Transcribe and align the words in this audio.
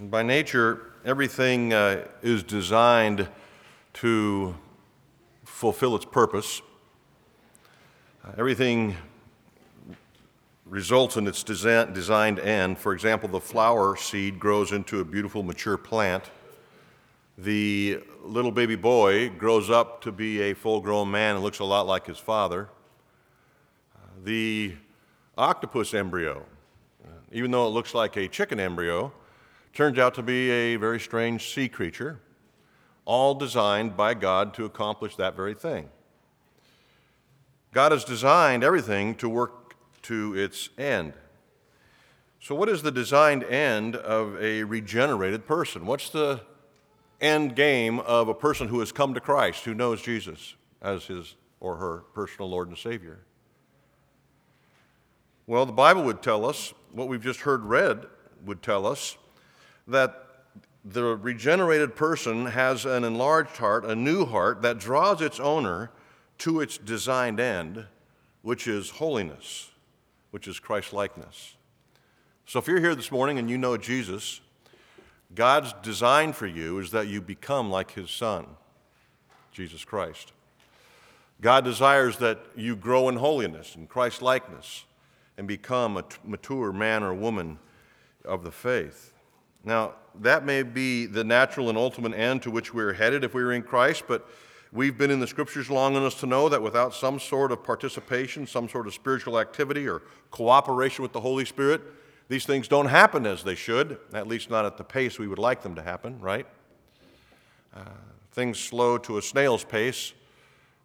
By 0.00 0.24
nature, 0.24 0.90
everything 1.04 1.72
uh, 1.72 2.08
is 2.20 2.42
designed 2.42 3.28
to 3.94 4.56
fulfill 5.44 5.94
its 5.94 6.04
purpose. 6.04 6.60
Uh, 8.24 8.32
everything 8.36 8.96
results 10.66 11.16
in 11.16 11.28
its 11.28 11.44
desi- 11.44 11.94
designed 11.94 12.40
end. 12.40 12.76
For 12.76 12.92
example, 12.92 13.28
the 13.28 13.38
flower 13.38 13.94
seed 13.94 14.40
grows 14.40 14.72
into 14.72 14.98
a 14.98 15.04
beautiful 15.04 15.44
mature 15.44 15.76
plant. 15.76 16.24
The 17.38 18.00
little 18.24 18.50
baby 18.50 18.74
boy 18.74 19.28
grows 19.28 19.70
up 19.70 20.02
to 20.02 20.10
be 20.10 20.40
a 20.40 20.54
full 20.54 20.80
grown 20.80 21.08
man 21.08 21.36
and 21.36 21.44
looks 21.44 21.60
a 21.60 21.64
lot 21.64 21.86
like 21.86 22.04
his 22.04 22.18
father. 22.18 22.68
Uh, 23.94 24.08
the 24.24 24.74
octopus 25.38 25.94
embryo, 25.94 26.44
uh, 27.04 27.10
even 27.30 27.52
though 27.52 27.68
it 27.68 27.70
looks 27.70 27.94
like 27.94 28.16
a 28.16 28.26
chicken 28.26 28.58
embryo, 28.58 29.12
turns 29.74 29.98
out 29.98 30.14
to 30.14 30.22
be 30.22 30.50
a 30.50 30.76
very 30.76 31.00
strange 31.00 31.52
sea 31.52 31.68
creature, 31.68 32.20
all 33.04 33.34
designed 33.34 33.96
by 33.96 34.14
God 34.14 34.54
to 34.54 34.64
accomplish 34.64 35.16
that 35.16 35.34
very 35.34 35.54
thing. 35.54 35.88
God 37.72 37.90
has 37.90 38.04
designed 38.04 38.62
everything 38.62 39.16
to 39.16 39.28
work 39.28 39.74
to 40.02 40.34
its 40.36 40.70
end. 40.78 41.12
So, 42.40 42.54
what 42.54 42.68
is 42.68 42.82
the 42.82 42.92
designed 42.92 43.42
end 43.42 43.96
of 43.96 44.40
a 44.40 44.62
regenerated 44.62 45.46
person? 45.46 45.86
What's 45.86 46.08
the 46.10 46.40
end 47.20 47.56
game 47.56 47.98
of 48.00 48.28
a 48.28 48.34
person 48.34 48.68
who 48.68 48.80
has 48.80 48.92
come 48.92 49.14
to 49.14 49.20
Christ, 49.20 49.64
who 49.64 49.74
knows 49.74 50.02
Jesus 50.02 50.54
as 50.80 51.06
his 51.06 51.34
or 51.58 51.76
her 51.76 52.04
personal 52.14 52.48
Lord 52.50 52.68
and 52.68 52.78
Savior? 52.78 53.20
Well, 55.46 55.66
the 55.66 55.72
Bible 55.72 56.04
would 56.04 56.22
tell 56.22 56.46
us, 56.46 56.72
what 56.92 57.08
we've 57.08 57.22
just 57.22 57.40
heard 57.40 57.64
read 57.64 58.06
would 58.44 58.62
tell 58.62 58.86
us, 58.86 59.16
that 59.86 60.24
the 60.84 61.16
regenerated 61.16 61.96
person 61.96 62.46
has 62.46 62.84
an 62.84 63.04
enlarged 63.04 63.56
heart, 63.56 63.84
a 63.84 63.94
new 63.94 64.26
heart 64.26 64.62
that 64.62 64.78
draws 64.78 65.22
its 65.22 65.40
owner 65.40 65.90
to 66.38 66.60
its 66.60 66.76
designed 66.76 67.40
end, 67.40 67.86
which 68.42 68.66
is 68.66 68.90
holiness, 68.90 69.70
which 70.30 70.46
is 70.46 70.60
Christ 70.60 70.92
likeness. 70.92 71.56
So 72.46 72.58
if 72.58 72.66
you're 72.66 72.80
here 72.80 72.94
this 72.94 73.10
morning 73.10 73.38
and 73.38 73.48
you 73.48 73.56
know 73.56 73.78
Jesus, 73.78 74.40
God's 75.34 75.72
design 75.82 76.34
for 76.34 76.46
you 76.46 76.78
is 76.78 76.90
that 76.90 77.06
you 77.06 77.22
become 77.22 77.70
like 77.70 77.92
his 77.92 78.10
son, 78.10 78.46
Jesus 79.52 79.84
Christ. 79.84 80.32
God 81.40 81.64
desires 81.64 82.18
that 82.18 82.40
you 82.54 82.76
grow 82.76 83.08
in 83.08 83.16
holiness 83.16 83.74
and 83.74 83.88
Christ 83.88 84.20
likeness 84.20 84.84
and 85.38 85.48
become 85.48 85.96
a 85.96 86.04
mature 86.22 86.72
man 86.72 87.02
or 87.02 87.14
woman 87.14 87.58
of 88.24 88.44
the 88.44 88.52
faith. 88.52 89.13
Now, 89.64 89.94
that 90.20 90.44
may 90.44 90.62
be 90.62 91.06
the 91.06 91.24
natural 91.24 91.68
and 91.68 91.78
ultimate 91.78 92.14
end 92.14 92.42
to 92.42 92.50
which 92.50 92.72
we're 92.74 92.92
headed 92.92 93.24
if 93.24 93.34
we 93.34 93.42
are 93.42 93.52
in 93.52 93.62
Christ, 93.62 94.04
but 94.06 94.28
we've 94.72 94.96
been 94.96 95.10
in 95.10 95.20
the 95.20 95.26
scriptures 95.26 95.70
long 95.70 95.96
enough 95.96 96.20
to 96.20 96.26
know 96.26 96.48
that 96.48 96.62
without 96.62 96.94
some 96.94 97.18
sort 97.18 97.50
of 97.50 97.64
participation, 97.64 98.46
some 98.46 98.68
sort 98.68 98.86
of 98.86 98.94
spiritual 98.94 99.38
activity 99.38 99.88
or 99.88 100.02
cooperation 100.30 101.02
with 101.02 101.12
the 101.12 101.20
Holy 101.20 101.44
Spirit, 101.44 101.80
these 102.28 102.46
things 102.46 102.68
don't 102.68 102.86
happen 102.86 103.26
as 103.26 103.42
they 103.42 103.54
should, 103.54 103.98
at 104.12 104.26
least 104.26 104.50
not 104.50 104.64
at 104.64 104.76
the 104.76 104.84
pace 104.84 105.18
we 105.18 105.28
would 105.28 105.38
like 105.38 105.62
them 105.62 105.74
to 105.74 105.82
happen, 105.82 106.20
right? 106.20 106.46
Uh, 107.74 107.80
things 108.32 108.58
slow 108.58 108.98
to 108.98 109.18
a 109.18 109.22
snail's 109.22 109.64
pace 109.64 110.12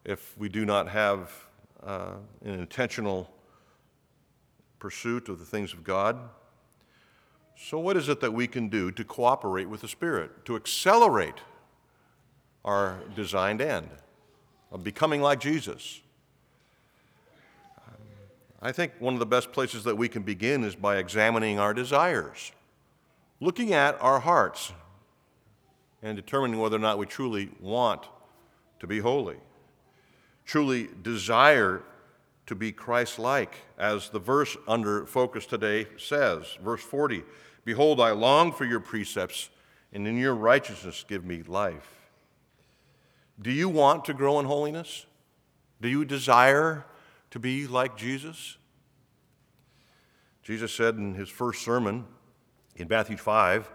if 0.05 0.37
we 0.37 0.49
do 0.49 0.65
not 0.65 0.87
have 0.87 1.31
uh, 1.83 2.13
an 2.43 2.59
intentional 2.59 3.29
pursuit 4.79 5.29
of 5.29 5.39
the 5.39 5.45
things 5.45 5.73
of 5.73 5.83
God. 5.83 6.17
So, 7.61 7.77
what 7.77 7.97
is 7.97 8.07
it 8.07 8.21
that 8.21 8.33
we 8.33 8.47
can 8.47 8.69
do 8.69 8.89
to 8.91 9.03
cooperate 9.03 9.67
with 9.67 9.81
the 9.81 9.87
Spirit, 9.87 10.45
to 10.45 10.55
accelerate 10.55 11.35
our 12.63 12.99
designed 13.15 13.61
end 13.61 13.89
of 14.71 14.83
becoming 14.83 15.21
like 15.21 15.41
Jesus? 15.41 15.99
I 18.61 18.71
think 18.71 18.93
one 18.99 19.13
of 19.13 19.19
the 19.19 19.25
best 19.25 19.51
places 19.51 19.83
that 19.83 19.97
we 19.97 20.07
can 20.09 20.23
begin 20.23 20.63
is 20.63 20.75
by 20.75 20.97
examining 20.97 21.59
our 21.59 21.73
desires, 21.73 22.53
looking 23.39 23.73
at 23.73 24.01
our 24.01 24.21
hearts, 24.21 24.73
and 26.01 26.15
determining 26.15 26.59
whether 26.59 26.77
or 26.77 26.79
not 26.79 26.97
we 26.97 27.05
truly 27.05 27.49
want 27.59 28.03
to 28.79 28.87
be 28.87 28.99
holy, 28.99 29.37
truly 30.45 30.89
desire 31.03 31.83
to 32.47 32.55
be 32.55 32.71
Christ 32.71 33.19
like, 33.19 33.55
as 33.77 34.09
the 34.09 34.19
verse 34.19 34.57
under 34.67 35.05
focus 35.05 35.45
today 35.45 35.87
says. 35.97 36.57
Verse 36.63 36.81
40 36.81 37.23
Behold, 37.65 37.99
I 37.99 38.11
long 38.11 38.51
for 38.51 38.65
your 38.65 38.79
precepts, 38.79 39.49
and 39.91 40.07
in 40.07 40.17
your 40.17 40.35
righteousness 40.35 41.05
give 41.07 41.25
me 41.25 41.43
life. 41.43 41.99
Do 43.41 43.51
you 43.51 43.69
want 43.69 44.05
to 44.05 44.13
grow 44.13 44.39
in 44.39 44.45
holiness? 44.45 45.05
Do 45.81 45.87
you 45.87 46.05
desire 46.05 46.85
to 47.31 47.39
be 47.39 47.67
like 47.67 47.95
Jesus? 47.97 48.57
Jesus 50.43 50.73
said 50.73 50.95
in 50.95 51.13
his 51.13 51.29
first 51.29 51.63
sermon 51.63 52.05
in 52.75 52.87
Matthew 52.87 53.17
5 53.17 53.69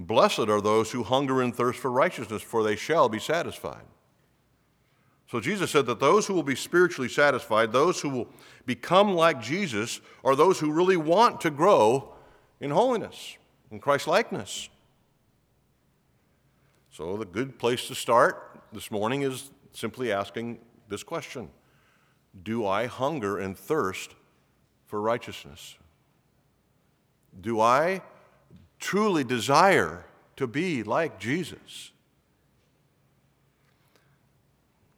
Blessed 0.00 0.40
are 0.40 0.60
those 0.60 0.92
who 0.92 1.02
hunger 1.02 1.42
and 1.42 1.54
thirst 1.54 1.80
for 1.80 1.90
righteousness, 1.90 2.42
for 2.42 2.62
they 2.62 2.76
shall 2.76 3.08
be 3.08 3.18
satisfied. 3.18 3.82
So 5.28 5.40
Jesus 5.40 5.72
said 5.72 5.86
that 5.86 6.00
those 6.00 6.26
who 6.26 6.34
will 6.34 6.44
be 6.44 6.54
spiritually 6.54 7.08
satisfied, 7.08 7.72
those 7.72 8.00
who 8.00 8.08
will 8.08 8.28
become 8.64 9.14
like 9.14 9.42
Jesus, 9.42 10.00
are 10.24 10.36
those 10.36 10.60
who 10.60 10.70
really 10.70 10.96
want 10.96 11.40
to 11.40 11.50
grow 11.50 12.14
in 12.60 12.70
holiness, 12.70 13.36
in 13.70 13.80
Christ 13.80 14.06
likeness. 14.06 14.68
So, 16.90 17.16
the 17.16 17.24
good 17.24 17.58
place 17.58 17.86
to 17.88 17.94
start 17.94 18.60
this 18.72 18.90
morning 18.90 19.22
is 19.22 19.50
simply 19.72 20.10
asking 20.12 20.58
this 20.88 21.02
question 21.02 21.48
Do 22.42 22.66
I 22.66 22.86
hunger 22.86 23.38
and 23.38 23.56
thirst 23.56 24.14
for 24.86 25.00
righteousness? 25.00 25.76
Do 27.40 27.60
I 27.60 28.02
truly 28.80 29.22
desire 29.22 30.04
to 30.36 30.46
be 30.46 30.82
like 30.82 31.20
Jesus? 31.20 31.92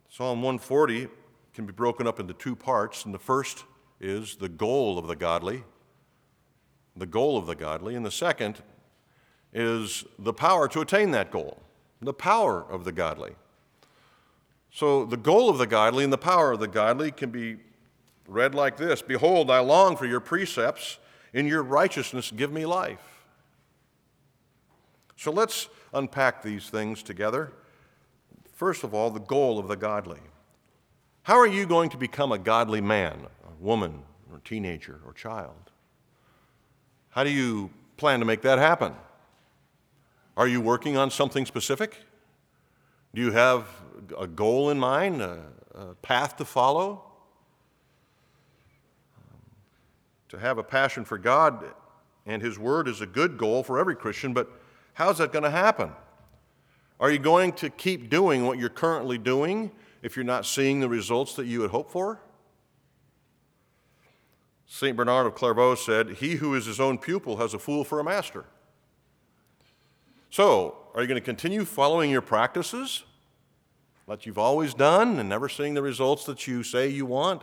Psalm 0.08 0.42
140 0.42 1.08
can 1.54 1.66
be 1.66 1.72
broken 1.72 2.06
up 2.06 2.20
into 2.20 2.32
two 2.34 2.54
parts, 2.54 3.04
and 3.04 3.12
the 3.12 3.18
first 3.18 3.64
is 4.00 4.36
the 4.36 4.48
goal 4.48 4.98
of 4.98 5.06
the 5.06 5.16
godly, 5.16 5.64
the 6.96 7.06
goal 7.06 7.36
of 7.36 7.46
the 7.46 7.54
godly, 7.54 7.94
and 7.94 8.04
the 8.04 8.10
second 8.10 8.62
is 9.52 10.04
the 10.18 10.32
power 10.32 10.68
to 10.68 10.80
attain 10.80 11.10
that 11.12 11.30
goal, 11.30 11.62
the 12.00 12.12
power 12.12 12.64
of 12.68 12.84
the 12.84 12.92
godly. 12.92 13.34
So, 14.72 15.04
the 15.04 15.16
goal 15.16 15.48
of 15.48 15.58
the 15.58 15.66
godly 15.66 16.04
and 16.04 16.12
the 16.12 16.18
power 16.18 16.52
of 16.52 16.60
the 16.60 16.68
godly 16.68 17.10
can 17.10 17.30
be 17.30 17.56
read 18.28 18.54
like 18.54 18.76
this 18.76 19.02
Behold, 19.02 19.50
I 19.50 19.60
long 19.60 19.96
for 19.96 20.06
your 20.06 20.20
precepts. 20.20 20.98
In 21.32 21.46
your 21.46 21.62
righteousness, 21.62 22.32
give 22.34 22.50
me 22.50 22.66
life. 22.66 23.24
So, 25.16 25.30
let's 25.30 25.68
unpack 25.92 26.42
these 26.42 26.68
things 26.70 27.02
together. 27.02 27.52
First 28.52 28.84
of 28.84 28.94
all, 28.94 29.10
the 29.10 29.20
goal 29.20 29.58
of 29.58 29.68
the 29.68 29.76
godly. 29.76 30.20
How 31.22 31.36
are 31.36 31.46
you 31.46 31.66
going 31.66 31.90
to 31.90 31.96
become 31.96 32.32
a 32.32 32.38
godly 32.38 32.80
man, 32.80 33.26
a 33.44 33.62
woman, 33.62 34.02
or 34.32 34.40
teenager, 34.44 35.00
or 35.06 35.12
child? 35.12 35.69
How 37.10 37.24
do 37.24 37.30
you 37.30 37.70
plan 37.96 38.20
to 38.20 38.24
make 38.24 38.42
that 38.42 38.58
happen? 38.58 38.94
Are 40.36 40.46
you 40.46 40.60
working 40.60 40.96
on 40.96 41.10
something 41.10 41.44
specific? 41.44 41.96
Do 43.14 43.20
you 43.20 43.32
have 43.32 43.66
a 44.16 44.26
goal 44.26 44.70
in 44.70 44.78
mind, 44.78 45.20
a, 45.20 45.42
a 45.74 45.94
path 45.96 46.36
to 46.36 46.44
follow? 46.44 47.02
To 50.28 50.38
have 50.38 50.58
a 50.58 50.62
passion 50.62 51.04
for 51.04 51.18
God 51.18 51.64
and 52.26 52.40
His 52.40 52.58
Word 52.58 52.86
is 52.86 53.00
a 53.00 53.06
good 53.06 53.36
goal 53.36 53.64
for 53.64 53.78
every 53.78 53.96
Christian, 53.96 54.32
but 54.32 54.48
how's 54.94 55.18
that 55.18 55.32
going 55.32 55.42
to 55.42 55.50
happen? 55.50 55.90
Are 57.00 57.10
you 57.10 57.18
going 57.18 57.52
to 57.54 57.70
keep 57.70 58.08
doing 58.08 58.46
what 58.46 58.58
you're 58.58 58.68
currently 58.68 59.18
doing 59.18 59.72
if 60.02 60.16
you're 60.16 60.24
not 60.24 60.46
seeing 60.46 60.78
the 60.78 60.88
results 60.88 61.34
that 61.34 61.46
you 61.46 61.62
had 61.62 61.72
hoped 61.72 61.90
for? 61.90 62.20
St. 64.72 64.96
Bernard 64.96 65.26
of 65.26 65.34
Clairvaux 65.34 65.74
said, 65.74 66.10
He 66.10 66.36
who 66.36 66.54
is 66.54 66.64
his 66.64 66.78
own 66.78 66.96
pupil 66.96 67.38
has 67.38 67.54
a 67.54 67.58
fool 67.58 67.82
for 67.82 67.98
a 67.98 68.04
master. 68.04 68.44
So, 70.30 70.76
are 70.94 71.02
you 71.02 71.08
going 71.08 71.20
to 71.20 71.24
continue 71.24 71.64
following 71.64 72.08
your 72.08 72.20
practices 72.20 73.02
that 74.06 74.26
you've 74.26 74.38
always 74.38 74.72
done 74.72 75.18
and 75.18 75.28
never 75.28 75.48
seeing 75.48 75.74
the 75.74 75.82
results 75.82 76.24
that 76.26 76.46
you 76.46 76.62
say 76.62 76.86
you 76.86 77.04
want? 77.04 77.42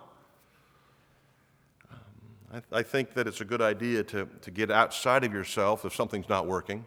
Um, 1.91 2.61
I, 2.71 2.79
I 2.79 2.81
think 2.81 3.13
that 3.15 3.27
it's 3.27 3.41
a 3.41 3.45
good 3.45 3.61
idea 3.61 4.03
to, 4.05 4.29
to 4.41 4.49
get 4.49 4.71
outside 4.71 5.25
of 5.25 5.33
yourself 5.33 5.83
if 5.83 5.93
something's 5.93 6.29
not 6.29 6.47
working 6.47 6.85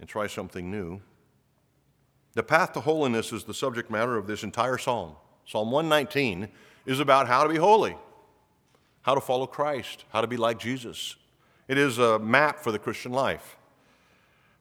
and 0.00 0.08
try 0.08 0.26
something 0.26 0.70
new. 0.70 1.02
The 2.32 2.42
path 2.42 2.72
to 2.72 2.80
holiness 2.80 3.30
is 3.30 3.44
the 3.44 3.54
subject 3.54 3.90
matter 3.90 4.16
of 4.16 4.26
this 4.26 4.42
entire 4.42 4.78
psalm. 4.78 5.16
Psalm 5.44 5.70
119 5.70 6.48
is 6.86 6.98
about 6.98 7.28
how 7.28 7.42
to 7.42 7.50
be 7.50 7.58
holy 7.58 7.94
how 9.04 9.14
to 9.14 9.20
follow 9.20 9.46
Christ, 9.46 10.04
how 10.12 10.22
to 10.22 10.26
be 10.26 10.36
like 10.36 10.58
Jesus. 10.58 11.16
It 11.68 11.78
is 11.78 11.98
a 11.98 12.18
map 12.18 12.58
for 12.58 12.72
the 12.72 12.78
Christian 12.78 13.12
life. 13.12 13.56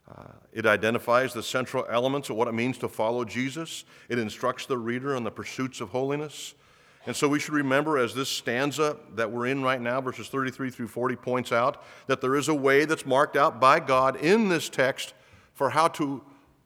Uh, 0.10 0.34
it 0.51 0.66
identifies 0.66 1.34
the 1.34 1.42
central 1.42 1.86
elements 1.90 2.30
of 2.30 2.36
what 2.36 2.50
it 2.50 2.54
means 2.54 2.78
to 2.80 2.90
follow 2.90 3.24
Jesus. 3.24 3.86
It 4.10 4.19
instructs 4.19 4.66
the 4.66 4.78
reader 4.78 5.16
on 5.16 5.24
the 5.24 5.31
pursuits 5.31 5.80
of 5.80 5.90
holiness. 5.90 6.56
And 7.06 7.16
so 7.16 7.28
we 7.28 7.40
should 7.40 7.54
remember, 7.54 7.98
as 7.98 8.13
this 8.13 8.30
stanza 8.30 8.98
that 9.16 9.31
we're 9.31 9.48
in 9.48 9.63
right 9.63 9.81
now, 9.81 10.01
verses 10.01 10.28
33 10.28 10.69
through 10.69 10.88
40, 10.88 11.16
points 11.16 11.51
out, 11.51 11.84
that 12.07 12.19
there 12.19 12.36
is 12.36 12.50
a 12.50 12.54
way 12.54 12.84
that's 12.84 13.06
marked 13.06 13.38
out 13.38 13.62
by 13.62 13.80
God 13.80 14.18
in 14.18 14.50
this 14.50 14.68
text 14.69 15.13
for 15.54 15.69
how 15.69 15.88
to 15.89 16.22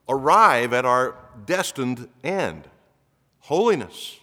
arrive 0.09 0.73
at 0.73 0.85
our 0.85 1.15
destined 1.45 2.09
end 2.23 2.67
holiness. 3.39 4.19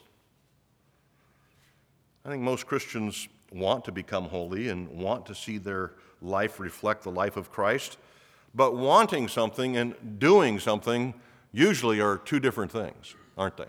I 2.24 2.30
think 2.30 2.42
most 2.42 2.66
Christians 2.66 3.28
want 3.54 3.84
to 3.84 3.92
become 3.92 4.24
holy 4.24 4.68
and 4.68 4.88
want 4.88 5.26
to 5.26 5.34
see 5.34 5.58
their 5.58 5.92
life 6.20 6.58
reflect 6.58 7.04
the 7.04 7.10
life 7.10 7.36
of 7.36 7.50
Christ, 7.50 7.96
but 8.54 8.76
wanting 8.76 9.28
something 9.28 9.76
and 9.76 10.18
doing 10.18 10.58
something 10.58 11.14
usually 11.52 12.00
are 12.00 12.18
two 12.18 12.40
different 12.40 12.72
things, 12.72 13.14
aren't 13.38 13.56
they? 13.56 13.66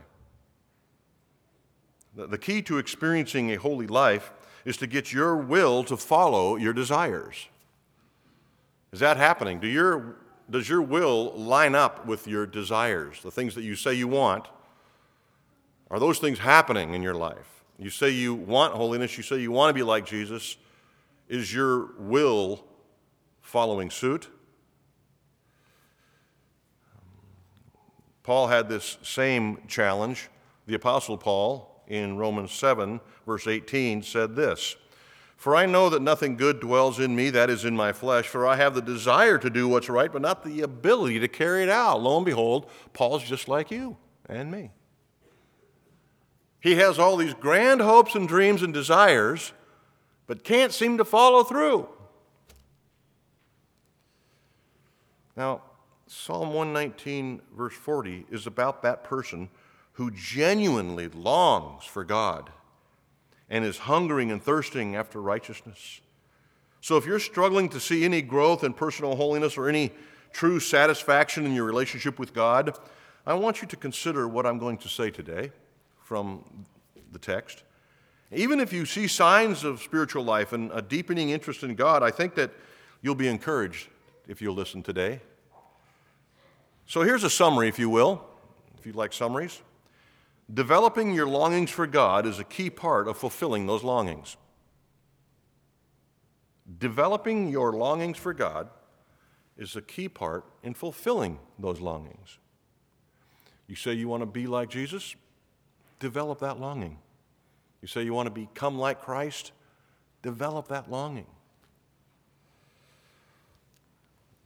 The 2.16 2.38
key 2.38 2.62
to 2.64 2.78
experiencing 2.78 3.52
a 3.52 3.56
holy 3.56 3.88
life 3.88 4.32
is 4.64 4.78
to 4.78 4.88
get 4.88 5.12
your 5.12 5.36
will 5.36 5.84
to 5.84 5.98
follow 5.98 6.56
your 6.56 6.74
desires. 6.74 7.48
Is 8.92 9.02
that 9.02 9.18
happening? 9.18 9.60
Do 9.60 9.68
your, 9.68 10.16
does 10.50 10.70
your 10.70 10.82
will 10.82 11.34
line 11.34 11.76
up 11.76 12.06
with 12.06 12.28
your 12.28 12.46
desires, 12.46 13.22
the 13.22 13.32
things 13.32 13.54
that 13.56 13.64
you 13.64 13.76
say 13.76 13.94
you 13.94 14.08
want? 14.08 14.48
Are 15.92 16.00
those 16.00 16.20
things 16.20 16.40
happening 16.40 16.94
in 16.94 17.04
your 17.04 17.14
life? 17.14 17.55
You 17.78 17.90
say 17.90 18.10
you 18.10 18.34
want 18.34 18.74
holiness, 18.74 19.18
you 19.18 19.24
say 19.24 19.40
you 19.40 19.52
want 19.52 19.70
to 19.70 19.74
be 19.74 19.84
like 19.84 20.06
Jesus. 20.06 20.58
Is 21.28 21.54
your 21.54 21.90
will 21.98 22.64
following 23.42 23.90
suit? 23.90 24.30
Paul 28.24 28.48
had 28.48 28.70
this 28.70 28.98
same 29.04 29.60
challenge. 29.68 30.30
The 30.68 30.76
Apostle 30.76 31.18
Paul, 31.18 31.84
in 31.88 32.18
Romans 32.18 32.52
7, 32.52 33.00
verse 33.26 33.46
18, 33.46 34.02
said 34.02 34.36
this 34.36 34.76
For 35.38 35.56
I 35.56 35.68
know 35.68 35.90
that 35.90 36.02
nothing 36.02 36.36
good 36.36 36.60
dwells 36.60 37.00
in 37.00 37.16
me, 37.16 37.30
that 37.30 37.52
is 37.52 37.66
in 37.66 37.76
my 37.76 37.92
flesh, 37.92 38.28
for 38.28 38.48
I 38.48 38.56
have 38.56 38.74
the 38.74 38.82
desire 38.82 39.38
to 39.38 39.50
do 39.50 39.68
what's 39.68 39.90
right, 39.90 40.12
but 40.12 40.24
not 40.24 40.44
the 40.44 40.62
ability 40.62 41.20
to 41.20 41.28
carry 41.28 41.62
it 41.62 41.70
out. 41.70 42.02
Lo 42.02 42.18
and 42.18 42.26
behold, 42.26 42.70
Paul's 42.94 43.24
just 43.24 43.48
like 43.48 43.70
you 43.70 43.98
and 44.28 44.50
me. 44.50 44.72
He 46.66 46.78
has 46.78 46.98
all 46.98 47.16
these 47.16 47.36
grand 47.36 47.80
hopes 47.80 48.16
and 48.16 48.28
dreams 48.28 48.64
and 48.64 48.74
desires, 48.74 49.54
but 50.26 50.44
can't 50.44 50.74
seem 50.74 50.98
to 50.98 51.06
follow 51.06 51.44
through. 51.44 51.88
Now, 55.38 55.62
Psalm 56.08 56.56
119, 56.56 57.44
verse 57.56 57.76
40, 57.76 58.26
is 58.32 58.48
about 58.48 58.82
that 58.82 59.04
person 59.04 59.50
who 59.92 60.10
genuinely 60.10 61.08
longs 61.08 61.84
for 61.84 62.04
God 62.04 62.50
and 63.48 63.64
is 63.64 63.78
hungering 63.78 64.32
and 64.32 64.42
thirsting 64.42 64.96
after 64.96 65.22
righteousness. 65.22 66.02
So, 66.82 66.98
if 66.98 67.06
you're 67.06 67.20
struggling 67.20 67.70
to 67.70 67.80
see 67.80 68.04
any 68.04 68.24
growth 68.24 68.64
in 68.64 68.74
personal 68.74 69.16
holiness 69.16 69.56
or 69.56 69.70
any 69.70 69.92
true 70.34 70.60
satisfaction 70.60 71.46
in 71.46 71.54
your 71.54 71.66
relationship 71.66 72.18
with 72.18 72.34
God, 72.34 72.76
I 73.24 73.36
want 73.36 73.62
you 73.62 73.68
to 73.68 73.76
consider 73.76 74.28
what 74.28 74.48
I'm 74.48 74.58
going 74.58 74.80
to 74.80 74.90
say 74.90 75.12
today 75.12 75.52
from 76.06 76.44
the 77.12 77.18
text. 77.20 77.64
Even 78.32 78.60
if 78.60 78.72
you 78.72 78.86
see 78.86 79.08
signs 79.08 79.64
of 79.64 79.82
spiritual 79.82 80.24
life 80.24 80.54
and 80.54 80.72
a 80.72 80.82
deepening 80.82 81.32
interest 81.32 81.64
in 81.64 81.74
God, 81.74 82.04
I 82.04 82.12
think 82.12 82.36
that 82.36 82.52
you'll 83.02 83.16
be 83.16 83.28
encouraged 83.28 83.88
if 84.28 84.42
you'll 84.42 84.56
listen 84.56 84.84
today. 84.84 85.20
So 86.86 87.02
here's 87.02 87.24
a 87.24 87.30
summary, 87.30 87.68
if 87.68 87.80
you 87.80 87.90
will, 87.90 88.24
if 88.78 88.86
you 88.86 88.94
like 88.94 89.14
summaries. 89.14 89.62
Developing 90.54 91.14
your 91.16 91.26
longings 91.26 91.72
for 91.72 91.88
God 91.88 92.28
is 92.28 92.38
a 92.38 92.44
key 92.44 92.70
part 92.70 93.08
of 93.08 93.18
fulfilling 93.18 93.66
those 93.66 93.84
longings. 93.84 94.38
Developing 96.78 97.50
your 97.50 97.74
longings 97.74 98.18
for 98.18 98.32
God 98.32 98.70
is 99.58 99.76
a 99.76 99.82
key 99.82 100.08
part 100.08 100.46
in 100.62 100.76
fulfilling 100.76 101.40
those 101.58 101.80
longings. 101.80 102.38
You 103.68 103.76
say 103.76 103.94
you 103.94 104.08
want 104.08 104.22
to 104.22 104.28
be 104.28 104.46
like 104.46 104.70
Jesus? 104.70 105.16
Develop 106.00 106.40
that 106.40 106.60
longing. 106.60 106.98
You 107.82 107.88
say 107.88 108.04
you 108.04 108.14
want 108.14 108.28
to 108.28 108.32
become 108.32 108.78
like 108.78 109.02
Christ, 109.02 109.52
develop 110.22 110.68
that 110.70 110.90
longing. 110.90 111.28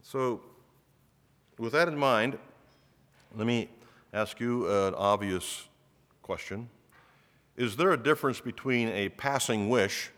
So, 0.02 0.40
with 1.58 1.72
that 1.72 1.88
in 1.88 1.96
mind, 1.96 2.38
let 3.36 3.46
me 3.46 3.68
ask 4.12 4.40
you 4.40 4.68
an 4.68 4.94
obvious 4.94 5.68
question. 6.22 6.68
Is 7.56 7.76
there 7.76 7.92
a 7.92 7.96
difference 7.96 8.40
between 8.40 8.88
a 8.88 9.08
passing 9.10 9.68
wish 9.68 10.10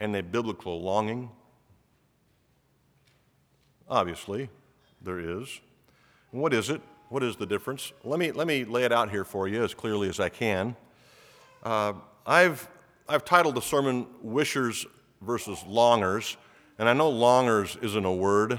and 0.00 0.14
a 0.14 0.22
biblical 0.22 0.82
longing? 0.82 1.30
Obviously, 3.88 4.50
there 5.00 5.20
is. 5.20 5.60
What 6.30 6.52
is 6.52 6.70
it? 6.70 6.82
What 7.08 7.22
is 7.22 7.36
the 7.36 7.46
difference? 7.46 7.92
Let 8.02 8.18
me, 8.18 8.32
let 8.32 8.48
me 8.48 8.64
lay 8.64 8.82
it 8.82 8.90
out 8.90 9.10
here 9.10 9.24
for 9.24 9.46
you 9.46 9.62
as 9.62 9.74
clearly 9.74 10.08
as 10.08 10.18
I 10.18 10.28
can. 10.28 10.74
Uh, 11.62 11.92
I've, 12.26 12.68
I've 13.08 13.24
titled 13.24 13.54
the 13.54 13.62
sermon 13.62 14.08
Wishers 14.22 14.84
versus 15.20 15.62
Longers, 15.68 16.36
and 16.80 16.88
I 16.88 16.92
know 16.94 17.08
longers 17.08 17.78
isn't 17.80 18.04
a 18.04 18.12
word, 18.12 18.58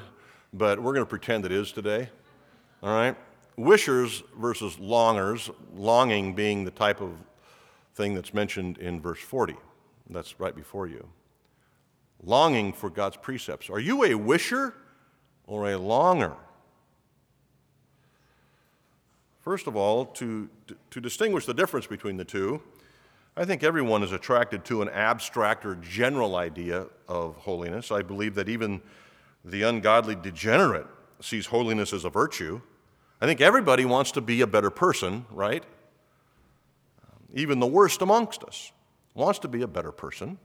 but 0.54 0.82
we're 0.82 0.94
going 0.94 1.06
to 1.06 1.10
pretend 1.10 1.46
it 1.46 1.52
is 1.52 1.74
today. 1.74 2.10
All 2.82 2.96
right? 2.96 3.18
Wishers 3.58 4.24
versus 4.40 4.80
longers, 4.80 5.50
longing 5.76 6.34
being 6.34 6.64
the 6.64 6.72
type 6.72 7.02
of 7.02 7.12
thing 7.96 8.14
that's 8.14 8.34
mentioned 8.34 8.78
in 8.78 9.02
verse 9.02 9.20
40. 9.20 9.56
That's 10.10 10.40
right 10.40 10.56
before 10.56 10.88
you. 10.88 11.06
Longing 12.24 12.72
for 12.72 12.90
God's 12.90 13.18
precepts. 13.18 13.70
Are 13.70 13.80
you 13.80 14.06
a 14.06 14.16
wisher 14.16 14.74
or 15.48 15.72
a 15.72 15.78
longer? 15.78 16.38
First 19.48 19.68
of 19.68 19.78
all, 19.78 20.08
to, 20.08 20.50
to 20.92 21.00
distinguish 21.00 21.46
the 21.46 21.54
difference 21.54 21.88
between 21.88 22.18
the 22.18 22.26
two, 22.26 22.62
I 23.38 23.46
think 23.46 23.64
everyone 23.64 24.04
is 24.04 24.12
attracted 24.12 24.66
to 24.66 24.82
an 24.82 24.90
abstract 24.90 25.66
or 25.66 25.76
general 25.76 26.36
idea 26.36 26.88
of 27.08 27.38
holiness. 27.38 27.90
I 27.90 28.02
believe 28.02 28.36
that 28.36 28.50
even 28.50 28.82
the 29.46 29.64
ungodly 29.64 30.16
degenerate 30.16 30.88
sees 31.22 31.46
holiness 31.46 31.94
as 31.94 32.04
a 32.04 32.10
virtue. 32.10 32.60
I 33.22 33.26
think 33.26 33.40
everybody 33.40 33.86
wants 33.86 34.12
to 34.12 34.22
be 34.22 34.42
a 34.42 34.48
better 34.48 34.70
person, 34.70 35.26
right? 35.32 35.64
Even 37.34 37.62
the 37.62 37.68
worst 37.68 38.02
amongst 38.02 38.44
us 38.44 38.74
wants 39.14 39.40
to 39.40 39.48
be 39.48 39.62
a 39.62 39.68
better 39.68 39.94
person. 39.94 40.38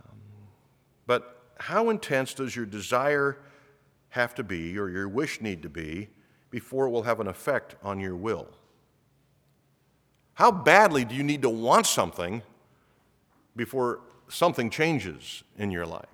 Um, 0.00 0.16
but 1.06 1.40
how 1.60 1.88
intense 1.88 2.34
does 2.34 2.56
your 2.56 2.66
desire 2.66 3.38
have 4.08 4.34
to 4.34 4.42
be, 4.42 4.76
or 4.76 4.88
your 4.88 5.08
wish 5.08 5.40
need 5.40 5.62
to 5.62 5.68
be, 5.68 6.08
before 6.52 6.86
it 6.86 6.90
will 6.90 7.02
have 7.02 7.18
an 7.18 7.26
effect 7.26 7.74
on 7.82 7.98
your 7.98 8.14
will? 8.14 8.46
How 10.34 10.52
badly 10.52 11.04
do 11.04 11.16
you 11.16 11.24
need 11.24 11.42
to 11.42 11.50
want 11.50 11.86
something 11.86 12.42
before 13.56 14.00
something 14.28 14.70
changes 14.70 15.42
in 15.58 15.72
your 15.72 15.86
life? 15.86 16.06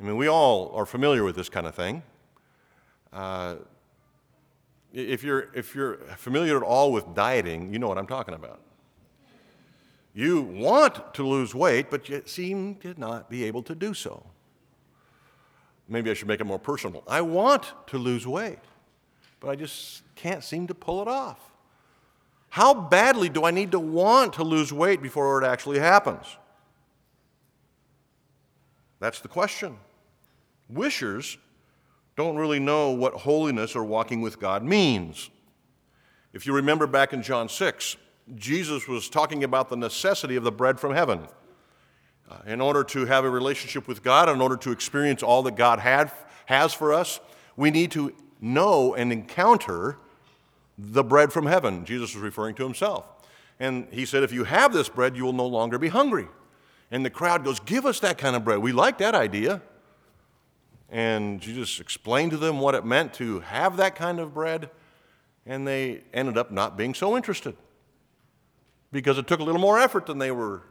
I 0.00 0.04
mean, 0.04 0.16
we 0.16 0.28
all 0.28 0.70
are 0.74 0.86
familiar 0.86 1.24
with 1.24 1.36
this 1.36 1.48
kind 1.48 1.66
of 1.66 1.74
thing. 1.74 2.02
Uh, 3.12 3.56
if, 4.92 5.24
you're, 5.24 5.48
if 5.54 5.74
you're 5.74 5.96
familiar 6.16 6.56
at 6.56 6.62
all 6.62 6.92
with 6.92 7.14
dieting, 7.14 7.72
you 7.72 7.78
know 7.78 7.88
what 7.88 7.98
I'm 7.98 8.06
talking 8.06 8.34
about. 8.34 8.60
You 10.14 10.42
want 10.42 11.14
to 11.14 11.26
lose 11.26 11.54
weight, 11.54 11.90
but 11.90 12.08
you 12.08 12.22
seem 12.26 12.76
to 12.76 12.94
not 12.98 13.28
be 13.28 13.44
able 13.44 13.62
to 13.64 13.74
do 13.74 13.94
so. 13.94 14.24
Maybe 15.88 16.10
I 16.10 16.14
should 16.14 16.28
make 16.28 16.40
it 16.40 16.44
more 16.44 16.58
personal. 16.58 17.02
I 17.08 17.22
want 17.22 17.72
to 17.88 17.98
lose 17.98 18.26
weight, 18.26 18.58
but 19.40 19.48
I 19.48 19.56
just 19.56 20.02
can't 20.14 20.44
seem 20.44 20.66
to 20.66 20.74
pull 20.74 21.00
it 21.00 21.08
off. 21.08 21.40
How 22.50 22.74
badly 22.74 23.28
do 23.28 23.44
I 23.44 23.50
need 23.50 23.72
to 23.72 23.80
want 23.80 24.34
to 24.34 24.42
lose 24.42 24.72
weight 24.72 25.02
before 25.02 25.42
it 25.42 25.46
actually 25.46 25.78
happens? 25.78 26.26
That's 29.00 29.20
the 29.20 29.28
question. 29.28 29.76
Wishers 30.68 31.38
don't 32.16 32.36
really 32.36 32.58
know 32.58 32.90
what 32.90 33.14
holiness 33.14 33.76
or 33.76 33.84
walking 33.84 34.20
with 34.20 34.40
God 34.40 34.62
means. 34.62 35.30
If 36.32 36.46
you 36.46 36.52
remember 36.52 36.86
back 36.86 37.12
in 37.12 37.22
John 37.22 37.48
6, 37.48 37.96
Jesus 38.34 38.88
was 38.88 39.08
talking 39.08 39.44
about 39.44 39.68
the 39.68 39.76
necessity 39.76 40.36
of 40.36 40.44
the 40.44 40.52
bread 40.52 40.78
from 40.78 40.92
heaven. 40.92 41.28
Uh, 42.30 42.36
in 42.46 42.60
order 42.60 42.84
to 42.84 43.06
have 43.06 43.24
a 43.24 43.30
relationship 43.30 43.88
with 43.88 44.02
God, 44.02 44.28
in 44.28 44.40
order 44.40 44.56
to 44.58 44.70
experience 44.70 45.22
all 45.22 45.42
that 45.44 45.56
God 45.56 45.78
had, 45.78 46.12
has 46.44 46.74
for 46.74 46.92
us, 46.92 47.20
we 47.56 47.70
need 47.70 47.90
to 47.92 48.12
know 48.40 48.94
and 48.94 49.10
encounter 49.12 49.96
the 50.76 51.02
bread 51.02 51.32
from 51.32 51.46
heaven. 51.46 51.86
Jesus 51.86 52.14
was 52.14 52.22
referring 52.22 52.54
to 52.56 52.64
himself. 52.64 53.06
And 53.58 53.88
he 53.90 54.04
said, 54.04 54.22
If 54.22 54.32
you 54.32 54.44
have 54.44 54.74
this 54.74 54.90
bread, 54.90 55.16
you 55.16 55.24
will 55.24 55.32
no 55.32 55.46
longer 55.46 55.78
be 55.78 55.88
hungry. 55.88 56.28
And 56.90 57.04
the 57.04 57.10
crowd 57.10 57.44
goes, 57.44 57.60
Give 57.60 57.86
us 57.86 57.98
that 58.00 58.18
kind 58.18 58.36
of 58.36 58.44
bread. 58.44 58.58
We 58.58 58.72
like 58.72 58.98
that 58.98 59.14
idea. 59.14 59.62
And 60.90 61.40
Jesus 61.40 61.80
explained 61.80 62.30
to 62.32 62.36
them 62.36 62.60
what 62.60 62.74
it 62.74 62.84
meant 62.84 63.14
to 63.14 63.40
have 63.40 63.76
that 63.78 63.94
kind 63.94 64.20
of 64.20 64.34
bread, 64.34 64.70
and 65.46 65.66
they 65.66 66.02
ended 66.12 66.38
up 66.38 66.50
not 66.50 66.76
being 66.76 66.94
so 66.94 67.16
interested 67.16 67.56
because 68.92 69.18
it 69.18 69.26
took 69.26 69.40
a 69.40 69.44
little 69.44 69.60
more 69.60 69.78
effort 69.78 70.06
than 70.06 70.18
they 70.18 70.30
were 70.30 70.62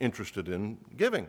interested 0.00 0.48
in 0.48 0.78
giving. 0.96 1.26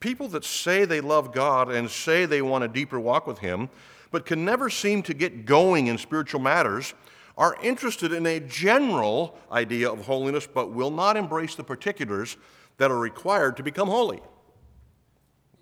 People 0.00 0.28
that 0.28 0.44
say 0.44 0.84
they 0.84 1.00
love 1.00 1.32
God 1.32 1.70
and 1.70 1.90
say 1.90 2.26
they 2.26 2.42
want 2.42 2.64
a 2.64 2.68
deeper 2.68 2.98
walk 2.98 3.26
with 3.26 3.38
Him, 3.38 3.70
but 4.10 4.26
can 4.26 4.44
never 4.44 4.68
seem 4.68 5.02
to 5.04 5.14
get 5.14 5.46
going 5.46 5.86
in 5.86 5.96
spiritual 5.96 6.40
matters, 6.40 6.94
are 7.38 7.56
interested 7.62 8.12
in 8.12 8.26
a 8.26 8.40
general 8.40 9.38
idea 9.50 9.90
of 9.90 10.04
holiness, 10.04 10.46
but 10.46 10.72
will 10.72 10.90
not 10.90 11.16
embrace 11.16 11.54
the 11.54 11.64
particulars 11.64 12.36
that 12.78 12.90
are 12.90 12.98
required 12.98 13.56
to 13.56 13.62
become 13.62 13.88
holy. 13.88 14.20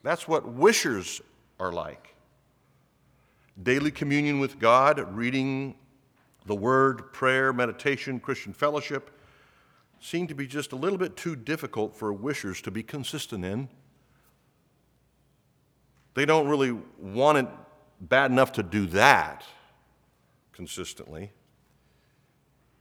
That's 0.03 0.27
what 0.27 0.49
wishers 0.49 1.21
are 1.61 1.73
like. 1.73 2.15
Daily 3.62 3.91
communion 3.91 4.41
with 4.41 4.59
God, 4.59 5.15
reading 5.15 5.75
the 6.47 6.55
Word, 6.55 7.12
prayer, 7.12 7.53
meditation, 7.53 8.19
Christian 8.19 8.53
fellowship 8.53 9.11
seem 10.00 10.26
to 10.26 10.35
be 10.35 10.47
just 10.47 10.73
a 10.73 10.76
little 10.76 10.99
bit 10.99 11.17
too 11.17 11.37
difficult 11.37 11.97
for 11.97 12.12
wishers 12.12 12.61
to 12.62 12.71
be 12.71 12.83
consistent 12.83 13.45
in. 13.45 13.69
They 16.14 16.25
don't 16.25 16.49
really 16.49 16.76
want 16.99 17.38
it 17.38 17.47
bad 18.00 18.31
enough 18.31 18.52
to 18.52 18.62
do 18.62 18.87
that 18.87 19.45
consistently. 20.52 21.33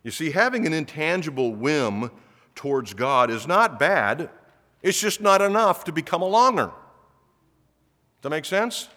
You 0.04 0.12
see, 0.12 0.32
having 0.32 0.66
an 0.66 0.74
intangible 0.74 1.54
whim 1.54 2.12
towards 2.56 2.94
God 2.94 3.30
is 3.30 3.46
not 3.46 3.80
bad, 3.80 4.30
it's 4.82 5.00
just 5.00 5.22
not 5.22 5.42
enough 5.42 5.84
to 5.86 5.92
become 5.92 6.22
a 6.22 6.28
longer. 6.28 6.68
Does 6.68 6.74
that 8.22 8.30
make 8.30 8.46
sense? 8.46 8.88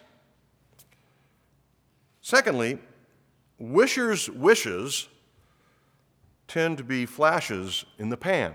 Secondly, 2.20 2.78
wishers' 3.58 4.30
wishes 4.30 5.08
tend 6.50 6.76
to 6.76 6.82
be 6.82 7.06
flashes 7.06 7.84
in 7.98 8.08
the 8.08 8.16
pan. 8.16 8.52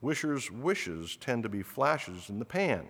Wishers' 0.00 0.52
wishes 0.52 1.16
tend 1.16 1.42
to 1.42 1.48
be 1.48 1.62
flashes 1.62 2.30
in 2.30 2.38
the 2.38 2.44
pan. 2.44 2.86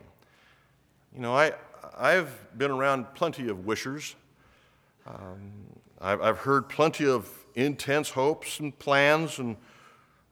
You 1.14 1.22
know, 1.22 1.34
I, 1.34 1.52
I've 1.96 2.58
been 2.58 2.70
around 2.70 3.06
plenty 3.14 3.48
of 3.48 3.64
wishers. 3.64 4.16
Um, 5.06 5.50
I've, 5.98 6.20
I've, 6.20 6.36
heard 6.36 6.68
plenty 6.68 7.06
of 7.06 7.30
intense 7.54 8.10
hopes 8.10 8.60
and 8.60 8.78
plans 8.78 9.38
and 9.38 9.56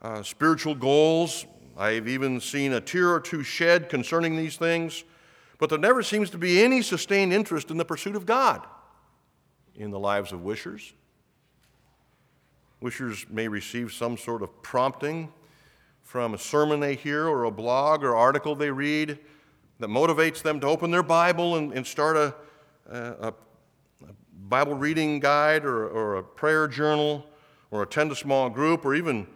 uh, 0.02 0.22
spiritual 0.22 0.74
goals. 0.74 1.46
I've 1.78 2.06
even 2.06 2.38
seen 2.38 2.74
a 2.74 2.82
tear 2.82 3.08
or 3.14 3.20
two 3.20 3.42
shed 3.42 3.88
concerning 3.88 4.36
these 4.36 4.58
things, 4.58 5.04
but 5.58 5.70
there 5.70 5.78
never 5.78 6.02
seems 6.02 6.28
to 6.30 6.38
be 6.38 6.62
any 6.62 6.82
sustained 6.82 7.32
interest 7.32 7.70
in 7.70 7.78
the 7.78 7.84
pursuit 7.86 8.14
of 8.14 8.26
God 8.26 8.66
in 9.74 9.90
the 9.90 9.98
lives 9.98 10.32
of 10.32 10.42
wishers. 10.42 10.92
Wishers 12.84 13.24
may 13.30 13.48
receive 13.48 13.94
some 13.94 14.18
sort 14.18 14.42
of 14.42 14.62
prompting 14.62 15.32
from 16.02 16.34
a 16.34 16.38
sermon 16.38 16.80
they 16.80 16.94
hear 16.94 17.26
or 17.26 17.44
a 17.44 17.50
blog 17.50 18.04
or 18.04 18.14
article 18.14 18.54
they 18.54 18.70
read 18.70 19.18
that 19.78 19.88
motivates 19.88 20.42
them 20.42 20.60
to 20.60 20.66
open 20.66 20.90
their 20.90 21.02
Bible 21.02 21.56
and, 21.56 21.72
and 21.72 21.86
start 21.86 22.14
a, 22.18 22.34
uh, 22.92 23.14
a, 23.20 23.28
a, 23.28 24.12
Bible 24.34 24.74
reading 24.74 25.18
guide 25.18 25.64
or, 25.64 25.88
or 25.88 26.16
a 26.16 26.22
prayer 26.22 26.68
journal 26.68 27.24
or 27.70 27.82
attend 27.82 28.12
a 28.12 28.14
small 28.14 28.50
group 28.50 28.84
or 28.84 28.94
even, 28.94 29.26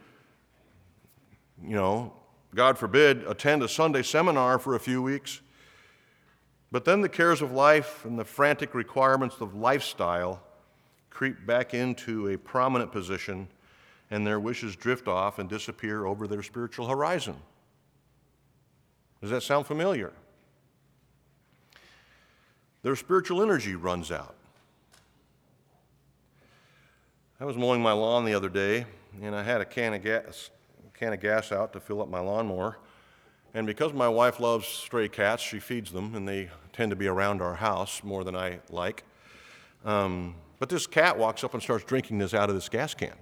you 1.64 1.75
know, 1.75 2.12
God 2.55 2.76
forbid, 2.76 3.25
attend 3.26 3.62
a 3.62 3.69
Sunday 3.69 4.02
seminar 4.02 4.59
for 4.59 4.75
a 4.75 4.81
few 4.81 5.00
weeks. 5.00 5.40
But 6.71 6.85
then 6.85 7.00
the 7.00 7.09
cares 7.09 7.40
of 7.40 7.50
life 7.50 8.05
and 8.05 8.19
the 8.19 8.26
frantic 8.26 8.75
requirements 8.75 9.37
of 9.40 9.55
lifestyle 9.55 10.43
creep 11.18 11.44
back 11.44 11.75
into 11.75 12.28
a 12.28 12.38
prominent 12.38 12.92
position, 12.92 13.48
and 14.08 14.25
their 14.25 14.38
wishes 14.38 14.76
drift 14.76 15.08
off 15.08 15.40
and 15.40 15.48
disappear 15.48 16.06
over 16.06 16.28
their 16.28 16.44
spiritual 16.44 16.87
horizon. 16.87 17.34
Does 19.20 19.30
that 19.30 19.42
sound 19.42 19.66
familiar? 19.66 20.12
their 22.84 22.94
spiritual 22.94 23.42
energy 23.42 23.75
runs 23.75 24.12
out. 24.12 24.37
I 27.40 27.44
was 27.46 27.56
mowing 27.56 27.82
my 27.82 27.90
lawn 27.90 28.25
the 28.25 28.34
other 28.34 28.48
day, 28.48 28.87
and 29.20 29.34
I 29.34 29.42
had 29.42 29.60
a 29.60 29.64
can 29.64 29.94
of 29.94 30.04
gas, 30.04 30.50
can 30.94 31.12
of 31.12 31.20
gas 31.20 31.50
out 31.50 31.72
to 31.72 31.80
fill 31.80 32.00
up 32.00 32.08
my 32.08 32.20
lawnmower. 32.20 32.78
And 33.54 33.66
because 33.66 33.92
my 33.92 34.08
wife 34.08 34.38
loves 34.38 34.68
stray 34.68 35.08
cats, 35.08 35.42
she 35.42 35.58
feeds 35.58 35.90
them, 35.90 36.14
and 36.14 36.28
they 36.28 36.48
tend 36.72 36.90
to 36.90 36.96
be 36.96 37.08
around 37.08 37.42
our 37.42 37.56
house 37.56 38.04
more 38.04 38.22
than 38.22 38.37
I 38.37 38.60
like. 38.70 39.02
Um, 39.84 40.37
but 40.58 40.68
this 40.68 40.86
cat 40.86 41.18
walks 41.18 41.44
up 41.44 41.54
and 41.54 41.62
starts 41.62 41.84
drinking 41.84 42.18
this 42.18 42.34
out 42.34 42.48
of 42.48 42.54
this 42.54 42.68
gas 42.68 42.94
can. 42.94 43.14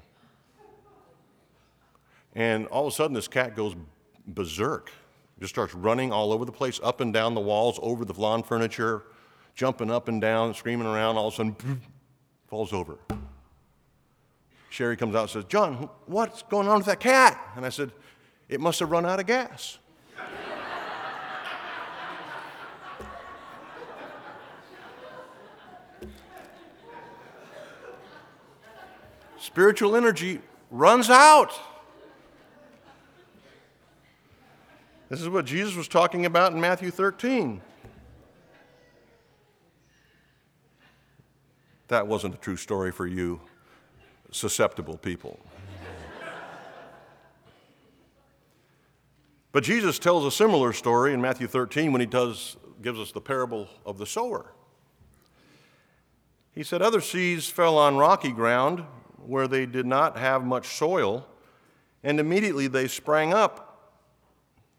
And 2.35 2.67
all 2.67 2.87
of 2.87 2.93
a 2.93 2.97
sudden, 2.97 3.15
this 3.15 3.29
cat 3.29 3.57
goes 3.57 3.75
berserk, 4.27 4.91
just 5.41 5.55
starts 5.55 5.75
running 5.75 6.13
all 6.13 6.33
over 6.33 6.45
the 6.45 6.53
place, 6.53 6.79
up 6.83 7.01
and 7.01 7.13
down 7.13 7.35
the 7.35 7.41
walls, 7.41 7.79
over 7.83 8.05
the 8.05 8.13
lawn 8.19 8.43
furniture, 8.43 9.05
jumping 9.55 9.91
up 9.91 10.09
and 10.09 10.21
down, 10.21 10.53
screaming 10.55 10.87
around, 10.87 11.17
all 11.17 11.29
of 11.29 11.35
a 11.35 11.37
sudden 11.37 11.81
falls 12.47 12.73
over. 12.73 12.99
Sherry 14.69 14.97
comes 14.97 15.15
out 15.15 15.23
and 15.23 15.31
says, 15.31 15.45
John, 15.45 15.89
what's 16.05 16.43
going 16.43 16.69
on 16.69 16.79
with 16.79 16.87
that 16.87 17.01
cat? 17.01 17.39
And 17.57 17.65
I 17.65 17.71
said, 17.71 17.93
It 18.49 18.61
must 18.61 18.81
have 18.81 18.91
run 18.91 19.07
out 19.07 19.19
of 19.19 19.27
gas. 19.27 19.79
Spiritual 29.57 29.97
energy 29.97 30.39
runs 30.71 31.09
out. 31.09 31.51
This 35.09 35.23
is 35.23 35.31
what 35.31 35.47
Jesus 35.47 35.75
was 35.75 35.89
talking 35.89 36.27
about 36.27 36.53
in 36.53 36.61
Matthew 36.61 36.91
13. 36.91 37.63
That 41.89 42.07
wasn't 42.07 42.35
a 42.35 42.37
true 42.37 42.59
story 42.59 42.93
for 42.93 43.07
you, 43.07 43.41
susceptible 44.31 44.99
people. 44.99 45.41
but 49.53 49.65
Jesus 49.65 49.99
tells 49.99 50.27
a 50.27 50.31
similar 50.31 50.75
story 50.75 51.15
in 51.15 51.23
Matthew 51.23 51.47
13 51.47 51.93
when 51.93 52.03
he 52.03 52.07
does, 52.07 52.59
gives 52.83 53.01
us 53.01 53.11
the 53.11 53.23
parable 53.23 53.71
of 53.87 53.97
the 53.97 54.05
sower. 54.05 54.53
He 56.53 56.63
said, 56.63 56.83
Other 56.83 57.01
seeds 57.01 57.49
fell 57.49 57.79
on 57.79 57.97
rocky 57.97 58.33
ground 58.33 58.85
where 59.25 59.49
they 59.49 59.67
did 59.67 59.87
not 59.87 60.17
have 60.17 60.45
much 60.45 60.77
soil, 60.77 61.27
and 62.03 62.21
immediately 62.21 62.67
they 62.67 62.89
sprang 62.89 63.33
up. 63.33 63.93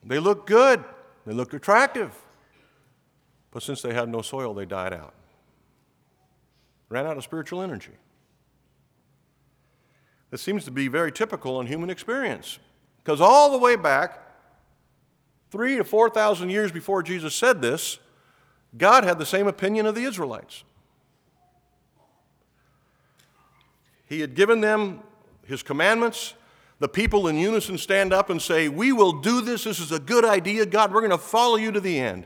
They 0.04 0.20
looked 0.20 0.48
good, 0.48 0.84
they 1.26 1.34
looked 1.34 1.54
attractive. 1.54 2.16
But 3.52 3.64
since 3.64 3.82
they 3.82 3.94
had 3.94 4.10
no 4.10 4.22
soil, 4.22 4.54
they 4.54 4.66
died 4.66 4.94
out 4.94 5.14
ran 6.90 7.06
out 7.06 7.18
of 7.18 7.24
spiritual 7.24 7.62
energy. 7.62 7.92
This 10.30 10.42
seems 10.42 10.66
to 10.66 10.72
be 10.72 10.88
very 10.88 11.12
typical 11.12 11.60
in 11.62 11.68
human 11.68 11.90
experience 11.90 12.60
because 13.04 13.22
all 13.22 13.52
the 13.52 13.58
way 13.58 13.76
back, 13.76 14.22
three 15.52 15.78
to 15.78 15.84
4,000 15.84 16.50
years 16.50 16.72
before 16.72 17.02
Jesus 17.02 17.34
said 17.36 17.62
this, 17.62 18.00
God 18.78 19.04
had 19.04 19.18
the 19.18 19.26
same 19.26 19.48
opinion 19.48 19.86
of 19.86 19.96
the 19.96 20.04
Israelites. 20.04 20.64
He 24.08 24.22
had 24.22 24.36
given 24.36 24.62
them 24.62 25.02
his 25.46 25.62
commandments. 25.62 26.34
The 26.80 26.88
people 26.88 27.28
in 27.28 27.38
unison 27.38 27.78
stand 27.78 28.14
up 28.14 28.30
and 28.30 28.42
say, 28.42 28.70
We 28.70 28.92
will 28.92 29.14
do 29.14 29.42
this. 29.42 29.64
This 29.64 29.80
is 29.80 29.92
a 29.92 30.00
good 30.00 30.26
idea. 30.26 30.66
God, 30.66 30.94
we're 30.94 31.02
going 31.02 31.12
to 31.12 31.18
follow 31.18 31.56
you 31.56 31.72
to 31.72 31.80
the 31.80 32.00
end. 32.00 32.26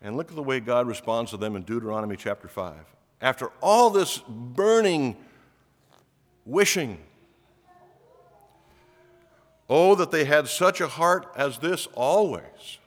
And 0.00 0.16
look 0.16 0.30
at 0.30 0.36
the 0.36 0.42
way 0.42 0.60
God 0.60 0.86
responds 0.86 1.32
to 1.32 1.36
them 1.36 1.56
in 1.56 1.62
Deuteronomy 1.62 2.16
chapter 2.16 2.48
5. 2.48 2.74
After 3.20 3.50
all 3.60 3.90
this 3.90 4.18
burning 4.28 5.16
wishing, 6.46 6.98
oh, 9.68 9.94
that 9.96 10.10
they 10.10 10.24
had 10.24 10.48
such 10.48 10.80
a 10.80 10.88
heart 10.88 11.30
as 11.36 11.58
this 11.58 11.88
always. 11.94 12.78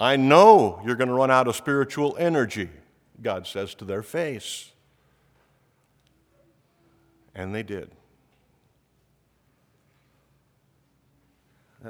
I 0.00 0.16
know 0.16 0.80
you're 0.84 0.96
going 0.96 1.08
to 1.08 1.14
run 1.14 1.30
out 1.30 1.48
of 1.48 1.56
spiritual 1.56 2.16
energy, 2.18 2.70
God 3.20 3.46
says 3.46 3.74
to 3.76 3.84
their 3.84 4.02
face. 4.02 4.72
And 7.34 7.54
they 7.54 7.62
did. 7.62 7.92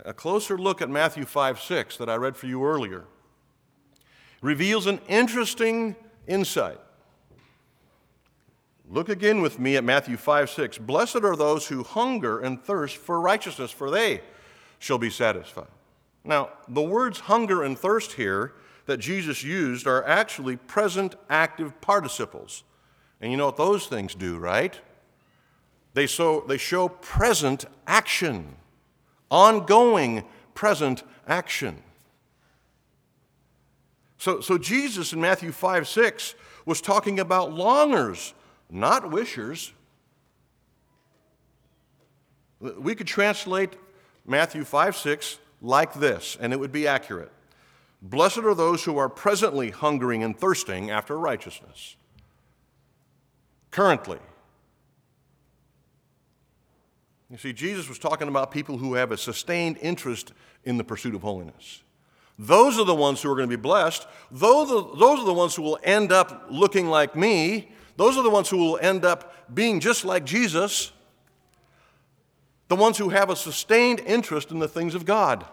A 0.05 0.13
closer 0.13 0.59
look 0.59 0.83
at 0.83 0.91
Matthew 0.91 1.25
5 1.25 1.61
6 1.61 1.97
that 1.97 2.11
I 2.11 2.17
read 2.17 2.37
for 2.37 2.47
you 2.47 2.65
earlier 2.65 3.05
reveals 4.43 4.87
an 4.87 5.01
interesting 5.09 5.97
insight. 6.27 6.79
Look 8.91 9.09
again 9.09 9.43
with 9.43 9.59
me 9.59 9.77
at 9.77 9.85
Matthew 9.85 10.17
5 10.17 10.51
6. 10.51 10.79
Blessed 10.79 11.17
are 11.17 11.37
those 11.37 11.67
who 11.69 11.83
hunger 11.83 12.41
and 12.41 12.63
thirst 12.63 12.97
for 12.97 13.21
righteousness, 13.21 13.71
for 13.71 13.91
they 13.91 14.23
shall 14.79 14.99
be 14.99 15.11
satisfied. 15.11 15.69
Now, 16.25 16.51
the 16.69 16.83
words 16.83 17.21
hunger 17.21 17.63
and 17.63 17.79
thirst 17.79 18.13
here 18.13 18.55
that 18.87 18.99
Jesus 18.99 19.43
used 19.43 19.87
are 19.87 20.07
actually 20.07 20.57
present 20.57 21.15
active 21.29 21.79
participles. 21.81 22.65
And 23.21 23.31
you 23.31 23.37
know 23.37 23.47
what 23.47 23.57
those 23.57 23.87
things 23.87 24.15
do, 24.15 24.39
right? 24.39 24.79
They, 25.95 26.07
so, 26.07 26.45
they 26.47 26.59
show 26.59 26.89
present 26.89 27.65
action, 27.87 28.57
ongoing 29.31 30.25
present 30.55 31.03
action. 31.27 31.83
So, 34.19 34.41
so 34.41 34.59
Jesus 34.59 35.13
in 35.13 35.21
Matthew 35.21 35.53
5 35.53 35.89
6 35.89 36.35
was 36.67 36.81
talking 36.81 37.21
about 37.21 37.53
longers, 37.53 38.35
not 38.71 39.11
wishers. 39.11 39.73
We 42.61 42.95
could 42.95 43.07
translate 43.07 43.77
Matthew 44.27 44.65
5 44.65 44.97
6 44.97 45.39
like 45.63 45.95
this, 45.95 46.37
and 46.41 46.53
it 46.53 46.61
would 46.61 46.73
be 46.73 46.87
accurate 46.87 47.33
Blessed 48.01 48.39
are 48.39 48.55
those 48.55 48.85
who 48.85 48.97
are 48.97 49.09
presently 49.09 49.71
hungering 49.71 50.23
and 50.23 50.39
thirsting 50.39 50.91
after 50.91 51.19
righteousness. 51.19 51.97
Currently. 53.71 54.19
You 57.31 57.37
see, 57.37 57.53
Jesus 57.53 57.89
was 57.89 57.99
talking 57.99 58.29
about 58.29 58.51
people 58.51 58.79
who 58.79 58.95
have 58.95 59.13
a 59.13 59.17
sustained 59.17 59.79
interest 59.83 60.33
in 60.65 60.79
the 60.79 60.85
pursuit 60.85 61.15
of 61.15 61.23
holiness. 61.23 61.83
Those 62.39 62.79
are 62.79 62.85
the 62.85 62.95
ones 62.95 63.21
who 63.21 63.31
are 63.31 63.35
going 63.35 63.49
to 63.49 63.57
be 63.57 63.61
blessed. 63.61 64.07
Those 64.31 64.71
are, 64.71 65.25
the 65.25 65.35
ones 65.35 65.55
who 65.55 65.63
will 65.63 65.79
end 65.83 66.13
up 66.13 66.47
looking 66.51 66.87
like 66.87 67.17
me. 67.17 67.71
Those 67.97 68.17
are 68.17 68.23
the 68.23 68.31
ones 68.31 68.49
who 68.49 68.59
will 68.59 68.79
end 68.81 69.05
up 69.05 69.55
being 69.55 69.81
just 69.81 70.05
like 70.05 70.25
Jesus. 70.25 70.93
The 72.69 72.77
ones 72.77 72.97
who 72.97 73.09
have 73.09 73.29
a 73.29 73.37
sustained 73.37 74.01
interest 74.01 74.51
in 74.51 74.61
the 74.61 74.69
things 74.69 74.95
of 74.95 75.05
God. 75.05 75.45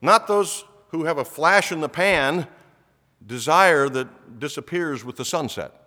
Not 0.00 0.26
those 0.26 0.64
who 0.88 1.04
have 1.04 1.18
a 1.18 1.24
flash 1.24 1.72
in 1.72 1.80
the 1.80 1.88
pan 1.88 2.46
desire 3.26 3.88
that 3.88 4.38
disappears 4.38 5.04
with 5.04 5.16
the 5.16 5.24
sunset. 5.24 5.79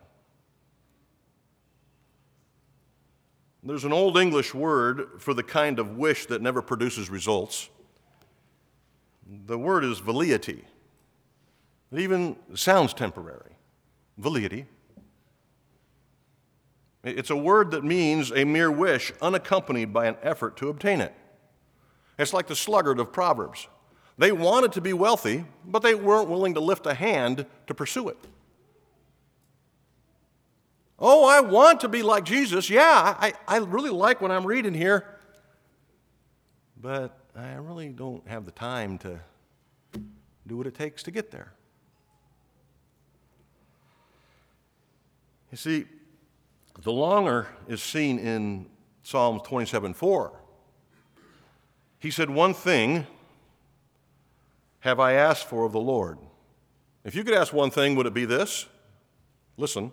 There's 3.65 3.85
an 3.85 3.93
old 3.93 4.17
English 4.17 4.53
word 4.53 5.07
for 5.19 5.33
the 5.33 5.43
kind 5.43 5.79
of 5.79 5.97
wish 5.97 6.25
that 6.25 6.41
never 6.41 6.61
produces 6.61 7.09
results. 7.09 7.69
The 9.45 9.57
word 9.57 9.85
is 9.85 9.99
velleity. 9.99 10.65
It 11.91 11.99
even 11.99 12.35
sounds 12.55 12.93
temporary. 12.93 13.55
Velleity. 14.17 14.65
It's 17.03 17.29
a 17.29 17.37
word 17.37 17.71
that 17.71 17.83
means 17.83 18.31
a 18.31 18.43
mere 18.43 18.71
wish 18.71 19.13
unaccompanied 19.21 19.93
by 19.93 20.07
an 20.07 20.17
effort 20.21 20.57
to 20.57 20.69
obtain 20.69 20.99
it. 21.01 21.13
It's 22.19 22.33
like 22.33 22.47
the 22.47 22.55
sluggard 22.55 22.99
of 22.99 23.11
Proverbs. 23.11 23.67
They 24.17 24.31
wanted 24.31 24.73
to 24.73 24.81
be 24.81 24.93
wealthy, 24.93 25.45
but 25.65 25.81
they 25.81 25.95
weren't 25.95 26.29
willing 26.29 26.53
to 26.53 26.59
lift 26.59 26.85
a 26.85 26.93
hand 26.93 27.45
to 27.67 27.73
pursue 27.73 28.09
it. 28.09 28.17
Oh, 31.05 31.25
I 31.25 31.41
want 31.41 31.81
to 31.81 31.89
be 31.89 32.01
like 32.01 32.23
Jesus. 32.23 32.69
Yeah, 32.69 33.17
I, 33.19 33.33
I 33.45 33.57
really 33.57 33.89
like 33.89 34.21
what 34.21 34.31
I'm 34.31 34.47
reading 34.47 34.73
here. 34.73 35.05
But 36.81 37.19
I 37.35 37.55
really 37.55 37.89
don't 37.89 38.25
have 38.25 38.45
the 38.45 38.51
time 38.51 38.97
to 38.99 39.19
do 40.47 40.55
what 40.55 40.65
it 40.65 40.75
takes 40.75 41.03
to 41.03 41.11
get 41.11 41.29
there. 41.29 41.51
You 45.51 45.57
see, 45.57 45.85
the 46.81 46.93
longer 46.93 47.47
is 47.67 47.83
seen 47.83 48.17
in 48.17 48.67
Psalm 49.03 49.41
27 49.41 49.93
4. 49.93 50.31
He 51.99 52.11
said, 52.11 52.29
One 52.29 52.53
thing 52.53 53.07
have 54.79 55.01
I 55.01 55.13
asked 55.13 55.49
for 55.49 55.65
of 55.65 55.73
the 55.73 55.81
Lord? 55.81 56.17
If 57.03 57.13
you 57.13 57.25
could 57.25 57.33
ask 57.33 57.51
one 57.51 57.71
thing, 57.71 57.95
would 57.97 58.05
it 58.05 58.13
be 58.13 58.23
this? 58.23 58.67
Listen, 59.57 59.91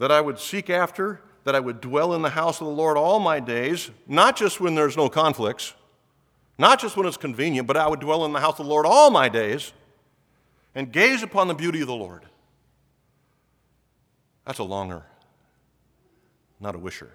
that 0.00 0.10
I 0.10 0.22
would 0.22 0.38
seek 0.38 0.70
after, 0.70 1.20
that 1.44 1.54
I 1.54 1.60
would 1.60 1.82
dwell 1.82 2.14
in 2.14 2.22
the 2.22 2.30
house 2.30 2.62
of 2.62 2.66
the 2.66 2.72
Lord 2.72 2.96
all 2.96 3.20
my 3.20 3.38
days, 3.38 3.90
not 4.08 4.34
just 4.34 4.58
when 4.58 4.74
there's 4.74 4.96
no 4.96 5.10
conflicts, 5.10 5.74
not 6.56 6.80
just 6.80 6.96
when 6.96 7.06
it's 7.06 7.18
convenient, 7.18 7.66
but 7.66 7.76
I 7.76 7.86
would 7.86 8.00
dwell 8.00 8.24
in 8.24 8.32
the 8.32 8.40
house 8.40 8.58
of 8.58 8.64
the 8.64 8.70
Lord 8.70 8.86
all 8.86 9.10
my 9.10 9.28
days 9.28 9.74
and 10.74 10.90
gaze 10.90 11.22
upon 11.22 11.48
the 11.48 11.54
beauty 11.54 11.82
of 11.82 11.86
the 11.86 11.94
Lord. 11.94 12.24
That's 14.46 14.58
a 14.58 14.64
longer, 14.64 15.02
not 16.60 16.74
a 16.74 16.78
wisher. 16.78 17.12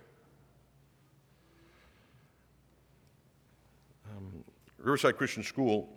Um, 4.16 4.44
Riverside 4.78 5.18
Christian 5.18 5.42
School 5.42 5.90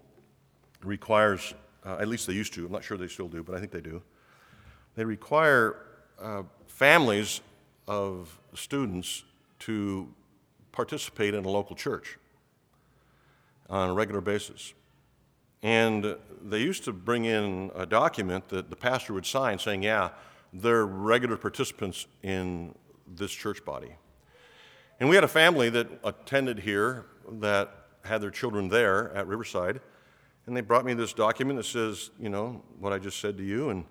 requires, 0.82 1.52
uh, 1.84 1.98
at 2.00 2.08
least 2.08 2.26
they 2.26 2.32
used 2.32 2.54
to, 2.54 2.64
I'm 2.64 2.72
not 2.72 2.82
sure 2.82 2.96
they 2.96 3.08
still 3.08 3.28
do, 3.28 3.42
but 3.42 3.54
I 3.54 3.60
think 3.60 3.72
they 3.72 3.82
do. 3.82 4.02
They 4.94 5.04
require 5.04 5.84
uh, 6.20 6.42
families 6.66 7.40
of 7.86 8.38
students 8.54 9.24
to 9.60 10.08
participate 10.72 11.34
in 11.34 11.44
a 11.44 11.48
local 11.48 11.74
church 11.74 12.18
on 13.68 13.90
a 13.90 13.92
regular 13.92 14.20
basis. 14.20 14.74
And 15.62 16.16
they 16.42 16.60
used 16.60 16.84
to 16.84 16.92
bring 16.92 17.24
in 17.24 17.70
a 17.74 17.84
document 17.84 18.48
that 18.50 18.70
the 18.70 18.76
pastor 18.76 19.12
would 19.12 19.26
sign 19.26 19.58
saying, 19.58 19.82
yeah, 19.82 20.10
they're 20.52 20.86
regular 20.86 21.36
participants 21.36 22.06
in 22.22 22.74
this 23.06 23.32
church 23.32 23.64
body. 23.64 23.96
And 25.00 25.08
we 25.08 25.14
had 25.14 25.24
a 25.24 25.28
family 25.28 25.68
that 25.70 25.88
attended 26.04 26.60
here 26.60 27.06
that 27.40 27.72
had 28.04 28.20
their 28.20 28.30
children 28.30 28.68
there 28.68 29.12
at 29.14 29.26
Riverside. 29.26 29.80
And 30.46 30.56
they 30.56 30.60
brought 30.60 30.84
me 30.84 30.94
this 30.94 31.12
document 31.12 31.58
that 31.58 31.66
says, 31.66 32.10
you 32.18 32.28
know, 32.28 32.62
what 32.78 32.92
I 32.92 32.98
just 32.98 33.20
said 33.20 33.36
to 33.36 33.44
you. 33.44 33.70
And 33.70 33.84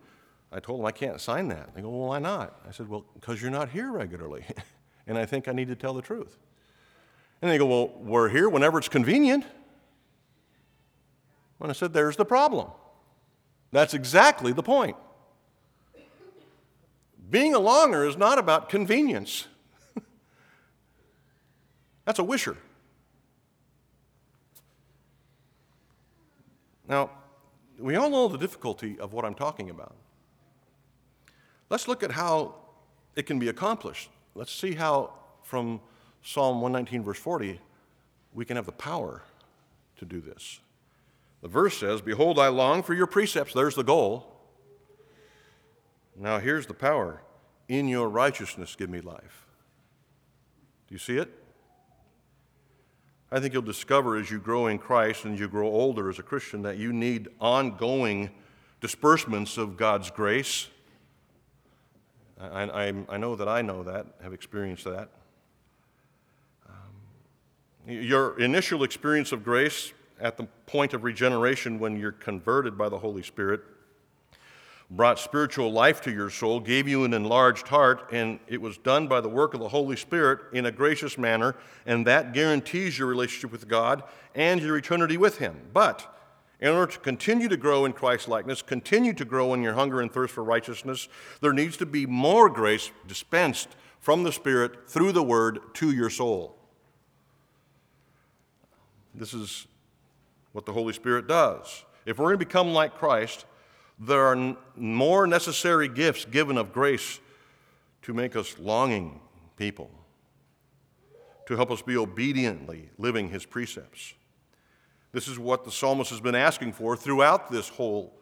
I 0.52 0.60
told 0.60 0.80
them 0.80 0.86
I 0.86 0.92
can't 0.92 1.20
sign 1.20 1.50
that. 1.50 1.76
They 1.76 1.82
go, 1.82 1.90
well, 1.90 2.08
why 2.08 2.20
not? 2.20 2.62
I 2.68 2.72
said, 2.72 2.88
well, 2.88 3.06
because 3.16 3.42
you're 3.42 3.52
not 3.52 3.70
here 3.70 3.92
regularly. 3.92 4.46
and 5.08 5.18
I 5.18 5.26
think 5.26 5.48
I 5.48 5.52
need 5.52 5.68
to 5.68 5.76
tell 5.76 5.94
the 5.94 6.02
truth. 6.02 6.38
And 7.42 7.52
they 7.52 7.58
go, 7.58 7.66
well, 7.66 7.92
we're 8.00 8.30
here 8.30 8.50
whenever 8.50 8.78
it's 8.78 8.88
convenient. 8.88 9.44
And 11.60 11.70
I 11.70 11.74
said, 11.74 11.94
there's 11.94 12.16
the 12.16 12.26
problem. 12.26 12.70
That's 13.72 13.94
exactly 13.94 14.54
the 14.54 14.64
point. 14.64 14.96
Being 17.30 17.54
a 17.54 17.60
longer 17.60 18.06
is 18.06 18.16
not 18.16 18.40
about 18.40 18.70
convenience. 18.70 19.48
That's 22.06 22.20
a 22.20 22.24
wisher. 22.24 22.56
Now, 26.88 27.12
we 27.78 27.96
all 27.98 28.10
know 28.10 28.30
the 28.30 28.38
difficulty 28.38 28.98
of 28.98 29.12
what 29.12 29.26
I'm 29.26 29.36
talking 29.36 29.70
about. 29.70 29.94
Let's 31.70 31.88
look 31.88 32.04
at 32.04 32.12
how 32.12 32.56
it 33.16 33.26
can 33.26 33.40
be 33.40 33.50
accomplished. 33.50 34.10
Let's 34.36 34.52
see 34.52 34.76
how, 34.76 35.14
from 35.44 35.82
Psalm 36.24 36.62
119, 36.62 37.04
verse 37.04 37.20
40, 37.20 37.60
we 38.34 38.46
can 38.46 38.56
have 38.56 38.66
the 38.66 38.72
power 38.72 39.24
to 39.98 40.06
do 40.06 40.22
this. 40.22 40.60
The 41.42 41.48
verse 41.48 41.78
says, 41.78 42.02
Behold, 42.02 42.40
I 42.40 42.48
long 42.48 42.84
for 42.84 42.94
your 42.94 43.08
precepts. 43.08 43.54
There's 43.54 43.76
the 43.76 43.84
goal. 43.84 44.34
Now, 46.16 46.40
here's 46.40 46.66
the 46.66 46.74
power. 46.74 47.22
In 47.68 47.88
your 47.88 48.10
righteousness, 48.10 48.76
give 48.76 48.90
me 48.90 49.02
life. 49.02 49.46
Do 50.88 50.96
you 50.96 51.00
see 51.00 51.18
it? 51.18 51.34
I 53.32 53.40
think 53.40 53.54
you'll 53.54 53.62
discover 53.62 54.16
as 54.16 54.32
you 54.32 54.40
grow 54.40 54.68
in 54.68 54.78
Christ 54.78 55.26
and 55.26 55.38
you 55.38 55.50
grow 55.50 55.68
older 55.68 56.10
as 56.10 56.18
a 56.18 56.24
Christian 56.24 56.62
that 56.62 56.78
you 56.78 56.94
need 56.94 57.28
ongoing 57.42 58.30
disbursements 58.80 59.58
of 59.58 59.76
God's 59.76 60.10
grace. 60.10 60.68
I, 62.40 62.64
I, 62.64 62.94
I 63.10 63.18
know 63.18 63.36
that 63.36 63.48
I 63.48 63.62
know 63.62 63.84
that, 63.84 64.06
have 64.22 64.34
experienced 64.34 64.84
that. 64.86 65.10
Um, 66.68 66.74
your 67.88 68.40
initial 68.40 68.84
experience 68.84 69.32
of 69.32 69.44
grace 69.44 69.94
at 70.20 70.38
the 70.38 70.44
point 70.66 70.94
of 70.94 71.04
regeneration 71.04 71.80
when 71.80 71.98
you're 71.98 72.12
converted 72.12 72.78
by 72.78 72.90
the 72.90 73.00
Holy 73.00 73.24
Spirit 73.24 73.62
brought 74.90 75.20
spiritual 75.20 75.72
life 75.72 76.02
to 76.02 76.12
your 76.12 76.30
soul, 76.30 76.60
gave 76.60 76.88
you 76.88 77.04
an 77.04 77.14
enlarged 77.14 77.68
heart, 77.68 78.08
and 78.12 78.40
it 78.48 78.62
was 78.62 78.78
done 78.78 79.08
by 79.08 79.20
the 79.20 79.28
work 79.28 79.54
of 79.54 79.60
the 79.60 79.68
Holy 79.68 79.98
Spirit 79.98 80.40
in 80.54 80.66
a 80.66 80.72
gracious 80.72 81.18
manner, 81.18 81.56
and 81.86 82.08
that 82.08 82.34
guarantees 82.34 82.98
your 82.98 83.08
relationship 83.08 83.52
with 83.52 83.68
God 83.68 84.04
and 84.34 84.62
your 84.62 84.78
eternity 84.78 85.18
with 85.18 85.40
Him. 85.40 85.60
But 85.74 86.17
in 86.60 86.70
order 86.70 86.92
to 86.92 87.00
continue 87.00 87.48
to 87.48 87.58
grow 87.58 87.86
in 87.86 87.94
Christ 87.94 88.28
likeness, 88.28 88.62
continue 88.62 89.14
to 89.14 89.26
grow 89.26 89.54
in 89.54 89.62
your 89.62 89.74
hunger 89.74 90.02
and 90.02 90.12
thirst 90.12 90.34
for 90.34 90.44
righteousness, 90.44 91.08
there 91.40 91.54
needs 91.54 91.78
to 91.78 91.86
be 91.86 92.06
more 92.06 92.50
grace 92.50 92.92
dispensed 93.08 93.70
from 94.00 94.24
the 94.24 94.32
Spirit 94.32 94.90
through 94.90 95.12
the 95.12 95.24
Word 95.24 95.60
to 95.76 95.92
your 95.92 96.10
soul. 96.10 96.56
This 99.14 99.34
is 99.34 99.68
what 100.52 100.66
the 100.66 100.74
Holy 100.74 100.94
Spirit 100.94 101.28
does. 101.28 101.84
If 102.06 102.18
we're 102.18 102.26
going 102.26 102.40
to 102.40 102.46
become 102.46 102.74
like 102.74 102.96
Christ, 102.96 103.46
there 104.00 104.26
are 104.26 104.56
more 104.76 105.28
necessary 105.28 105.88
gifts 105.88 106.26
given 106.26 106.58
of 106.58 106.72
grace 106.72 107.20
to 108.04 108.14
make 108.14 108.36
us 108.36 108.58
longing 108.60 109.20
people, 109.58 109.92
to 111.48 111.56
help 111.56 111.70
us 111.70 111.82
be 111.82 111.98
obediently 111.98 112.90
living 112.98 113.30
His 113.30 113.46
precepts. 113.46 114.14
This 115.18 115.28
is 115.28 115.40
what 115.40 115.66
the 115.66 115.72
psalmist 115.72 116.12
has 116.12 116.22
been 116.22 116.36
asking 116.36 116.74
for 116.74 116.96
throughout 116.96 117.52
this 117.52 117.70
whole 117.70 118.14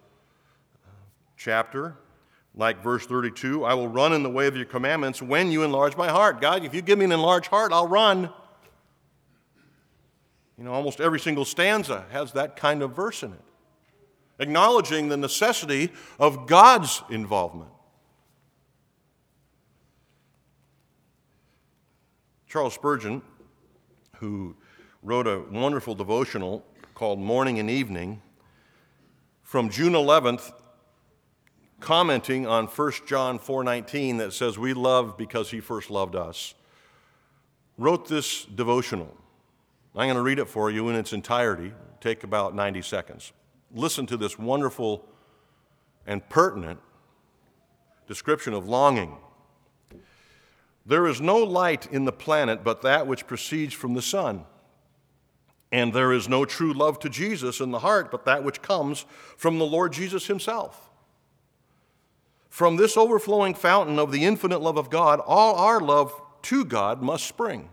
uh, 0.81 0.89
chapter. 1.35 1.97
Like 2.55 2.81
verse 2.81 3.05
32, 3.05 3.65
I 3.65 3.73
will 3.73 3.89
run 3.89 4.13
in 4.13 4.23
the 4.23 4.29
way 4.29 4.47
of 4.47 4.55
your 4.55 4.63
commandments 4.63 5.21
when 5.21 5.51
you 5.51 5.63
enlarge 5.63 5.97
my 5.97 6.07
heart. 6.07 6.39
God, 6.39 6.63
if 6.63 6.73
you 6.73 6.81
give 6.81 6.97
me 6.97 7.03
an 7.03 7.11
enlarged 7.11 7.47
heart, 7.47 7.73
I'll 7.73 7.89
run. 7.89 8.29
You 10.57 10.63
know, 10.63 10.71
almost 10.71 11.01
every 11.01 11.19
single 11.19 11.43
stanza 11.43 12.05
has 12.11 12.31
that 12.31 12.55
kind 12.55 12.81
of 12.81 12.95
verse 12.95 13.23
in 13.23 13.33
it, 13.33 13.43
acknowledging 14.39 15.09
the 15.09 15.17
necessity 15.17 15.91
of 16.17 16.47
God's 16.47 17.03
involvement. 17.09 17.71
Charles 22.47 22.73
Spurgeon, 22.73 23.21
who 24.19 24.55
wrote 25.05 25.27
a 25.27 25.41
wonderful 25.51 25.93
devotional 25.93 26.65
called 26.95 27.19
Morning 27.19 27.59
and 27.59 27.69
Evening, 27.69 28.21
from 29.43 29.69
June 29.69 29.91
11th, 29.91 30.53
commenting 31.81 32.47
on 32.47 32.67
1 32.67 32.91
John 33.05 33.37
4:19 33.37 34.17
that 34.17 34.31
says 34.31 34.57
we 34.57 34.73
love 34.73 35.17
because 35.17 35.51
he 35.51 35.59
first 35.59 35.89
loved 35.89 36.15
us, 36.15 36.55
wrote 37.77 38.07
this 38.07 38.45
devotional. 38.45 39.13
I'm 39.93 40.07
going 40.07 40.15
to 40.15 40.21
read 40.21 40.39
it 40.39 40.47
for 40.47 40.71
you 40.71 40.87
in 40.87 40.95
its 40.95 41.11
entirety. 41.11 41.73
Take 41.99 42.23
about 42.23 42.55
90 42.55 42.81
seconds. 42.81 43.33
Listen 43.73 44.05
to 44.07 44.15
this 44.17 44.39
wonderful 44.39 45.05
and 46.07 46.27
pertinent 46.29 46.79
description 48.07 48.53
of 48.53 48.67
longing. 48.67 49.17
There 50.85 51.07
is 51.07 51.19
no 51.19 51.37
light 51.37 51.87
in 51.91 52.05
the 52.05 52.11
planet 52.13 52.63
but 52.63 52.81
that 52.83 53.05
which 53.05 53.27
proceeds 53.27 53.73
from 53.73 53.95
the 53.95 54.01
sun. 54.01 54.45
And 55.71 55.93
there 55.93 56.13
is 56.13 56.29
no 56.29 56.45
true 56.45 56.73
love 56.73 56.99
to 56.99 57.09
Jesus 57.09 57.59
in 57.59 57.71
the 57.71 57.79
heart 57.79 58.11
but 58.11 58.25
that 58.25 58.43
which 58.43 58.61
comes 58.61 59.05
from 59.35 59.57
the 59.57 59.65
Lord 59.65 59.93
Jesus 59.93 60.27
himself. 60.27 60.89
From 62.49 62.77
this 62.77 62.95
overflowing 62.95 63.53
fountain 63.53 63.99
of 63.99 64.11
the 64.11 64.23
infinite 64.23 64.61
love 64.61 64.77
of 64.77 64.89
God, 64.89 65.19
all 65.19 65.55
our 65.55 65.81
love 65.81 66.13
to 66.43 66.63
God 66.63 67.01
must 67.01 67.27
spring. 67.27 67.69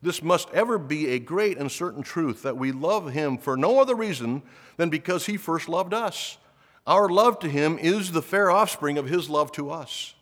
This 0.00 0.22
must 0.22 0.48
ever 0.52 0.78
be 0.78 1.08
a 1.08 1.18
great 1.18 1.58
and 1.58 1.70
certain 1.70 2.02
truth 2.02 2.42
that 2.42 2.56
we 2.56 2.70
love 2.70 3.10
Him 3.10 3.36
for 3.36 3.56
no 3.56 3.80
other 3.80 3.96
reason 3.96 4.42
than 4.76 4.90
because 4.90 5.26
He 5.26 5.36
first 5.36 5.68
loved 5.68 5.92
us. 5.92 6.38
Our 6.86 7.08
love 7.08 7.40
to 7.40 7.48
Him 7.48 7.78
is 7.78 8.12
the 8.12 8.22
fair 8.22 8.50
offspring 8.50 8.96
of 8.96 9.08
His 9.08 9.28
love 9.28 9.50
to 9.52 9.70
us. 9.70 10.14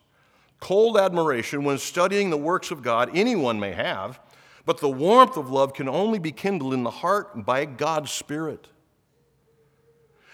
Cold 0.58 0.96
admiration 0.96 1.62
when 1.62 1.76
studying 1.76 2.30
the 2.30 2.38
works 2.38 2.70
of 2.70 2.82
God 2.82 3.10
anyone 3.12 3.60
may 3.60 3.72
have, 3.72 4.18
but 4.66 4.78
the 4.78 4.88
warmth 4.88 5.38
of 5.38 5.50
love 5.50 5.72
can 5.72 5.88
only 5.88 6.18
be 6.18 6.32
kindled 6.32 6.74
in 6.74 6.82
the 6.82 6.90
heart 6.90 7.46
by 7.46 7.64
God's 7.64 8.10
Spirit. 8.10 8.68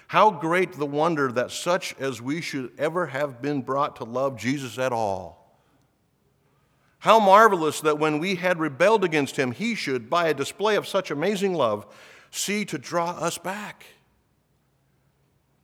How 0.08 0.30
great 0.30 0.72
the 0.72 0.86
wonder 0.86 1.30
that 1.30 1.52
such 1.52 1.94
as 2.00 2.20
we 2.20 2.40
should 2.40 2.72
ever 2.76 3.06
have 3.06 3.40
been 3.40 3.62
brought 3.62 3.96
to 3.96 4.04
love 4.04 4.36
Jesus 4.36 4.78
at 4.78 4.92
all. 4.92 5.38
How 6.98 7.20
marvelous 7.20 7.80
that 7.82 7.98
when 7.98 8.18
we 8.18 8.34
had 8.34 8.58
rebelled 8.58 9.04
against 9.04 9.36
him, 9.36 9.52
he 9.52 9.74
should, 9.74 10.10
by 10.10 10.28
a 10.28 10.34
display 10.34 10.74
of 10.74 10.88
such 10.88 11.10
amazing 11.10 11.54
love, 11.54 11.86
see 12.30 12.64
to 12.64 12.78
draw 12.78 13.10
us 13.10 13.38
back. 13.38 13.86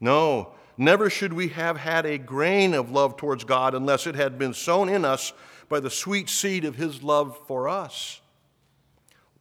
No, 0.00 0.52
Never 0.80 1.10
should 1.10 1.32
we 1.32 1.48
have 1.48 1.76
had 1.76 2.06
a 2.06 2.18
grain 2.18 2.72
of 2.72 2.92
love 2.92 3.16
towards 3.16 3.42
God 3.42 3.74
unless 3.74 4.06
it 4.06 4.14
had 4.14 4.38
been 4.38 4.54
sown 4.54 4.88
in 4.88 5.04
us 5.04 5.32
by 5.68 5.80
the 5.80 5.90
sweet 5.90 6.30
seed 6.30 6.64
of 6.64 6.76
His 6.76 7.02
love 7.02 7.36
for 7.48 7.68
us. 7.68 8.20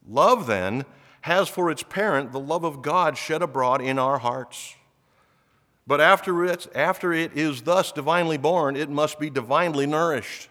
Love, 0.07 0.47
then, 0.47 0.85
has 1.21 1.49
for 1.49 1.69
its 1.69 1.83
parent 1.83 2.31
the 2.31 2.39
love 2.39 2.63
of 2.63 2.81
God 2.81 3.17
shed 3.17 3.41
abroad 3.41 3.81
in 3.81 3.99
our 3.99 4.19
hearts. 4.19 4.75
But 5.85 6.01
after 6.01 6.45
it, 6.45 6.67
after 6.75 7.13
it 7.13 7.35
is 7.35 7.61
thus 7.61 7.91
divinely 7.91 8.37
born, 8.37 8.75
it 8.75 8.89
must 8.89 9.19
be 9.19 9.29
divinely 9.29 9.85
nourished. 9.85 10.49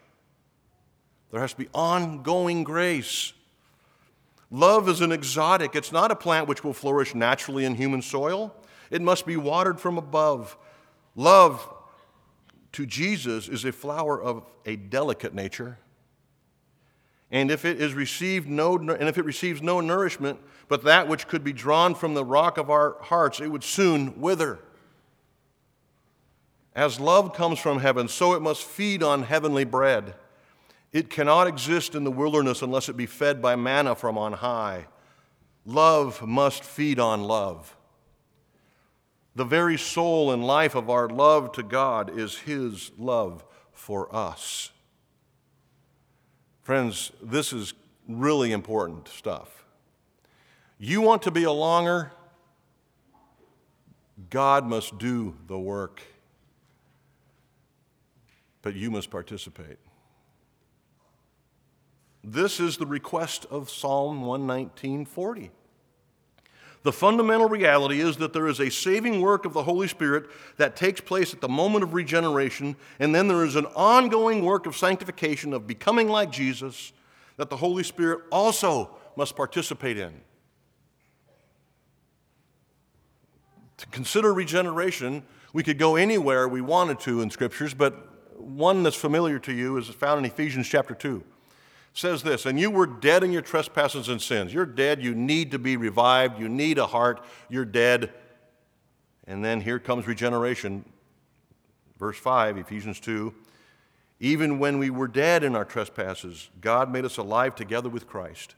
There 1.30 1.40
has 1.40 1.52
to 1.52 1.58
be 1.58 1.68
ongoing 1.74 2.64
grace. 2.64 3.32
Love 4.50 4.88
is 4.88 5.00
an 5.00 5.12
exotic. 5.12 5.74
It's 5.74 5.92
not 5.92 6.10
a 6.10 6.16
plant 6.16 6.48
which 6.48 6.64
will 6.64 6.72
flourish 6.72 7.14
naturally 7.14 7.64
in 7.64 7.74
human 7.74 8.00
soil. 8.00 8.54
It 8.90 9.02
must 9.02 9.26
be 9.26 9.36
watered 9.36 9.80
from 9.80 9.98
above. 9.98 10.56
Love 11.14 11.68
to 12.72 12.86
Jesus 12.86 13.48
is 13.48 13.64
a 13.64 13.72
flower 13.72 14.20
of 14.20 14.46
a 14.64 14.76
delicate 14.76 15.34
nature. 15.34 15.78
And 17.30 17.50
if 17.50 17.64
it 17.64 17.80
is 17.80 17.94
received 17.94 18.48
no 18.48 18.76
and 18.76 19.08
if 19.08 19.18
it 19.18 19.24
receives 19.24 19.60
no 19.60 19.80
nourishment 19.80 20.38
but 20.68 20.84
that 20.84 21.08
which 21.08 21.28
could 21.28 21.44
be 21.44 21.52
drawn 21.52 21.94
from 21.94 22.14
the 22.14 22.24
rock 22.24 22.58
of 22.58 22.70
our 22.70 22.96
hearts, 23.02 23.40
it 23.40 23.48
would 23.48 23.64
soon 23.64 24.20
wither. 24.20 24.58
As 26.74 27.00
love 27.00 27.34
comes 27.34 27.58
from 27.58 27.80
heaven, 27.80 28.08
so 28.08 28.34
it 28.34 28.42
must 28.42 28.62
feed 28.62 29.02
on 29.02 29.22
heavenly 29.22 29.64
bread. 29.64 30.14
It 30.92 31.08
cannot 31.08 31.46
exist 31.46 31.94
in 31.94 32.04
the 32.04 32.10
wilderness 32.10 32.62
unless 32.62 32.88
it 32.88 32.96
be 32.96 33.06
fed 33.06 33.40
by 33.40 33.56
manna 33.56 33.94
from 33.94 34.18
on 34.18 34.34
high. 34.34 34.86
Love 35.64 36.26
must 36.26 36.64
feed 36.64 36.98
on 37.00 37.22
love. 37.22 37.76
The 39.34 39.44
very 39.44 39.78
soul 39.78 40.32
and 40.32 40.46
life 40.46 40.74
of 40.74 40.88
our 40.88 41.08
love 41.08 41.52
to 41.52 41.62
God 41.62 42.18
is 42.18 42.38
His 42.38 42.90
love 42.98 43.44
for 43.72 44.14
us. 44.14 44.70
Friends, 46.66 47.12
this 47.22 47.52
is 47.52 47.74
really 48.08 48.50
important 48.50 49.06
stuff. 49.06 49.64
You 50.80 51.00
want 51.00 51.22
to 51.22 51.30
be 51.30 51.44
a 51.44 51.52
longer? 51.52 52.10
God 54.30 54.66
must 54.66 54.98
do 54.98 55.36
the 55.46 55.56
work, 55.56 56.02
but 58.62 58.74
you 58.74 58.90
must 58.90 59.12
participate. 59.12 59.78
This 62.24 62.58
is 62.58 62.78
the 62.78 62.86
request 62.86 63.46
of 63.48 63.70
Psalm 63.70 64.22
119:40. 64.22 65.52
The 66.86 66.92
fundamental 66.92 67.48
reality 67.48 68.00
is 68.00 68.16
that 68.18 68.32
there 68.32 68.46
is 68.46 68.60
a 68.60 68.70
saving 68.70 69.20
work 69.20 69.44
of 69.44 69.52
the 69.52 69.64
Holy 69.64 69.88
Spirit 69.88 70.26
that 70.56 70.76
takes 70.76 71.00
place 71.00 71.34
at 71.34 71.40
the 71.40 71.48
moment 71.48 71.82
of 71.82 71.94
regeneration, 71.94 72.76
and 73.00 73.12
then 73.12 73.26
there 73.26 73.44
is 73.44 73.56
an 73.56 73.66
ongoing 73.74 74.44
work 74.44 74.66
of 74.66 74.76
sanctification, 74.76 75.52
of 75.52 75.66
becoming 75.66 76.08
like 76.08 76.30
Jesus, 76.30 76.92
that 77.38 77.50
the 77.50 77.56
Holy 77.56 77.82
Spirit 77.82 78.20
also 78.30 78.96
must 79.16 79.34
participate 79.34 79.98
in. 79.98 80.20
To 83.78 83.86
consider 83.88 84.32
regeneration, 84.32 85.24
we 85.52 85.64
could 85.64 85.80
go 85.80 85.96
anywhere 85.96 86.46
we 86.46 86.60
wanted 86.60 87.00
to 87.00 87.20
in 87.20 87.30
scriptures, 87.30 87.74
but 87.74 88.40
one 88.40 88.84
that's 88.84 88.94
familiar 88.94 89.40
to 89.40 89.52
you 89.52 89.76
is 89.76 89.88
found 89.88 90.20
in 90.20 90.24
Ephesians 90.24 90.68
chapter 90.68 90.94
2 90.94 91.24
says 91.96 92.22
this, 92.22 92.44
and 92.44 92.60
you 92.60 92.70
were 92.70 92.86
dead 92.86 93.24
in 93.24 93.32
your 93.32 93.42
trespasses 93.42 94.08
and 94.08 94.20
sins. 94.20 94.52
You're 94.52 94.66
dead. 94.66 95.02
You 95.02 95.14
need 95.14 95.50
to 95.52 95.58
be 95.58 95.76
revived. 95.76 96.38
You 96.38 96.48
need 96.48 96.78
a 96.78 96.86
heart. 96.86 97.24
You're 97.48 97.64
dead. 97.64 98.12
And 99.26 99.44
then 99.44 99.62
here 99.62 99.78
comes 99.78 100.06
regeneration. 100.06 100.84
Verse 101.98 102.18
5, 102.18 102.58
Ephesians 102.58 103.00
2. 103.00 103.32
Even 104.20 104.58
when 104.58 104.78
we 104.78 104.90
were 104.90 105.08
dead 105.08 105.42
in 105.42 105.56
our 105.56 105.64
trespasses, 105.64 106.50
God 106.60 106.92
made 106.92 107.04
us 107.04 107.16
alive 107.16 107.54
together 107.54 107.88
with 107.88 108.06
Christ. 108.06 108.54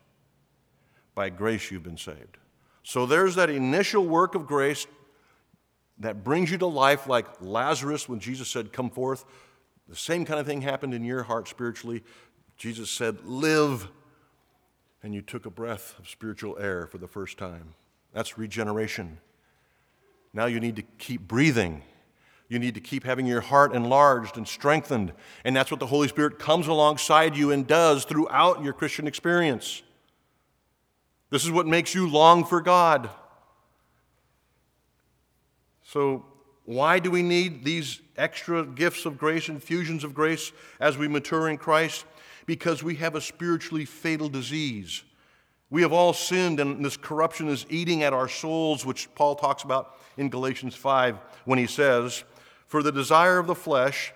By 1.15 1.31
grace 1.31 1.71
you've 1.71 1.83
been 1.83 1.97
saved. 1.97 2.39
So 2.83 3.07
there's 3.07 3.37
that 3.37 3.51
initial 3.51 4.05
work 4.05 4.35
of 4.35 4.47
grace 4.47 4.87
that 5.99 6.23
brings 6.25 6.51
you 6.51 6.59
to 6.59 6.67
life, 6.67 7.07
like 7.07 7.27
Lazarus 7.41 8.09
when 8.09 8.21
Jesus 8.21 8.49
said, 8.49 8.73
Come 8.73 8.91
forth. 8.91 9.25
The 9.89 9.97
same 9.97 10.25
kind 10.25 10.39
of 10.39 10.47
thing 10.47 10.61
happened 10.61 10.95
in 10.95 11.05
your 11.05 11.23
heart 11.23 11.49
spiritually. 11.49 12.05
Jesus 12.59 12.91
said, 12.91 13.25
Live. 13.25 13.89
And 15.03 15.15
you 15.15 15.23
took 15.23 15.47
a 15.47 15.51
breath 15.51 15.95
of 16.01 16.09
spiritual 16.09 16.59
air 16.59 16.87
for 16.87 16.99
the 16.99 17.07
first 17.07 17.39
time. 17.39 17.75
That's 18.13 18.37
regeneration. 18.37 19.19
Now 20.33 20.47
you 20.47 20.59
need 20.59 20.75
to 20.77 20.83
keep 20.99 21.29
breathing. 21.29 21.83
You 22.49 22.59
need 22.59 22.75
to 22.75 22.81
keep 22.81 23.05
having 23.05 23.27
your 23.27 23.41
heart 23.41 23.75
enlarged 23.75 24.37
and 24.37 24.49
strengthened. 24.49 25.13
And 25.45 25.55
that's 25.55 25.71
what 25.71 25.79
the 25.79 25.87
Holy 25.87 26.09
Spirit 26.09 26.41
comes 26.41 26.67
alongside 26.67 27.37
you 27.37 27.53
and 27.53 27.67
does 27.67 28.05
throughout 28.05 28.65
your 28.65 28.73
Christian 28.73 29.07
experience. 29.07 29.83
This 31.31 31.45
is 31.45 31.51
what 31.53 31.67
makes 31.67 31.95
you 31.95 32.09
long 32.09 32.45
for 32.45 32.61
God. 32.61 33.09
So, 35.85 36.25
why 36.65 36.99
do 36.99 37.11
we 37.11 37.23
need 37.23 37.65
these 37.65 38.01
extra 38.17 38.65
gifts 38.65 39.07
of 39.07 39.17
grace, 39.17 39.49
and 39.49 39.57
infusions 39.57 40.05
of 40.05 40.13
grace 40.13 40.53
as 40.81 40.99
we 40.99 41.07
mature 41.07 41.49
in 41.49 41.57
Christ? 41.57 42.05
Because 42.49 42.83
we 42.83 42.95
have 42.95 43.15
a 43.15 43.21
spiritually 43.21 43.85
fatal 43.85 44.31
disease. 44.31 45.05
We 45.69 45.83
have 45.83 45.93
all 45.93 46.15
sinned, 46.15 46.61
and 46.61 46.83
this 46.83 46.97
corruption 46.97 47.47
is 47.47 47.67
eating 47.69 48.03
at 48.03 48.15
our 48.15 48.27
souls, 48.27 48.87
which 48.87 49.15
Paul 49.15 49.35
talks 49.35 49.65
about 49.65 49.97
in 50.17 50.31
Galatians 50.31 50.75
5 50.75 51.19
when 51.45 51.59
he 51.59 51.67
says, 51.67 52.25
For 52.67 52.83
the 52.83 52.91
desire 52.91 53.37
of 53.37 53.47
the 53.47 53.55
flesh, 53.55 54.15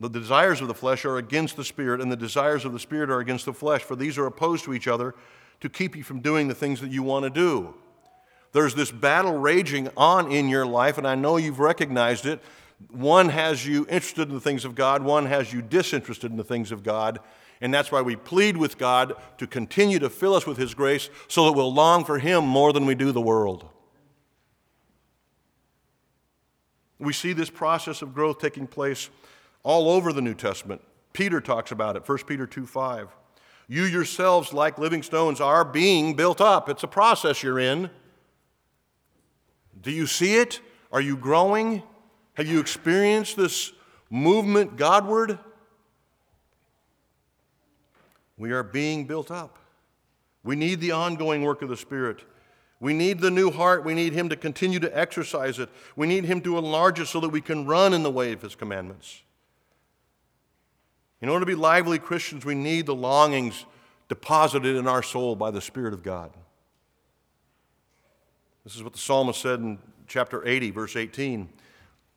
the 0.00 0.10
desires 0.10 0.60
of 0.60 0.68
the 0.68 0.74
flesh 0.74 1.06
are 1.06 1.16
against 1.16 1.56
the 1.56 1.64
spirit, 1.64 2.02
and 2.02 2.12
the 2.12 2.16
desires 2.16 2.66
of 2.66 2.74
the 2.74 2.78
spirit 2.78 3.08
are 3.08 3.20
against 3.20 3.46
the 3.46 3.54
flesh, 3.54 3.80
for 3.80 3.96
these 3.96 4.18
are 4.18 4.26
opposed 4.26 4.64
to 4.64 4.74
each 4.74 4.86
other 4.86 5.14
to 5.62 5.70
keep 5.70 5.96
you 5.96 6.02
from 6.02 6.20
doing 6.20 6.46
the 6.46 6.54
things 6.54 6.78
that 6.82 6.90
you 6.90 7.02
want 7.02 7.24
to 7.24 7.30
do. 7.30 7.72
There's 8.52 8.74
this 8.74 8.90
battle 8.90 9.38
raging 9.38 9.88
on 9.96 10.30
in 10.30 10.50
your 10.50 10.66
life, 10.66 10.98
and 10.98 11.06
I 11.08 11.14
know 11.14 11.38
you've 11.38 11.58
recognized 11.58 12.26
it. 12.26 12.42
One 12.90 13.28
has 13.28 13.66
you 13.66 13.86
interested 13.88 14.28
in 14.28 14.34
the 14.34 14.40
things 14.40 14.64
of 14.64 14.74
God, 14.74 15.02
one 15.02 15.26
has 15.26 15.52
you 15.52 15.62
disinterested 15.62 16.30
in 16.30 16.36
the 16.36 16.44
things 16.44 16.72
of 16.72 16.82
God. 16.82 17.18
And 17.60 17.72
that's 17.72 17.90
why 17.90 18.02
we 18.02 18.16
plead 18.16 18.56
with 18.56 18.78
God 18.78 19.14
to 19.38 19.46
continue 19.46 19.98
to 20.00 20.10
fill 20.10 20.34
us 20.34 20.46
with 20.46 20.58
His 20.58 20.74
grace 20.74 21.08
so 21.28 21.46
that 21.46 21.52
we'll 21.52 21.72
long 21.72 22.04
for 22.04 22.18
Him 22.18 22.44
more 22.44 22.72
than 22.72 22.84
we 22.84 22.94
do 22.94 23.12
the 23.12 23.20
world. 23.20 23.68
We 26.98 27.12
see 27.12 27.32
this 27.32 27.50
process 27.50 28.02
of 28.02 28.14
growth 28.14 28.38
taking 28.38 28.66
place 28.66 29.08
all 29.62 29.88
over 29.88 30.12
the 30.12 30.20
New 30.20 30.34
Testament. 30.34 30.82
Peter 31.12 31.40
talks 31.40 31.70
about 31.70 31.96
it, 31.96 32.08
1 32.08 32.18
Peter 32.26 32.46
2 32.46 32.66
5. 32.66 33.08
You 33.66 33.84
yourselves, 33.84 34.52
like 34.52 34.78
living 34.78 35.02
stones, 35.02 35.40
are 35.40 35.64
being 35.64 36.14
built 36.14 36.40
up. 36.40 36.68
It's 36.68 36.82
a 36.82 36.88
process 36.88 37.42
you're 37.42 37.58
in. 37.58 37.88
Do 39.80 39.90
you 39.90 40.06
see 40.06 40.36
it? 40.36 40.60
Are 40.92 41.00
you 41.00 41.16
growing? 41.16 41.82
Have 42.34 42.46
you 42.48 42.60
experienced 42.60 43.36
this 43.36 43.72
movement 44.10 44.76
Godward? 44.76 45.38
We 48.36 48.52
are 48.52 48.62
being 48.62 49.06
built 49.06 49.30
up. 49.30 49.58
We 50.42 50.56
need 50.56 50.80
the 50.80 50.92
ongoing 50.92 51.42
work 51.42 51.62
of 51.62 51.68
the 51.68 51.76
Spirit. 51.76 52.20
We 52.80 52.92
need 52.92 53.20
the 53.20 53.30
new 53.30 53.50
heart. 53.50 53.84
We 53.84 53.94
need 53.94 54.12
Him 54.12 54.28
to 54.28 54.36
continue 54.36 54.80
to 54.80 54.98
exercise 54.98 55.58
it. 55.58 55.70
We 55.96 56.06
need 56.06 56.24
Him 56.24 56.40
to 56.42 56.58
enlarge 56.58 57.00
it 57.00 57.06
so 57.06 57.20
that 57.20 57.30
we 57.30 57.40
can 57.40 57.64
run 57.64 57.94
in 57.94 58.02
the 58.02 58.10
way 58.10 58.32
of 58.32 58.42
His 58.42 58.54
commandments. 58.54 59.22
In 61.22 61.28
order 61.28 61.46
to 61.46 61.46
be 61.46 61.54
lively 61.54 61.98
Christians, 61.98 62.44
we 62.44 62.54
need 62.54 62.86
the 62.86 62.94
longings 62.94 63.64
deposited 64.08 64.76
in 64.76 64.86
our 64.86 65.02
soul 65.02 65.34
by 65.36 65.50
the 65.50 65.60
Spirit 65.60 65.94
of 65.94 66.02
God. 66.02 66.30
This 68.64 68.74
is 68.74 68.82
what 68.82 68.92
the 68.92 68.98
psalmist 68.98 69.40
said 69.40 69.60
in 69.60 69.78
chapter 70.06 70.46
80, 70.46 70.70
verse 70.70 70.96
18. 70.96 71.48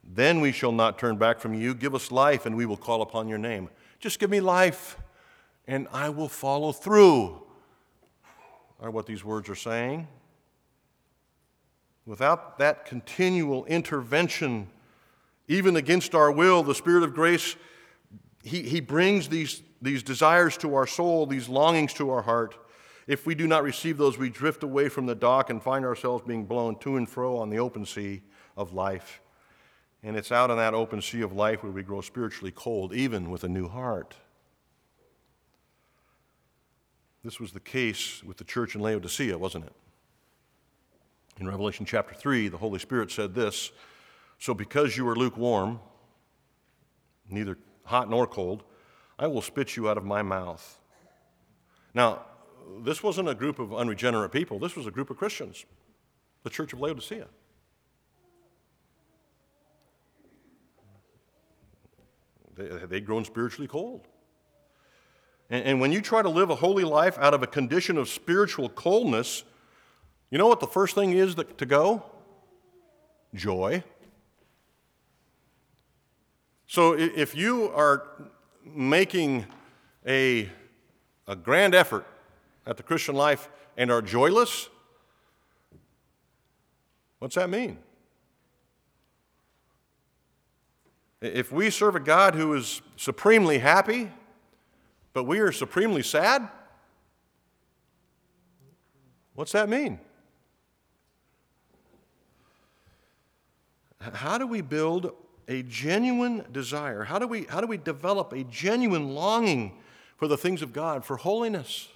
Then 0.07 0.39
we 0.39 0.53
shall 0.53 0.71
not 0.71 0.97
turn 0.97 1.17
back 1.17 1.39
from 1.39 1.53
you. 1.53 1.75
Give 1.75 1.93
us 1.93 2.11
life, 2.11 2.45
and 2.45 2.55
we 2.55 2.65
will 2.65 2.77
call 2.77 3.01
upon 3.01 3.27
your 3.27 3.37
name. 3.37 3.69
Just 3.99 4.19
give 4.19 4.29
me 4.29 4.39
life, 4.39 4.97
and 5.67 5.87
I 5.91 6.09
will 6.09 6.29
follow 6.29 6.71
through, 6.71 7.41
are 8.79 8.89
what 8.89 9.05
these 9.05 9.25
words 9.25 9.49
are 9.49 9.55
saying. 9.55 10.07
Without 12.05 12.57
that 12.59 12.85
continual 12.85 13.65
intervention, 13.65 14.67
even 15.49 15.75
against 15.75 16.15
our 16.15 16.31
will, 16.31 16.63
the 16.63 16.75
Spirit 16.75 17.03
of 17.03 17.13
grace, 17.13 17.57
He, 18.43 18.61
he 18.61 18.79
brings 18.79 19.27
these, 19.27 19.61
these 19.81 20.03
desires 20.03 20.55
to 20.57 20.73
our 20.75 20.87
soul, 20.87 21.25
these 21.25 21.49
longings 21.49 21.93
to 21.95 22.09
our 22.11 22.21
heart. 22.21 22.55
If 23.07 23.25
we 23.25 23.35
do 23.35 23.45
not 23.45 23.63
receive 23.63 23.97
those, 23.97 24.17
we 24.17 24.29
drift 24.29 24.63
away 24.63 24.87
from 24.87 25.05
the 25.05 25.15
dock 25.15 25.49
and 25.49 25.61
find 25.61 25.83
ourselves 25.83 26.23
being 26.25 26.45
blown 26.45 26.77
to 26.79 26.95
and 26.95 27.09
fro 27.09 27.37
on 27.37 27.49
the 27.49 27.59
open 27.59 27.85
sea 27.85 28.21
of 28.55 28.73
life. 28.73 29.21
And 30.03 30.15
it's 30.15 30.31
out 30.31 30.51
on 30.51 30.57
that 30.57 30.73
open 30.73 31.01
sea 31.01 31.21
of 31.21 31.33
life 31.33 31.63
where 31.63 31.71
we 31.71 31.83
grow 31.83 32.01
spiritually 32.01 32.51
cold, 32.55 32.93
even 32.93 33.29
with 33.29 33.43
a 33.43 33.49
new 33.49 33.67
heart. 33.67 34.15
This 37.23 37.39
was 37.39 37.51
the 37.51 37.59
case 37.59 38.23
with 38.23 38.37
the 38.37 38.43
church 38.43 38.75
in 38.75 38.81
Laodicea, 38.81 39.37
wasn't 39.37 39.65
it? 39.65 39.73
In 41.39 41.47
Revelation 41.47 41.85
chapter 41.85 42.15
3, 42.15 42.47
the 42.47 42.57
Holy 42.57 42.79
Spirit 42.79 43.11
said 43.11 43.35
this 43.35 43.71
So 44.39 44.53
because 44.53 44.95
you 44.95 45.07
are 45.09 45.15
lukewarm, 45.15 45.79
neither 47.29 47.57
hot 47.83 48.09
nor 48.09 48.27
cold, 48.27 48.63
I 49.19 49.27
will 49.27 49.41
spit 49.41 49.75
you 49.75 49.89
out 49.89 49.97
of 49.97 50.05
my 50.05 50.21
mouth. 50.21 50.79
Now, 51.93 52.21
this 52.83 53.01
wasn't 53.01 53.29
a 53.29 53.35
group 53.35 53.59
of 53.59 53.73
unregenerate 53.73 54.31
people, 54.31 54.59
this 54.59 54.75
was 54.75 54.85
a 54.85 54.91
group 54.91 55.09
of 55.09 55.17
Christians, 55.17 55.65
the 56.43 56.49
church 56.49 56.73
of 56.73 56.79
Laodicea. 56.79 57.27
They'd 62.57 63.05
grown 63.05 63.25
spiritually 63.25 63.67
cold. 63.67 64.07
And 65.49 65.79
when 65.79 65.93
you 65.93 66.01
try 66.01 66.21
to 66.21 66.29
live 66.29 66.49
a 66.49 66.55
holy 66.55 66.83
life 66.83 67.17
out 67.19 67.33
of 67.33 67.41
a 67.41 67.47
condition 67.47 67.97
of 67.97 68.09
spiritual 68.09 68.67
coldness, 68.67 69.43
you 70.29 70.37
know 70.37 70.47
what 70.47 70.59
the 70.59 70.67
first 70.67 70.93
thing 70.93 71.13
is 71.13 71.35
that, 71.35 71.57
to 71.57 71.65
go? 71.65 72.03
Joy. 73.33 73.83
So 76.67 76.97
if 76.97 77.33
you 77.33 77.69
are 77.69 78.03
making 78.65 79.45
a, 80.05 80.49
a 81.27 81.35
grand 81.35 81.73
effort 81.73 82.05
at 82.65 82.75
the 82.75 82.83
Christian 82.83 83.15
life 83.15 83.47
and 83.77 83.89
are 83.89 84.01
joyless, 84.01 84.67
what's 87.19 87.35
that 87.35 87.49
mean? 87.49 87.77
If 91.33 91.51
we 91.51 91.69
serve 91.69 91.95
a 91.95 91.99
God 91.99 92.35
who 92.35 92.53
is 92.53 92.81
supremely 92.95 93.59
happy, 93.59 94.11
but 95.13 95.23
we 95.23 95.39
are 95.39 95.51
supremely 95.51 96.03
sad, 96.03 96.47
what's 99.33 99.51
that 99.51 99.69
mean? 99.69 99.99
How 103.99 104.37
do 104.37 104.45
we 104.47 104.61
build 104.61 105.11
a 105.47 105.63
genuine 105.63 106.45
desire? 106.51 107.03
How 107.03 107.19
do 107.19 107.27
we, 107.27 107.43
how 107.43 107.61
do 107.61 107.67
we 107.67 107.77
develop 107.77 108.33
a 108.33 108.43
genuine 108.43 109.15
longing 109.15 109.79
for 110.17 110.27
the 110.27 110.37
things 110.37 110.61
of 110.61 110.73
God, 110.73 111.03
for 111.05 111.17
holiness? 111.17 111.87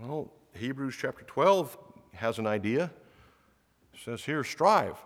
Well, 0.00 0.32
Hebrews 0.54 0.96
chapter 0.98 1.24
12 1.24 1.76
has 2.14 2.38
an 2.38 2.46
idea. 2.46 2.90
It 3.94 4.00
says 4.04 4.24
here, 4.24 4.44
strive. 4.44 4.96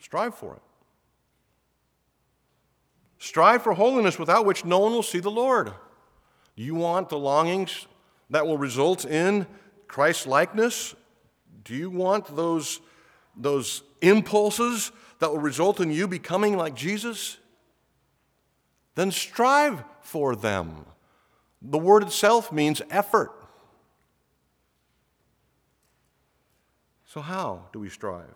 Strive 0.00 0.34
for 0.34 0.54
it. 0.56 0.62
Strive 3.18 3.62
for 3.62 3.74
holiness 3.74 4.18
without 4.18 4.46
which 4.46 4.64
no 4.64 4.78
one 4.78 4.92
will 4.92 5.02
see 5.02 5.20
the 5.20 5.30
Lord. 5.30 5.72
Do 6.56 6.62
you 6.62 6.74
want 6.74 7.08
the 7.08 7.18
longings 7.18 7.86
that 8.30 8.46
will 8.46 8.58
result 8.58 9.04
in 9.04 9.46
Christ 9.86 10.26
likeness? 10.26 10.94
Do 11.64 11.74
you 11.74 11.90
want 11.90 12.34
those 12.34 12.80
those 13.36 13.82
impulses 14.00 14.92
that 15.18 15.30
will 15.30 15.40
result 15.40 15.80
in 15.80 15.90
you 15.90 16.08
becoming 16.08 16.56
like 16.56 16.74
Jesus, 16.74 17.38
then 18.94 19.10
strive 19.10 19.84
for 20.00 20.34
them. 20.34 20.86
The 21.62 21.78
word 21.78 22.02
itself 22.02 22.52
means 22.52 22.82
effort. 22.90 23.30
So, 27.06 27.20
how 27.20 27.66
do 27.72 27.80
we 27.80 27.88
strive? 27.88 28.34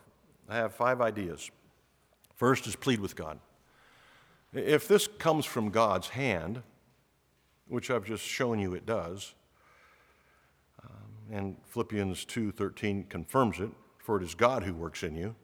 I 0.48 0.56
have 0.56 0.74
five 0.74 1.00
ideas. 1.00 1.50
First 2.34 2.66
is 2.66 2.76
plead 2.76 3.00
with 3.00 3.16
God. 3.16 3.38
If 4.52 4.86
this 4.86 5.06
comes 5.06 5.46
from 5.46 5.70
God's 5.70 6.08
hand, 6.08 6.62
which 7.68 7.90
I've 7.90 8.04
just 8.04 8.24
shown 8.24 8.58
you 8.58 8.74
it 8.74 8.86
does, 8.86 9.34
um, 10.82 11.32
and 11.32 11.56
Philippians 11.66 12.24
2:13 12.24 13.04
confirms 13.08 13.58
it, 13.58 13.70
for 13.98 14.16
it 14.16 14.22
is 14.22 14.34
God 14.34 14.62
who 14.62 14.74
works 14.74 15.02
in 15.02 15.16
you 15.16 15.34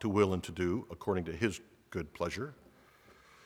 to 0.00 0.08
will 0.08 0.32
and 0.32 0.42
to 0.44 0.52
do 0.52 0.86
according 0.90 1.24
to 1.24 1.32
his 1.32 1.60
good 1.90 2.12
pleasure. 2.14 2.54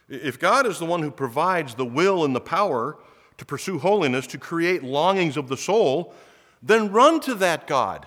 If 0.09 0.38
God 0.38 0.67
is 0.67 0.79
the 0.79 0.85
one 0.85 1.03
who 1.03 1.11
provides 1.11 1.75
the 1.75 1.85
will 1.85 2.25
and 2.25 2.35
the 2.35 2.41
power 2.41 2.99
to 3.38 3.45
pursue 3.45 3.79
holiness, 3.79 4.27
to 4.29 4.38
create 4.38 4.83
longings 4.83 5.37
of 5.37 5.49
the 5.49 5.57
soul, 5.57 6.15
then 6.62 6.93
run 6.93 7.21
to 7.21 7.35
that 7.35 7.67
God. 7.67 8.07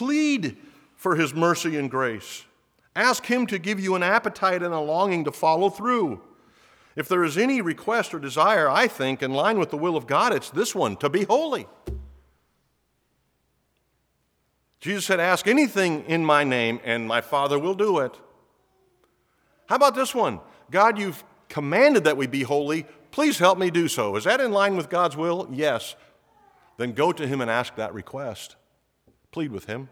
Plead 0.00 0.56
for 0.96 1.16
his 1.16 1.34
mercy 1.34 1.76
and 1.76 1.90
grace. 1.90 2.46
Ask 2.96 3.26
him 3.26 3.46
to 3.48 3.58
give 3.58 3.78
you 3.78 3.96
an 3.96 4.02
appetite 4.02 4.62
and 4.62 4.72
a 4.72 4.80
longing 4.80 5.24
to 5.24 5.30
follow 5.30 5.68
through. 5.68 6.22
If 6.96 7.06
there 7.06 7.22
is 7.22 7.36
any 7.36 7.60
request 7.60 8.14
or 8.14 8.18
desire, 8.18 8.66
I 8.66 8.88
think, 8.88 9.22
in 9.22 9.34
line 9.34 9.58
with 9.58 9.68
the 9.68 9.76
will 9.76 9.98
of 9.98 10.06
God, 10.06 10.32
it's 10.32 10.48
this 10.48 10.74
one 10.74 10.96
to 10.96 11.10
be 11.10 11.24
holy. 11.24 11.66
Jesus 14.80 15.04
said, 15.04 15.20
Ask 15.20 15.46
anything 15.46 16.02
in 16.06 16.24
my 16.24 16.44
name, 16.44 16.80
and 16.82 17.06
my 17.06 17.20
Father 17.20 17.58
will 17.58 17.74
do 17.74 17.98
it. 17.98 18.18
How 19.66 19.76
about 19.76 19.94
this 19.94 20.14
one? 20.14 20.40
God, 20.70 20.98
you've 20.98 21.22
commanded 21.50 22.04
that 22.04 22.16
we 22.16 22.26
be 22.26 22.44
holy. 22.44 22.86
Please 23.10 23.38
help 23.38 23.58
me 23.58 23.70
do 23.70 23.86
so. 23.86 24.16
Is 24.16 24.24
that 24.24 24.40
in 24.40 24.50
line 24.50 24.78
with 24.78 24.88
God's 24.88 25.18
will? 25.18 25.46
Yes. 25.52 25.94
Then 26.78 26.92
go 26.92 27.12
to 27.12 27.26
Him 27.26 27.42
and 27.42 27.50
ask 27.50 27.76
that 27.76 27.92
request. 27.92 28.56
Plead 29.32 29.52
with 29.52 29.66
Him. 29.66 29.88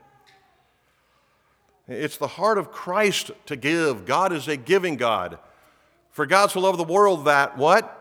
It's 1.86 2.18
the 2.18 2.26
heart 2.26 2.58
of 2.58 2.70
Christ 2.70 3.30
to 3.46 3.56
give. 3.56 4.04
God 4.04 4.32
is 4.32 4.46
a 4.46 4.56
giving 4.56 4.96
God. 4.96 5.38
For 6.10 6.26
God 6.26 6.50
so 6.50 6.60
loved 6.60 6.78
the 6.78 6.84
world 6.84 7.24
that 7.24 7.56
what? 7.56 7.94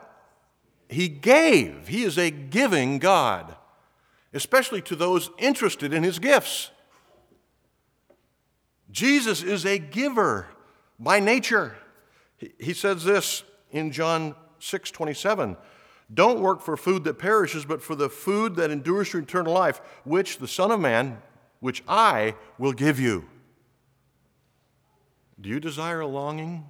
He 0.90 1.08
gave. 1.08 1.88
He 1.88 2.04
is 2.04 2.18
a 2.18 2.32
giving 2.32 3.00
God, 3.00 3.56
especially 4.34 4.82
to 4.84 4.96
those 4.96 5.30
interested 5.38 5.94
in 5.94 6.04
His 6.04 6.20
gifts. 6.20 6.72
Jesus 8.92 9.44
is 9.44 9.66
a 9.66 9.78
giver 9.78 10.48
by 11.00 11.20
nature. 11.20 11.76
He 12.60 12.74
says 12.74 13.04
this 13.04 13.44
in 13.72 13.92
John 13.92 14.36
6 14.60 14.92
27 14.92 15.58
Don't 16.14 16.40
work 16.40 16.62
for 16.62 16.78
food 16.78 17.04
that 17.04 17.16
perishes, 17.16 17.66
but 17.66 17.82
for 17.82 17.96
the 17.96 18.10
food 18.10 18.56
that 18.56 18.72
endures 18.72 19.12
to 19.12 19.20
eternal 19.20 19.54
life, 19.54 19.82
which 20.04 20.38
the 20.38 20.48
Son 20.48 20.72
of 20.72 20.80
Man, 20.80 21.22
which 21.60 21.84
I 21.88 22.36
will 22.58 22.74
give 22.74 23.00
you. 23.00 23.28
Do 25.40 25.50
you 25.50 25.60
desire 25.60 26.02
a 26.02 26.08
longing 26.08 26.66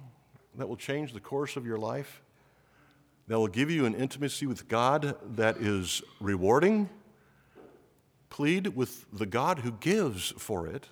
that 0.56 0.68
will 0.68 0.76
change 0.76 1.12
the 1.12 1.20
course 1.20 1.56
of 1.56 1.66
your 1.66 1.78
life? 1.78 2.22
That 3.28 3.38
will 3.38 3.48
give 3.48 3.70
you 3.70 3.86
an 3.86 3.94
intimacy 3.94 4.46
with 4.46 4.68
God 4.68 5.16
that 5.36 5.58
is 5.58 6.02
rewarding? 6.20 6.88
Plead 8.30 8.68
with 8.68 9.06
the 9.12 9.26
God 9.26 9.60
who 9.60 9.72
gives 9.72 10.32
for 10.38 10.66
it 10.66 10.88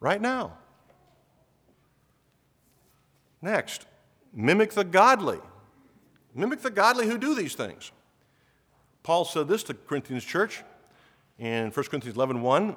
right 0.00 0.20
now. 0.20 0.58
Next, 3.40 3.86
mimic 4.32 4.72
the 4.72 4.84
godly. 4.84 5.40
Mimic 6.34 6.60
the 6.60 6.70
godly 6.70 7.06
who 7.06 7.18
do 7.18 7.34
these 7.34 7.54
things. 7.54 7.90
Paul 9.02 9.24
said 9.24 9.48
this 9.48 9.62
to 9.64 9.74
Corinthians 9.74 10.24
church 10.24 10.62
in 11.38 11.70
1 11.70 11.72
Corinthians 11.72 12.16
11 12.16 12.40
1. 12.40 12.76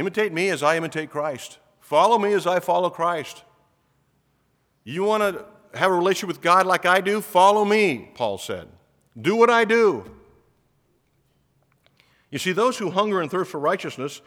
Imitate 0.00 0.32
me 0.32 0.48
as 0.48 0.62
I 0.62 0.78
imitate 0.78 1.10
Christ. 1.10 1.58
Follow 1.78 2.18
me 2.18 2.32
as 2.32 2.46
I 2.46 2.58
follow 2.58 2.88
Christ. 2.88 3.44
You 4.82 5.04
want 5.04 5.22
to 5.22 5.44
have 5.78 5.90
a 5.90 5.94
relationship 5.94 6.28
with 6.28 6.40
God 6.40 6.66
like 6.66 6.86
I 6.86 7.02
do? 7.02 7.20
Follow 7.20 7.66
me, 7.66 8.10
Paul 8.14 8.38
said. 8.38 8.68
Do 9.20 9.36
what 9.36 9.50
I 9.50 9.66
do. 9.66 10.10
You 12.30 12.38
see, 12.38 12.52
those 12.52 12.78
who 12.78 12.90
hunger 12.90 13.20
and 13.20 13.30
thirst 13.30 13.50
for 13.50 13.60
righteousness 13.60 14.22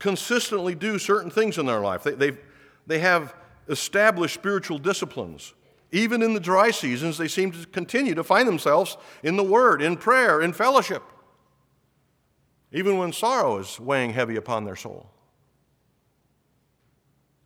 consistently 0.00 0.74
do 0.74 0.98
certain 0.98 1.30
things 1.30 1.56
in 1.56 1.66
their 1.66 1.78
life. 1.78 2.02
They, 2.02 2.32
they, 2.88 2.98
have 2.98 3.32
established 3.68 4.34
spiritual 4.34 4.78
disciplines. 4.78 5.54
Even 5.92 6.20
in 6.20 6.34
the 6.34 6.40
dry 6.40 6.72
seasons, 6.72 7.16
they 7.16 7.28
seem 7.28 7.52
to 7.52 7.64
continue 7.66 8.16
to 8.16 8.24
find 8.24 8.48
themselves 8.48 8.96
in 9.22 9.36
the 9.36 9.44
Word, 9.44 9.82
in 9.82 9.96
prayer, 9.96 10.42
in 10.42 10.52
fellowship, 10.52 11.04
even 12.72 12.98
when 12.98 13.12
sorrow 13.12 13.58
is 13.58 13.78
weighing 13.78 14.14
heavy 14.14 14.34
upon 14.34 14.64
their 14.64 14.74
soul. 14.74 15.11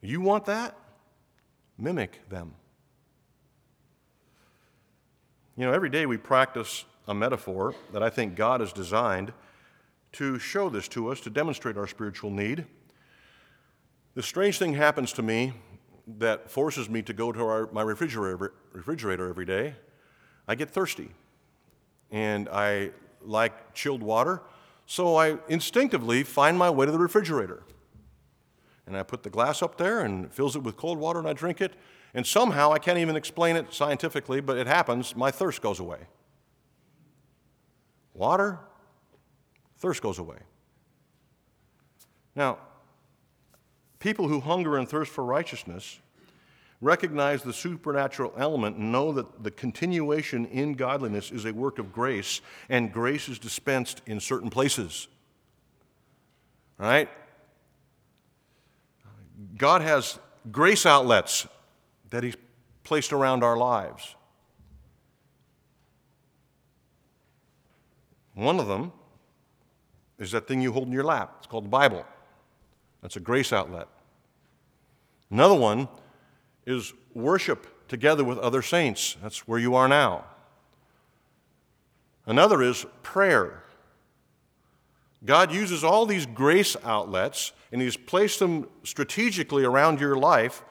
You 0.00 0.20
want 0.20 0.44
that? 0.46 0.76
Mimic 1.78 2.28
them. 2.28 2.54
You 5.56 5.66
know, 5.66 5.72
every 5.72 5.90
day 5.90 6.06
we 6.06 6.16
practice 6.16 6.84
a 7.08 7.14
metaphor 7.14 7.74
that 7.92 8.02
I 8.02 8.10
think 8.10 8.34
God 8.34 8.60
has 8.60 8.72
designed 8.72 9.32
to 10.12 10.38
show 10.38 10.68
this 10.68 10.88
to 10.88 11.08
us, 11.08 11.20
to 11.20 11.30
demonstrate 11.30 11.76
our 11.76 11.86
spiritual 11.86 12.30
need. 12.30 12.66
The 14.14 14.22
strange 14.22 14.58
thing 14.58 14.74
happens 14.74 15.12
to 15.14 15.22
me 15.22 15.52
that 16.18 16.50
forces 16.50 16.88
me 16.88 17.02
to 17.02 17.12
go 17.12 17.32
to 17.32 17.40
our, 17.40 17.68
my 17.72 17.82
refrigerator, 17.82 18.54
refrigerator 18.72 19.28
every 19.28 19.44
day. 19.44 19.74
I 20.46 20.54
get 20.54 20.70
thirsty 20.70 21.10
and 22.10 22.48
I 22.48 22.90
like 23.22 23.74
chilled 23.74 24.02
water, 24.02 24.42
so 24.86 25.16
I 25.16 25.38
instinctively 25.48 26.22
find 26.22 26.56
my 26.56 26.70
way 26.70 26.86
to 26.86 26.92
the 26.92 26.98
refrigerator. 26.98 27.62
And 28.86 28.96
I 28.96 29.02
put 29.02 29.22
the 29.22 29.30
glass 29.30 29.62
up 29.62 29.78
there 29.78 30.00
and 30.00 30.32
fills 30.32 30.54
it 30.56 30.62
with 30.62 30.76
cold 30.76 30.98
water 30.98 31.18
and 31.18 31.28
I 31.28 31.32
drink 31.32 31.60
it. 31.60 31.74
And 32.14 32.26
somehow, 32.26 32.72
I 32.72 32.78
can't 32.78 32.98
even 32.98 33.16
explain 33.16 33.56
it 33.56 33.72
scientifically, 33.72 34.40
but 34.40 34.56
it 34.56 34.66
happens, 34.66 35.16
my 35.16 35.30
thirst 35.30 35.60
goes 35.60 35.80
away. 35.80 35.98
Water, 38.14 38.58
thirst 39.78 40.02
goes 40.02 40.18
away. 40.18 40.38
Now, 42.34 42.58
People 43.98 44.28
who 44.28 44.40
hunger 44.40 44.76
and 44.76 44.88
thirst 44.88 45.10
for 45.10 45.24
righteousness 45.24 45.98
recognize 46.80 47.42
the 47.42 47.52
supernatural 47.52 48.32
element 48.36 48.76
and 48.76 48.92
know 48.92 49.10
that 49.12 49.42
the 49.42 49.50
continuation 49.50 50.46
in 50.46 50.74
godliness 50.74 51.30
is 51.30 51.46
a 51.46 51.52
work 51.52 51.78
of 51.78 51.92
grace, 51.92 52.42
and 52.68 52.92
grace 52.92 53.28
is 53.28 53.38
dispensed 53.38 54.02
in 54.06 54.20
certain 54.20 54.50
places. 54.50 55.08
Right? 56.78 57.08
God 59.56 59.82
has 59.82 60.18
grace 60.50 60.86
outlets 60.86 61.46
that 62.10 62.22
He's 62.22 62.36
placed 62.84 63.12
around 63.12 63.42
our 63.42 63.56
lives. 63.56 64.14
One 68.34 68.60
of 68.60 68.68
them 68.68 68.92
is 70.18 70.30
that 70.32 70.46
thing 70.46 70.60
you 70.60 70.72
hold 70.72 70.86
in 70.86 70.92
your 70.92 71.04
lap. 71.04 71.36
It's 71.38 71.46
called 71.46 71.64
the 71.64 71.70
Bible. 71.70 72.04
That's 73.02 73.16
a 73.16 73.20
grace 73.20 73.52
outlet. 73.52 73.88
Another 75.30 75.54
one 75.54 75.88
is 76.66 76.92
worship 77.14 77.88
together 77.88 78.24
with 78.24 78.38
other 78.38 78.62
saints. 78.62 79.16
That's 79.22 79.48
where 79.48 79.58
you 79.58 79.74
are 79.74 79.88
now. 79.88 80.24
Another 82.26 82.62
is 82.62 82.84
prayer. 83.02 83.62
God 85.24 85.52
uses 85.52 85.82
all 85.82 86.06
these 86.06 86.26
grace 86.26 86.76
outlets 86.84 87.52
and 87.76 87.82
He's 87.82 87.98
placed 87.98 88.38
them 88.38 88.66
strategically 88.84 89.62
around 89.62 90.00
your 90.00 90.16
life 90.16 90.64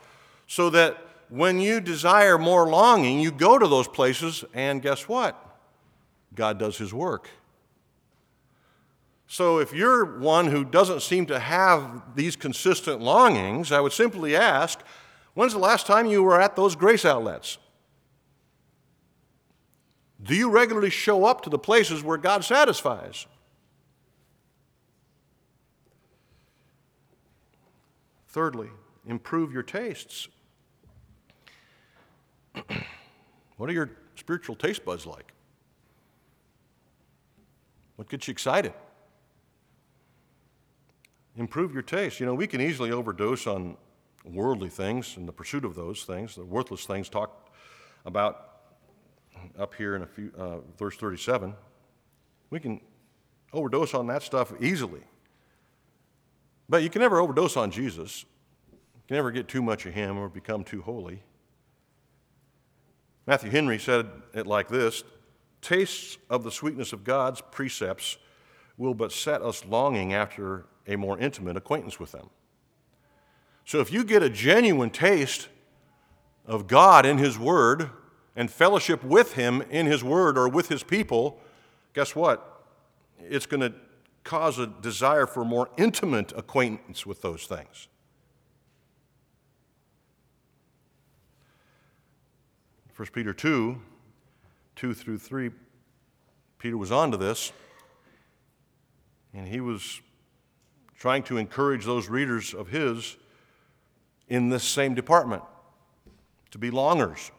so 0.47 0.71
that 0.71 0.97
when 1.29 1.59
you 1.59 1.79
desire 1.79 2.39
more 2.39 2.67
longing, 2.67 3.19
you 3.19 3.31
go 3.31 3.59
to 3.59 3.67
those 3.67 3.87
places, 3.87 4.43
and 4.55 4.81
guess 4.81 5.07
what? 5.07 5.39
God 6.33 6.57
does 6.57 6.79
His 6.79 6.95
work. 6.95 7.29
So, 9.27 9.59
if 9.59 9.71
you're 9.71 10.17
one 10.17 10.47
who 10.47 10.65
doesn't 10.65 11.03
seem 11.03 11.27
to 11.27 11.37
have 11.37 12.15
these 12.15 12.35
consistent 12.35 13.01
longings, 13.01 13.71
I 13.71 13.81
would 13.81 13.93
simply 13.93 14.35
ask 14.35 14.79
when's 15.35 15.53
the 15.53 15.59
last 15.59 15.85
time 15.85 16.07
you 16.07 16.23
were 16.23 16.41
at 16.41 16.55
those 16.55 16.75
grace 16.75 17.05
outlets? 17.05 17.59
Do 20.23 20.33
you 20.33 20.49
regularly 20.49 20.89
show 20.89 21.25
up 21.25 21.43
to 21.43 21.51
the 21.51 21.59
places 21.59 22.01
where 22.01 22.17
God 22.17 22.43
satisfies? 22.43 23.27
Thirdly, 28.35 28.67
improve 29.07 29.53
your 29.53 29.63
tastes. 29.63 30.27
what 33.55 33.69
are 33.69 33.71
your 33.71 33.91
spiritual 34.17 34.57
taste 34.57 34.83
buds 34.83 35.05
like? 35.05 35.31
What 37.95 38.09
gets 38.09 38.27
you 38.27 38.33
excited? 38.33 38.73
improve 41.37 41.73
your 41.73 41.81
taste. 41.81 42.19
You 42.19 42.25
know, 42.25 42.33
we 42.33 42.45
can 42.45 42.59
easily 42.59 42.91
overdose 42.91 43.47
on 43.47 43.77
worldly 44.25 44.67
things 44.67 45.15
and 45.15 45.25
the 45.25 45.31
pursuit 45.31 45.63
of 45.63 45.73
those 45.73 46.03
things, 46.03 46.35
the 46.35 46.43
worthless 46.43 46.85
things 46.85 47.07
talked 47.07 47.51
about 48.05 48.49
up 49.57 49.73
here 49.75 49.95
in 49.95 50.01
a 50.01 50.07
few, 50.07 50.33
uh, 50.37 50.57
verse 50.77 50.97
37. 50.97 51.53
We 52.49 52.59
can 52.59 52.81
overdose 53.53 53.93
on 53.93 54.07
that 54.07 54.23
stuff 54.23 54.51
easily. 54.59 55.03
But 56.67 56.83
you 56.83 56.89
can 56.89 57.01
never 57.01 57.19
overdose 57.19 57.57
on 57.57 57.71
Jesus. 57.71 58.25
You 58.71 59.01
can 59.07 59.15
never 59.17 59.31
get 59.31 59.47
too 59.47 59.61
much 59.61 59.85
of 59.85 59.93
him 59.93 60.17
or 60.17 60.29
become 60.29 60.63
too 60.63 60.81
holy. 60.81 61.21
Matthew 63.27 63.49
Henry 63.49 63.79
said 63.79 64.07
it 64.33 64.47
like 64.47 64.67
this 64.67 65.03
Tastes 65.61 66.17
of 66.29 66.43
the 66.43 66.51
sweetness 66.51 66.93
of 66.93 67.03
God's 67.03 67.41
precepts 67.51 68.17
will 68.77 68.93
but 68.93 69.11
set 69.11 69.41
us 69.41 69.65
longing 69.65 70.13
after 70.13 70.65
a 70.87 70.95
more 70.95 71.17
intimate 71.17 71.57
acquaintance 71.57 71.99
with 71.99 72.11
them. 72.11 72.29
So 73.65 73.79
if 73.79 73.91
you 73.91 74.03
get 74.03 74.21
a 74.21 74.29
genuine 74.29 74.91
taste 74.91 75.47
of 76.45 76.67
God 76.67 77.05
in 77.05 77.17
His 77.17 77.39
Word 77.39 77.89
and 78.35 78.51
fellowship 78.51 79.03
with 79.03 79.33
Him 79.33 79.63
in 79.71 79.87
His 79.87 80.03
Word 80.03 80.37
or 80.37 80.47
with 80.47 80.69
His 80.69 80.83
people, 80.83 81.39
guess 81.93 82.15
what? 82.15 82.63
It's 83.19 83.47
going 83.47 83.61
to 83.61 83.73
cause 84.25 84.59
a 84.59 84.67
desire 84.67 85.27
for 85.27 85.45
more 85.45 85.69
intimate 85.77 86.33
acquaintance 86.35 87.05
with 87.05 87.21
those 87.21 87.45
things. 87.45 87.87
First 92.91 93.13
Peter 93.13 93.33
2, 93.33 93.79
2 94.75 94.93
through 94.93 95.19
3, 95.19 95.51
Peter 96.57 96.77
was 96.77 96.91
on 96.91 97.11
to 97.11 97.17
this, 97.17 97.51
and 99.33 99.47
he 99.47 99.61
was 99.61 100.01
trying 100.97 101.21
to 101.23 101.37
encourage 101.37 101.85
those 101.85 102.09
readers 102.09 102.53
of 102.53 102.69
his 102.69 103.17
in 104.27 104.49
this 104.49 104.63
same 104.63 104.95
department 104.95 105.43
to 106.51 106.57
be 106.57 106.71
longers. 106.71 107.31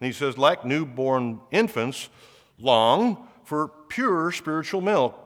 And 0.00 0.06
he 0.06 0.12
says, 0.12 0.36
like 0.36 0.66
newborn 0.66 1.40
infants, 1.50 2.10
long 2.58 3.28
for 3.44 3.68
pure 3.88 4.32
spiritual 4.32 4.80
milk, 4.82 5.25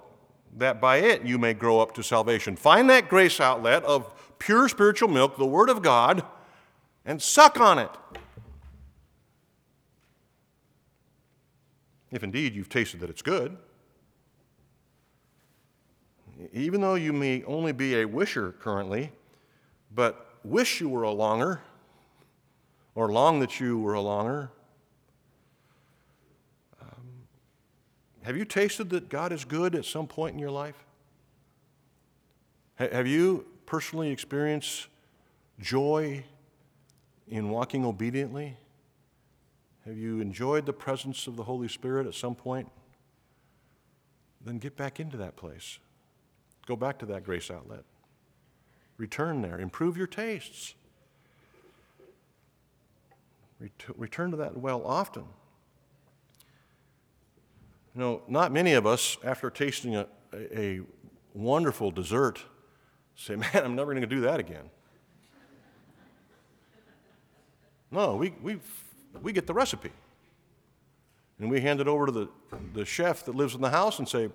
that 0.56 0.80
by 0.80 0.98
it 0.98 1.24
you 1.24 1.38
may 1.38 1.54
grow 1.54 1.80
up 1.80 1.92
to 1.94 2.02
salvation. 2.02 2.56
Find 2.56 2.88
that 2.90 3.08
grace 3.08 3.40
outlet 3.40 3.84
of 3.84 4.12
pure 4.38 4.68
spiritual 4.68 5.08
milk, 5.08 5.36
the 5.36 5.46
Word 5.46 5.68
of 5.68 5.82
God, 5.82 6.22
and 7.04 7.20
suck 7.20 7.60
on 7.60 7.78
it. 7.78 7.90
If 12.10 12.22
indeed 12.22 12.54
you've 12.54 12.68
tasted 12.68 13.00
that 13.00 13.10
it's 13.10 13.22
good 13.22 13.56
even 16.52 16.80
though 16.80 16.94
you 16.94 17.12
may 17.12 17.42
only 17.44 17.72
be 17.72 18.00
a 18.00 18.04
wisher 18.04 18.52
currently, 18.60 19.12
but 19.94 20.38
wish 20.44 20.80
you 20.80 20.88
were 20.88 21.02
a 21.02 21.10
longer, 21.10 21.60
or 22.94 23.12
long 23.12 23.40
that 23.40 23.60
you 23.60 23.78
were 23.78 23.94
a 23.94 24.00
longer, 24.00 24.50
have 28.22 28.36
you 28.36 28.44
tasted 28.44 28.90
that 28.90 29.08
God 29.08 29.32
is 29.32 29.44
good 29.44 29.74
at 29.74 29.84
some 29.84 30.06
point 30.06 30.34
in 30.34 30.38
your 30.38 30.50
life? 30.50 30.84
Have 32.76 33.06
you 33.06 33.46
personally 33.66 34.10
experienced 34.10 34.88
joy 35.58 36.24
in 37.28 37.50
walking 37.50 37.84
obediently? 37.84 38.56
Have 39.84 39.96
you 39.96 40.20
enjoyed 40.20 40.66
the 40.66 40.72
presence 40.72 41.26
of 41.26 41.36
the 41.36 41.44
Holy 41.44 41.68
Spirit 41.68 42.06
at 42.06 42.14
some 42.14 42.34
point? 42.34 42.70
Then 44.44 44.58
get 44.58 44.76
back 44.76 45.00
into 45.00 45.16
that 45.18 45.36
place. 45.36 45.78
Go 46.66 46.76
back 46.76 46.98
to 47.00 47.06
that 47.06 47.24
grace 47.24 47.50
outlet. 47.50 47.84
Return 48.96 49.42
there. 49.42 49.58
Improve 49.58 49.96
your 49.96 50.06
tastes. 50.06 50.74
Return 53.96 54.30
to 54.30 54.36
that 54.38 54.56
well 54.56 54.82
often. 54.84 55.24
You 57.94 58.00
know, 58.00 58.22
not 58.28 58.52
many 58.52 58.74
of 58.74 58.86
us, 58.86 59.16
after 59.24 59.50
tasting 59.50 59.96
a, 59.96 60.06
a 60.34 60.80
wonderful 61.34 61.90
dessert, 61.90 62.40
say, 63.16 63.36
Man, 63.36 63.50
I'm 63.54 63.74
never 63.74 63.92
going 63.92 64.02
to 64.02 64.06
do 64.06 64.20
that 64.22 64.40
again. 64.40 64.70
No, 67.90 68.14
we, 68.14 68.32
we, 68.40 68.60
we 69.20 69.32
get 69.32 69.46
the 69.46 69.54
recipe. 69.54 69.90
And 71.40 71.50
we 71.50 71.60
hand 71.60 71.80
it 71.80 71.88
over 71.88 72.06
to 72.06 72.12
the, 72.12 72.28
the 72.74 72.84
chef 72.84 73.24
that 73.24 73.34
lives 73.34 73.54
in 73.54 73.60
the 73.60 73.70
house 73.70 73.98
and 73.98 74.08
say, 74.08 74.28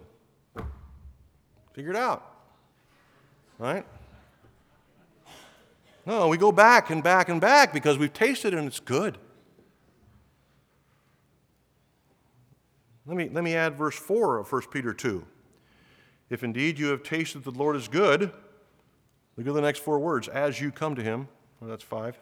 Figure 1.74 1.92
it 1.92 1.98
out. 1.98 2.32
Right? 3.58 3.86
No, 6.06 6.28
we 6.28 6.38
go 6.38 6.52
back 6.52 6.90
and 6.90 7.04
back 7.04 7.30
and 7.30 7.42
back 7.42 7.74
because 7.74 7.98
we've 7.98 8.14
tasted 8.14 8.54
it 8.54 8.58
and 8.58 8.68
it's 8.68 8.80
good. 8.80 9.18
Let 13.06 13.18
me, 13.18 13.30
let 13.32 13.44
me 13.44 13.56
add 13.56 13.76
verse 13.76 13.96
4 13.96 14.40
of 14.40 14.52
1 14.52 14.64
Peter 14.72 14.94
2. 14.94 15.26
If 16.30 16.44
indeed 16.44 16.80
you 16.80 16.88
have 16.88 17.04
tasted 17.04 17.44
the 17.44 17.52
Lord 17.52 17.76
is 17.76 17.88
good, 17.88 18.32
look 19.38 19.48
at 19.48 19.54
the 19.54 19.62
next 19.62 19.80
four 19.80 20.00
words. 20.00 20.28
As 20.28 20.60
you 20.60 20.72
come 20.72 20.96
to 20.96 21.04
him, 21.04 21.28
well, 21.60 21.70
that's 21.70 21.84
five. 21.84 22.20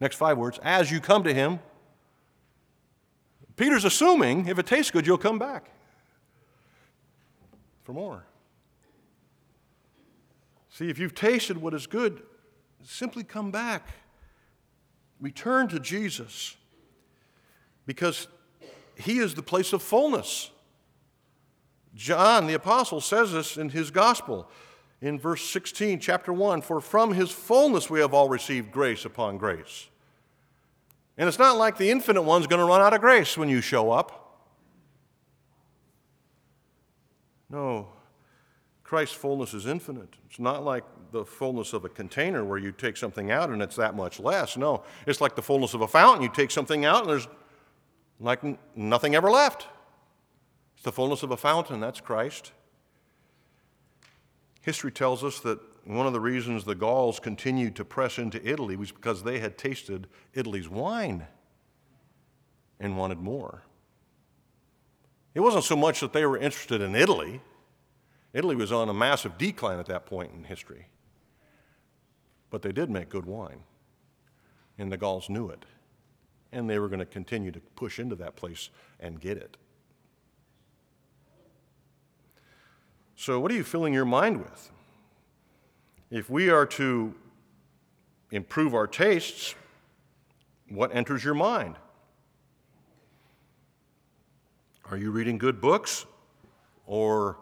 Next 0.00 0.16
five 0.16 0.38
words. 0.38 0.58
As 0.62 0.90
you 0.90 1.00
come 1.00 1.22
to 1.24 1.34
him, 1.34 1.60
Peter's 3.56 3.84
assuming 3.84 4.48
if 4.48 4.58
it 4.58 4.66
tastes 4.66 4.90
good, 4.90 5.06
you'll 5.06 5.18
come 5.18 5.38
back 5.38 5.70
for 7.84 7.92
more. 7.92 8.24
See, 10.70 10.88
if 10.88 10.98
you've 10.98 11.14
tasted 11.14 11.58
what 11.58 11.74
is 11.74 11.86
good, 11.86 12.22
simply 12.82 13.22
come 13.22 13.50
back. 13.50 13.86
Return 15.20 15.68
to 15.68 15.78
Jesus 15.78 16.56
because 17.86 18.26
he 18.96 19.18
is 19.18 19.34
the 19.34 19.42
place 19.42 19.72
of 19.72 19.82
fullness. 19.82 20.50
John 21.94 22.46
the 22.46 22.54
Apostle 22.54 23.00
says 23.00 23.32
this 23.32 23.56
in 23.56 23.68
his 23.68 23.90
gospel 23.90 24.50
in 25.00 25.18
verse 25.18 25.44
16, 25.44 26.00
chapter 26.00 26.32
1 26.32 26.62
For 26.62 26.80
from 26.80 27.12
his 27.12 27.30
fullness 27.30 27.90
we 27.90 28.00
have 28.00 28.14
all 28.14 28.28
received 28.28 28.72
grace 28.72 29.04
upon 29.04 29.38
grace. 29.38 29.88
And 31.16 31.28
it's 31.28 31.38
not 31.38 31.56
like 31.56 31.76
the 31.76 31.90
infinite 31.90 32.22
one's 32.22 32.46
going 32.46 32.58
to 32.58 32.66
run 32.66 32.80
out 32.80 32.92
of 32.92 33.00
grace 33.00 33.38
when 33.38 33.48
you 33.48 33.60
show 33.60 33.92
up. 33.92 34.20
No, 37.50 37.88
Christ's 38.82 39.14
fullness 39.14 39.54
is 39.54 39.66
infinite. 39.66 40.08
It's 40.26 40.40
not 40.40 40.64
like 40.64 40.84
the 41.12 41.24
fullness 41.24 41.72
of 41.72 41.84
a 41.84 41.88
container 41.88 42.44
where 42.44 42.58
you 42.58 42.72
take 42.72 42.96
something 42.96 43.30
out 43.30 43.50
and 43.50 43.62
it's 43.62 43.76
that 43.76 43.94
much 43.94 44.18
less. 44.18 44.56
No, 44.56 44.82
it's 45.06 45.20
like 45.20 45.36
the 45.36 45.42
fullness 45.42 45.74
of 45.74 45.82
a 45.82 45.86
fountain. 45.86 46.22
You 46.22 46.28
take 46.28 46.50
something 46.50 46.84
out 46.84 47.02
and 47.02 47.10
there's 47.10 47.28
like 48.20 48.42
nothing 48.76 49.14
ever 49.14 49.30
left. 49.30 49.66
It's 50.74 50.84
the 50.84 50.92
fullness 50.92 51.22
of 51.22 51.30
a 51.30 51.36
fountain, 51.36 51.80
that's 51.80 52.00
Christ. 52.00 52.52
History 54.62 54.90
tells 54.90 55.22
us 55.22 55.40
that 55.40 55.58
one 55.84 56.06
of 56.06 56.12
the 56.12 56.20
reasons 56.20 56.64
the 56.64 56.74
Gauls 56.74 57.20
continued 57.20 57.76
to 57.76 57.84
press 57.84 58.18
into 58.18 58.46
Italy 58.46 58.76
was 58.76 58.90
because 58.90 59.22
they 59.22 59.38
had 59.38 59.58
tasted 59.58 60.06
Italy's 60.32 60.68
wine 60.68 61.26
and 62.80 62.96
wanted 62.96 63.18
more. 63.18 63.62
It 65.34 65.40
wasn't 65.40 65.64
so 65.64 65.76
much 65.76 66.00
that 66.00 66.12
they 66.12 66.24
were 66.24 66.38
interested 66.38 66.80
in 66.80 66.94
Italy. 66.94 67.40
Italy 68.32 68.56
was 68.56 68.72
on 68.72 68.88
a 68.88 68.94
massive 68.94 69.36
decline 69.36 69.78
at 69.78 69.86
that 69.86 70.06
point 70.06 70.32
in 70.32 70.44
history. 70.44 70.86
But 72.50 72.62
they 72.62 72.72
did 72.72 72.88
make 72.88 73.08
good 73.08 73.26
wine, 73.26 73.64
and 74.78 74.90
the 74.90 74.96
Gauls 74.96 75.28
knew 75.28 75.48
it 75.48 75.66
and 76.54 76.70
they 76.70 76.78
were 76.78 76.88
going 76.88 77.00
to 77.00 77.06
continue 77.06 77.50
to 77.50 77.60
push 77.74 77.98
into 77.98 78.14
that 78.16 78.36
place 78.36 78.70
and 79.00 79.20
get 79.20 79.36
it. 79.36 79.56
So, 83.16 83.40
what 83.40 83.50
are 83.50 83.54
you 83.54 83.64
filling 83.64 83.92
your 83.92 84.04
mind 84.04 84.38
with? 84.38 84.70
If 86.10 86.30
we 86.30 86.48
are 86.50 86.66
to 86.66 87.14
improve 88.30 88.74
our 88.74 88.86
tastes, 88.86 89.54
what 90.68 90.94
enters 90.94 91.24
your 91.24 91.34
mind? 91.34 91.76
Are 94.90 94.96
you 94.96 95.10
reading 95.10 95.38
good 95.38 95.60
books 95.60 96.06
or 96.86 97.38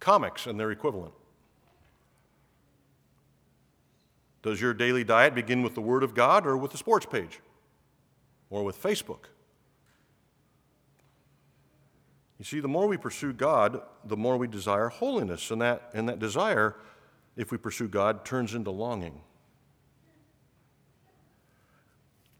comics 0.00 0.46
and 0.46 0.58
their 0.58 0.70
equivalent? 0.70 1.14
Does 4.42 4.60
your 4.60 4.74
daily 4.74 5.04
diet 5.04 5.34
begin 5.34 5.62
with 5.62 5.74
the 5.74 5.80
Word 5.80 6.02
of 6.02 6.14
God 6.14 6.46
or 6.46 6.56
with 6.56 6.72
the 6.72 6.78
sports 6.78 7.06
page? 7.06 7.40
Or 8.52 8.62
with 8.62 8.80
Facebook. 8.80 9.24
You 12.38 12.44
see, 12.44 12.60
the 12.60 12.68
more 12.68 12.86
we 12.86 12.98
pursue 12.98 13.32
God, 13.32 13.80
the 14.04 14.16
more 14.16 14.36
we 14.36 14.46
desire 14.46 14.90
holiness. 14.90 15.50
And 15.50 15.62
that, 15.62 15.88
and 15.94 16.06
that 16.08 16.18
desire, 16.18 16.76
if 17.34 17.50
we 17.50 17.56
pursue 17.56 17.88
God, 17.88 18.26
turns 18.26 18.54
into 18.54 18.70
longing. 18.70 19.22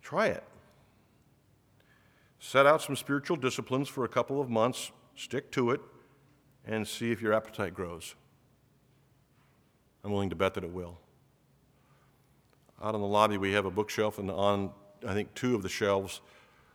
Try 0.03 0.27
it. 0.27 0.45
Set 2.39 2.67
out 2.67 2.83
some 2.83 2.95
spiritual 2.95 3.39
disciplines 3.39 3.89
for 3.89 4.05
a 4.05 4.09
couple 4.09 4.39
of 4.39 4.51
months, 4.51 4.93
stick 5.17 5.51
to 5.53 5.71
it, 5.71 5.81
and 6.67 6.87
see 6.87 7.11
if 7.11 7.23
your 7.23 7.33
appetite 7.33 7.73
grows. 7.73 8.17
I'm 10.05 10.11
willing 10.11 10.31
to 10.31 10.37
bet 10.37 10.53
that 10.55 10.65
it 10.65 10.73
will. 10.73 10.99
Out 12.83 12.95
in 12.95 13.01
the 13.01 13.07
lobby, 13.07 13.39
we 13.39 13.53
have 13.53 13.65
a 13.65 13.71
bookshelf, 13.71 14.19
and 14.19 14.31
on 14.31 14.73
I 15.07 15.15
think, 15.15 15.35
two 15.35 15.55
of 15.55 15.63
the 15.63 15.69
shelves, 15.69 16.21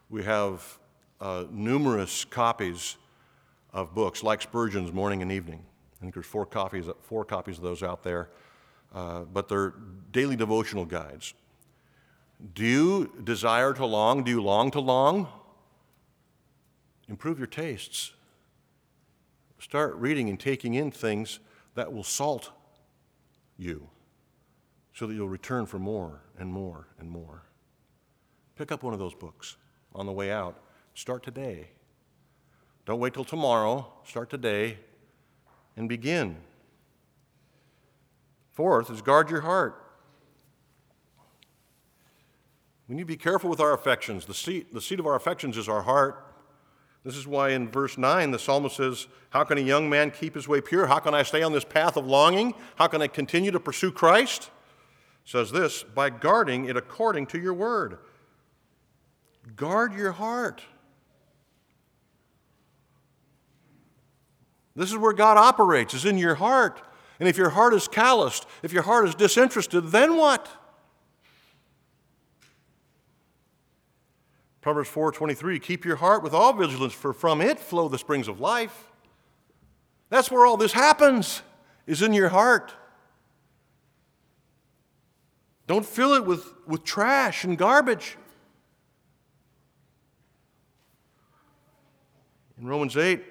we 0.09 0.23
have 0.23 0.79
uh, 1.21 1.45
numerous 1.51 2.25
copies 2.25 2.97
of 3.73 3.93
books, 3.93 4.23
like 4.23 4.41
Spurgeon's 4.41 4.91
Morning 4.91 5.21
and 5.21 5.31
Evening. 5.31 5.63
I 5.97 6.01
think 6.01 6.13
there's 6.13 6.25
four 6.25 6.45
copies, 6.45 6.85
four 7.03 7.25
copies 7.25 7.57
of 7.57 7.63
those 7.63 7.83
out 7.83 8.03
there, 8.03 8.29
uh, 8.93 9.21
but 9.21 9.47
they're 9.47 9.73
daily 10.11 10.35
devotional 10.35 10.85
guides. 10.85 11.33
Do 12.53 12.63
you 12.63 13.11
desire 13.23 13.73
to 13.73 13.85
long? 13.85 14.23
Do 14.23 14.31
you 14.31 14.41
long 14.41 14.71
to 14.71 14.79
long? 14.79 15.27
Improve 17.09 17.37
your 17.39 17.47
tastes. 17.47 18.13
Start 19.59 19.95
reading 19.95 20.29
and 20.29 20.39
taking 20.39 20.75
in 20.75 20.91
things 20.91 21.39
that 21.75 21.91
will 21.91 22.03
salt 22.03 22.51
you 23.57 23.89
so 24.93 25.07
that 25.07 25.13
you'll 25.13 25.29
return 25.29 25.65
for 25.65 25.79
more 25.79 26.21
and 26.37 26.51
more 26.51 26.87
and 26.99 27.09
more. 27.09 27.46
Pick 28.57 28.71
up 28.71 28.83
one 28.83 28.93
of 28.93 28.99
those 28.99 29.13
books 29.13 29.55
on 29.93 30.05
the 30.05 30.11
way 30.11 30.31
out. 30.31 30.59
Start 30.93 31.23
today. 31.23 31.67
Don't 32.85 32.99
wait 32.99 33.13
till 33.13 33.25
tomorrow. 33.25 33.91
Start 34.03 34.29
today 34.29 34.79
and 35.75 35.87
begin. 35.87 36.37
Fourth 38.53 38.89
is 38.89 39.01
guard 39.01 39.29
your 39.29 39.41
heart. 39.41 39.83
We 42.87 42.95
need 42.95 43.01
to 43.03 43.05
be 43.05 43.17
careful 43.17 43.49
with 43.49 43.59
our 43.59 43.73
affections. 43.73 44.25
The 44.25 44.33
seat, 44.33 44.73
the 44.73 44.81
seat 44.81 44.99
of 44.99 45.05
our 45.05 45.15
affections 45.15 45.57
is 45.57 45.69
our 45.69 45.81
heart. 45.81 46.23
This 47.03 47.15
is 47.15 47.27
why 47.27 47.49
in 47.49 47.69
verse 47.69 47.97
9 47.97 48.31
the 48.31 48.39
psalmist 48.39 48.77
says, 48.77 49.07
How 49.29 49.43
can 49.43 49.57
a 49.57 49.61
young 49.61 49.89
man 49.89 50.09
keep 50.09 50.33
his 50.33 50.47
way 50.47 50.61
pure? 50.61 50.87
How 50.87 50.99
can 50.99 51.13
I 51.13 51.23
stay 51.23 51.43
on 51.43 51.51
this 51.51 51.65
path 51.65 51.97
of 51.97 52.07
longing? 52.07 52.53
How 52.77 52.87
can 52.87 53.01
I 53.01 53.07
continue 53.07 53.51
to 53.51 53.59
pursue 53.59 53.91
Christ? 53.91 54.49
says 55.27 55.51
this, 55.51 55.83
by 55.83 56.09
guarding 56.09 56.65
it 56.65 56.77
according 56.77 57.27
to 57.27 57.37
your 57.37 57.53
word. 57.53 57.97
Guard 59.55 59.93
your 59.93 60.11
heart. 60.11 60.61
This 64.75 64.91
is 64.91 64.97
where 64.97 65.13
God 65.13 65.37
operates, 65.37 65.93
is 65.93 66.05
in 66.05 66.17
your 66.17 66.35
heart. 66.35 66.81
And 67.19 67.27
if 67.27 67.37
your 67.37 67.49
heart 67.49 67.73
is 67.73 67.87
calloused, 67.87 68.45
if 68.61 68.71
your 68.71 68.83
heart 68.83 69.07
is 69.07 69.15
disinterested, 69.15 69.87
then 69.87 70.17
what? 70.17 70.47
Proverbs 74.61 74.89
4:23 74.89 75.61
Keep 75.61 75.85
your 75.85 75.95
heart 75.95 76.21
with 76.21 76.33
all 76.33 76.53
vigilance 76.53 76.93
for 76.93 77.13
from 77.13 77.41
it 77.41 77.57
flow 77.59 77.87
the 77.87 77.97
springs 77.97 78.27
of 78.27 78.39
life. 78.39 78.91
That's 80.09 80.29
where 80.29 80.45
all 80.45 80.57
this 80.57 80.73
happens 80.73 81.41
is 81.85 82.01
in 82.01 82.13
your 82.13 82.29
heart. 82.29 82.73
Don't 85.65 85.85
fill 85.85 86.13
it 86.13 86.25
with, 86.25 86.53
with 86.65 86.83
trash 86.83 87.43
and 87.43 87.57
garbage. 87.57 88.17
Romans 92.69 92.97
8, 92.97 93.23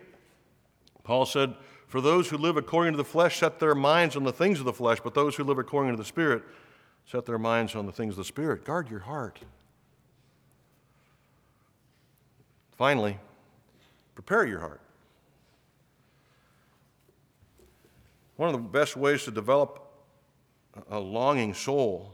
Paul 1.05 1.27
said, 1.27 1.55
For 1.89 2.01
those 2.01 2.29
who 2.29 2.37
live 2.37 2.57
according 2.57 2.93
to 2.93 2.97
the 2.97 3.05
flesh 3.05 3.39
set 3.39 3.59
their 3.59 3.75
minds 3.75 4.17
on 4.17 4.25
the 4.25 4.33
things 4.33 4.59
of 4.59 4.65
the 4.65 4.73
flesh, 4.73 4.99
but 5.03 5.15
those 5.15 5.37
who 5.37 5.45
live 5.45 5.59
according 5.59 5.93
to 5.93 5.97
the 5.97 6.05
Spirit 6.05 6.43
set 7.07 7.27
their 7.27 7.39
minds 7.39 7.75
on 7.75 7.87
the 7.87 7.93
things 7.93 8.15
of 8.15 8.19
the 8.19 8.25
Spirit. 8.25 8.65
Guard 8.65 8.91
your 8.91 9.01
heart. 9.01 9.39
Finally, 12.77 13.19
prepare 14.15 14.45
your 14.45 14.61
heart. 14.61 14.81
One 18.37 18.49
of 18.49 18.53
the 18.53 18.69
best 18.69 18.97
ways 18.97 19.25
to 19.25 19.31
develop 19.31 19.83
a 20.91 20.99
longing 20.99 21.55
soul 21.55 22.13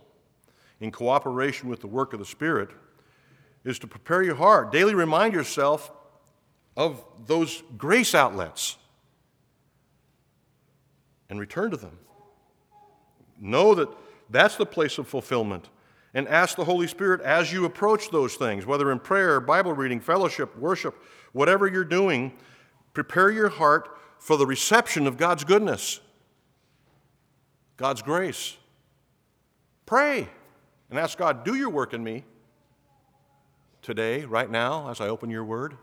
in 0.81 0.93
cooperation 0.93 1.69
with 1.69 1.81
the 1.81 1.89
work 1.89 2.13
of 2.13 2.19
the 2.19 2.25
Spirit 2.25 2.71
is 3.65 3.79
to 3.81 3.87
prepare 3.87 4.23
your 4.23 4.37
heart. 4.37 4.71
Daily 4.71 4.95
remind 4.95 5.35
yourself 5.35 5.91
of 6.77 7.05
those 7.27 7.63
grace 7.77 8.15
outlets 8.15 8.77
and 11.29 11.39
return 11.39 11.71
to 11.71 11.77
them. 11.77 11.99
Know 13.41 13.75
that 13.75 13.89
that's 14.31 14.57
the 14.57 14.67
place 14.67 14.99
of 14.99 15.07
fulfillment. 15.07 15.69
And 16.15 16.29
ask 16.29 16.57
the 16.57 16.65
Holy 16.65 16.87
Spirit 16.87 17.23
as 17.23 17.55
you 17.55 17.65
approach 17.65 18.11
those 18.11 18.35
things, 18.35 18.67
whether 18.67 18.93
in 18.93 18.99
prayer, 18.99 19.41
Bible 19.41 19.73
reading, 19.73 19.99
fellowship, 19.99 20.55
worship, 20.59 21.03
whatever 21.33 21.67
you're 21.67 21.85
doing, 21.85 22.35
prepare 22.93 23.31
your 23.31 23.49
heart 23.49 23.97
for 24.19 24.37
the 24.37 24.47
reception 24.47 25.07
of 25.07 25.17
God's 25.17 25.43
goodness, 25.43 26.01
God's 27.79 28.03
grace. 28.03 28.59
Pray 29.87 30.29
and 30.91 30.99
ask 30.99 31.17
God, 31.17 31.45
do 31.45 31.55
your 31.55 31.71
work 31.71 31.95
in 31.95 32.05
me 32.05 32.25
today, 33.81 34.27
right 34.27 34.51
now, 34.51 34.91
as 34.91 35.01
I 35.01 35.09
open 35.09 35.31
your 35.31 35.45
word. 35.45 35.79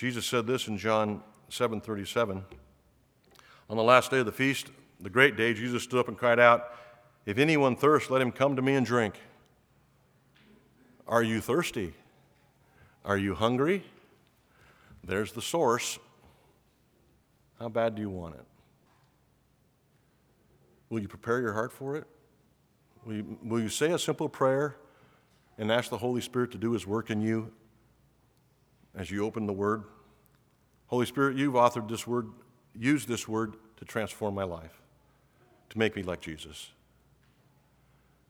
Jesus 0.00 0.24
said 0.24 0.46
this 0.46 0.66
in 0.66 0.78
John 0.78 1.22
7:37. 1.50 2.46
On 3.68 3.76
the 3.76 3.82
last 3.82 4.10
day 4.10 4.20
of 4.20 4.24
the 4.24 4.32
feast, 4.32 4.70
the 4.98 5.10
great 5.10 5.36
day, 5.36 5.52
Jesus 5.52 5.82
stood 5.82 6.00
up 6.00 6.08
and 6.08 6.16
cried 6.16 6.40
out, 6.40 6.72
"If 7.26 7.36
anyone 7.36 7.76
thirsts, 7.76 8.08
let 8.08 8.22
him 8.22 8.32
come 8.32 8.56
to 8.56 8.62
me 8.62 8.76
and 8.76 8.86
drink." 8.86 9.20
Are 11.06 11.22
you 11.22 11.42
thirsty? 11.42 11.94
Are 13.04 13.18
you 13.18 13.34
hungry? 13.34 13.84
There's 15.04 15.32
the 15.34 15.42
source. 15.42 15.98
How 17.58 17.68
bad 17.68 17.94
do 17.94 18.00
you 18.00 18.08
want 18.08 18.36
it? 18.36 18.46
Will 20.88 21.00
you 21.00 21.08
prepare 21.08 21.42
your 21.42 21.52
heart 21.52 21.72
for 21.72 21.94
it? 21.94 22.06
Will 23.04 23.16
you, 23.16 23.38
will 23.42 23.60
you 23.60 23.68
say 23.68 23.92
a 23.92 23.98
simple 23.98 24.30
prayer 24.30 24.76
and 25.58 25.70
ask 25.70 25.90
the 25.90 25.98
Holy 25.98 26.22
Spirit 26.22 26.52
to 26.52 26.58
do 26.58 26.72
His 26.72 26.86
work 26.86 27.10
in 27.10 27.20
you 27.20 27.52
as 28.94 29.10
you 29.10 29.24
open 29.24 29.46
the 29.46 29.52
Word? 29.52 29.84
Holy 30.86 31.06
Spirit, 31.06 31.36
you've 31.36 31.54
authored 31.54 31.88
this 31.88 32.06
Word, 32.06 32.28
use 32.74 33.06
this 33.06 33.28
Word 33.28 33.54
to 33.76 33.84
transform 33.84 34.34
my 34.34 34.44
life, 34.44 34.82
to 35.70 35.78
make 35.78 35.96
me 35.96 36.02
like 36.02 36.20
Jesus. 36.20 36.70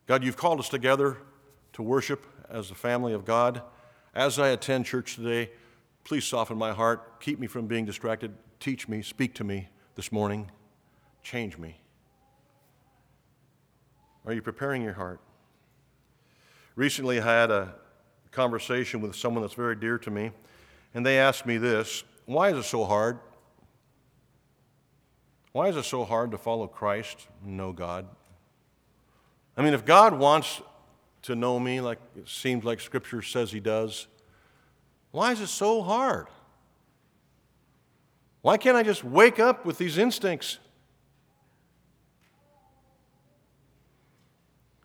God, 0.07 0.25
you've 0.25 0.37
called 0.37 0.59
us 0.59 0.69
together 0.69 1.19
to 1.73 1.83
worship 1.83 2.27
as 2.49 2.69
the 2.69 2.75
family 2.75 3.13
of 3.13 3.25
God. 3.25 3.63
As 4.15 4.39
I 4.39 4.49
attend 4.49 4.87
church 4.87 5.15
today, 5.17 5.51
please 6.05 6.25
soften 6.25 6.59
my 6.59 6.73
heart, 6.73 7.21
keep 7.21 7.39
me 7.39 7.47
from 7.47 7.67
being 7.67 7.85
distracted, 7.85 8.33
teach 8.59 8.89
me, 8.89 9.03
speak 9.03 9.35
to 9.37 9.45
me 9.45 9.69
this 9.95 10.11
morning, 10.11 10.51
change 11.23 11.59
me. 11.59 11.81
Are 14.27 14.33
you 14.33 14.43
preparing 14.43 14.83
your 14.83 14.95
heart? 14.95 15.21
Recently, 16.75 17.21
I 17.21 17.41
had 17.41 17.51
a 17.51 17.75
conversation 18.31 19.01
with 19.01 19.15
someone 19.15 19.43
that's 19.43 19.55
very 19.55 19.77
dear 19.77 19.99
to 19.99 20.11
me, 20.11 20.33
and 20.95 21.05
they 21.05 21.19
asked 21.19 21.47
me 21.47 21.59
this 21.59 22.05
Why 22.27 22.51
is 22.51 22.59
it 22.59 22.65
so 22.65 22.85
hard? 22.85 23.19
Why 25.53 25.69
is 25.69 25.77
it 25.77 25.85
so 25.85 26.05
hard 26.05 26.31
to 26.31 26.39
follow 26.39 26.67
Christ 26.69 27.27
and 27.45 27.57
know 27.57 27.73
God? 27.73 28.07
I 29.57 29.63
mean, 29.63 29.75
if 29.75 29.85
God 29.85 30.19
wants 30.19 30.63
to 31.23 31.35
know 31.35 31.59
me 31.59 31.81
like 31.81 31.99
it 32.17 32.29
seems 32.29 32.65
like 32.65 32.81
Scripture 32.81 33.23
says 33.23 33.51
He 33.51 33.61
does, 33.61 34.07
why 35.11 35.33
is 35.33 35.41
it 35.41 35.49
so 35.49 35.83
hard? 35.83 36.29
Why 38.43 38.57
can't 38.57 38.77
I 38.77 38.83
just 38.83 39.05
wake 39.05 39.39
up 39.39 39.67
with 39.67 39.77
these 39.77 39.99
instincts? 39.99 40.59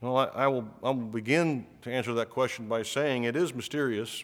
Well, 0.05 0.17
I, 0.17 0.43
I, 0.43 0.47
will, 0.47 0.67
I 0.83 0.89
will 0.89 0.97
begin 0.97 1.65
to 1.81 1.91
answer 1.91 2.13
that 2.13 2.29
question 2.29 2.67
by 2.67 2.83
saying 2.83 3.23
it 3.23 3.35
is 3.35 3.55
mysterious, 3.55 4.23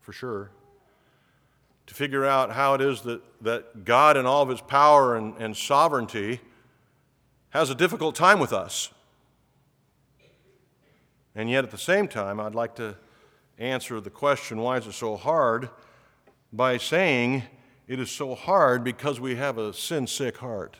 for 0.00 0.12
sure, 0.12 0.52
to 1.88 1.94
figure 1.94 2.24
out 2.24 2.52
how 2.52 2.74
it 2.74 2.80
is 2.80 3.02
that, 3.02 3.20
that 3.42 3.84
God, 3.84 4.16
in 4.16 4.26
all 4.26 4.44
of 4.44 4.48
his 4.48 4.60
power 4.60 5.16
and, 5.16 5.34
and 5.38 5.56
sovereignty, 5.56 6.38
has 7.50 7.68
a 7.68 7.74
difficult 7.74 8.14
time 8.14 8.38
with 8.38 8.52
us. 8.52 8.92
And 11.34 11.50
yet, 11.50 11.64
at 11.64 11.72
the 11.72 11.78
same 11.78 12.06
time, 12.06 12.38
I'd 12.38 12.54
like 12.54 12.76
to 12.76 12.94
answer 13.58 14.00
the 14.00 14.10
question 14.10 14.60
why 14.60 14.76
is 14.76 14.86
it 14.86 14.92
so 14.92 15.16
hard 15.16 15.68
by 16.52 16.76
saying 16.76 17.42
it 17.88 17.98
is 17.98 18.12
so 18.12 18.36
hard 18.36 18.84
because 18.84 19.18
we 19.18 19.34
have 19.34 19.58
a 19.58 19.72
sin 19.72 20.06
sick 20.06 20.36
heart. 20.36 20.76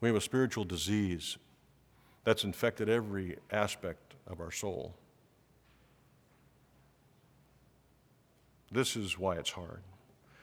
We 0.00 0.08
have 0.08 0.16
a 0.16 0.20
spiritual 0.20 0.64
disease 0.64 1.36
that's 2.24 2.44
infected 2.44 2.88
every 2.88 3.36
aspect 3.50 4.14
of 4.26 4.40
our 4.40 4.50
soul. 4.50 4.94
This 8.72 8.96
is 8.96 9.18
why 9.18 9.36
it's 9.36 9.50
hard. 9.50 9.82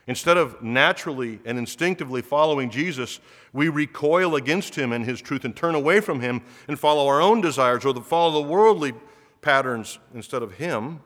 Instead 0.07 0.37
of 0.37 0.61
naturally 0.63 1.39
and 1.45 1.57
instinctively 1.57 2.21
following 2.21 2.69
Jesus, 2.69 3.19
we 3.53 3.69
recoil 3.69 4.35
against 4.35 4.75
him 4.75 4.91
and 4.93 5.05
his 5.05 5.21
truth 5.21 5.45
and 5.45 5.55
turn 5.55 5.75
away 5.75 5.99
from 5.99 6.21
him 6.21 6.41
and 6.67 6.79
follow 6.79 7.07
our 7.07 7.21
own 7.21 7.41
desires 7.41 7.85
or 7.85 7.93
the 7.93 8.01
follow 8.01 8.41
the 8.41 8.47
worldly 8.47 8.93
patterns 9.41 9.99
instead 10.13 10.41
of 10.41 10.53
him. 10.53 11.01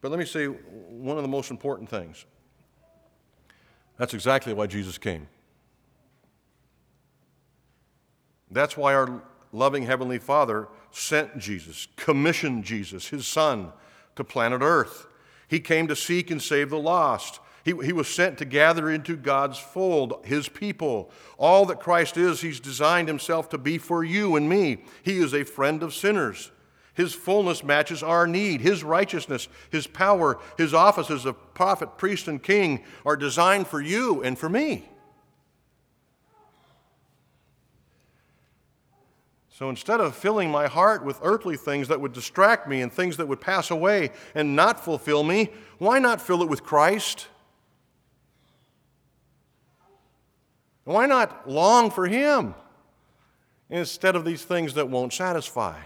But 0.00 0.10
let 0.10 0.18
me 0.18 0.24
say 0.24 0.46
one 0.46 1.16
of 1.16 1.22
the 1.22 1.28
most 1.28 1.50
important 1.50 1.88
things. 1.88 2.24
That's 3.96 4.14
exactly 4.14 4.54
why 4.54 4.66
Jesus 4.66 4.96
came. 4.96 5.28
That's 8.50 8.76
why 8.76 8.94
our 8.94 9.22
loving 9.52 9.84
Heavenly 9.84 10.18
Father 10.18 10.68
sent 10.90 11.38
Jesus, 11.38 11.88
commissioned 11.96 12.64
Jesus, 12.64 13.08
his 13.08 13.26
Son, 13.26 13.72
to 14.16 14.24
planet 14.24 14.62
Earth. 14.62 15.06
He 15.48 15.60
came 15.60 15.88
to 15.88 15.96
seek 15.96 16.30
and 16.30 16.42
save 16.42 16.70
the 16.70 16.78
lost. 16.78 17.40
He, 17.64 17.74
he 17.84 17.92
was 17.92 18.08
sent 18.08 18.38
to 18.38 18.44
gather 18.44 18.90
into 18.90 19.16
God's 19.16 19.58
fold, 19.58 20.20
his 20.24 20.48
people. 20.48 21.10
All 21.36 21.66
that 21.66 21.80
Christ 21.80 22.16
is, 22.16 22.40
he's 22.40 22.60
designed 22.60 23.08
himself 23.08 23.48
to 23.50 23.58
be 23.58 23.78
for 23.78 24.04
you 24.04 24.36
and 24.36 24.48
me. 24.48 24.78
He 25.02 25.18
is 25.18 25.34
a 25.34 25.44
friend 25.44 25.82
of 25.82 25.94
sinners. 25.94 26.50
His 26.98 27.14
fullness 27.14 27.62
matches 27.62 28.02
our 28.02 28.26
need. 28.26 28.60
His 28.60 28.82
righteousness, 28.82 29.46
His 29.70 29.86
power, 29.86 30.36
His 30.56 30.74
offices 30.74 31.26
of 31.26 31.54
prophet, 31.54 31.96
priest, 31.96 32.26
and 32.26 32.42
king 32.42 32.82
are 33.06 33.16
designed 33.16 33.68
for 33.68 33.80
you 33.80 34.20
and 34.24 34.36
for 34.36 34.48
me. 34.48 34.88
So 39.58 39.68
instead 39.70 39.98
of 40.00 40.14
filling 40.14 40.52
my 40.52 40.68
heart 40.68 41.04
with 41.04 41.18
earthly 41.20 41.56
things 41.56 41.88
that 41.88 42.00
would 42.00 42.12
distract 42.12 42.68
me 42.68 42.80
and 42.80 42.92
things 42.92 43.16
that 43.16 43.26
would 43.26 43.40
pass 43.40 43.72
away 43.72 44.12
and 44.32 44.54
not 44.54 44.84
fulfill 44.84 45.24
me, 45.24 45.50
why 45.78 45.98
not 45.98 46.20
fill 46.20 46.42
it 46.42 46.48
with 46.48 46.62
Christ? 46.62 47.26
Why 50.84 51.06
not 51.06 51.50
long 51.50 51.90
for 51.90 52.06
Him 52.06 52.54
instead 53.68 54.14
of 54.14 54.24
these 54.24 54.44
things 54.44 54.74
that 54.74 54.88
won't 54.88 55.12
satisfy? 55.12 55.76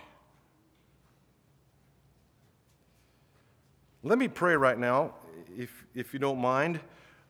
Let 4.03 4.19
me 4.19 4.29
pray 4.29 4.55
right 4.55 4.79
now, 4.79 5.15
if, 5.57 5.87
if 5.95 6.13
you 6.13 6.19
don't 6.19 6.43
mind, 6.43 6.79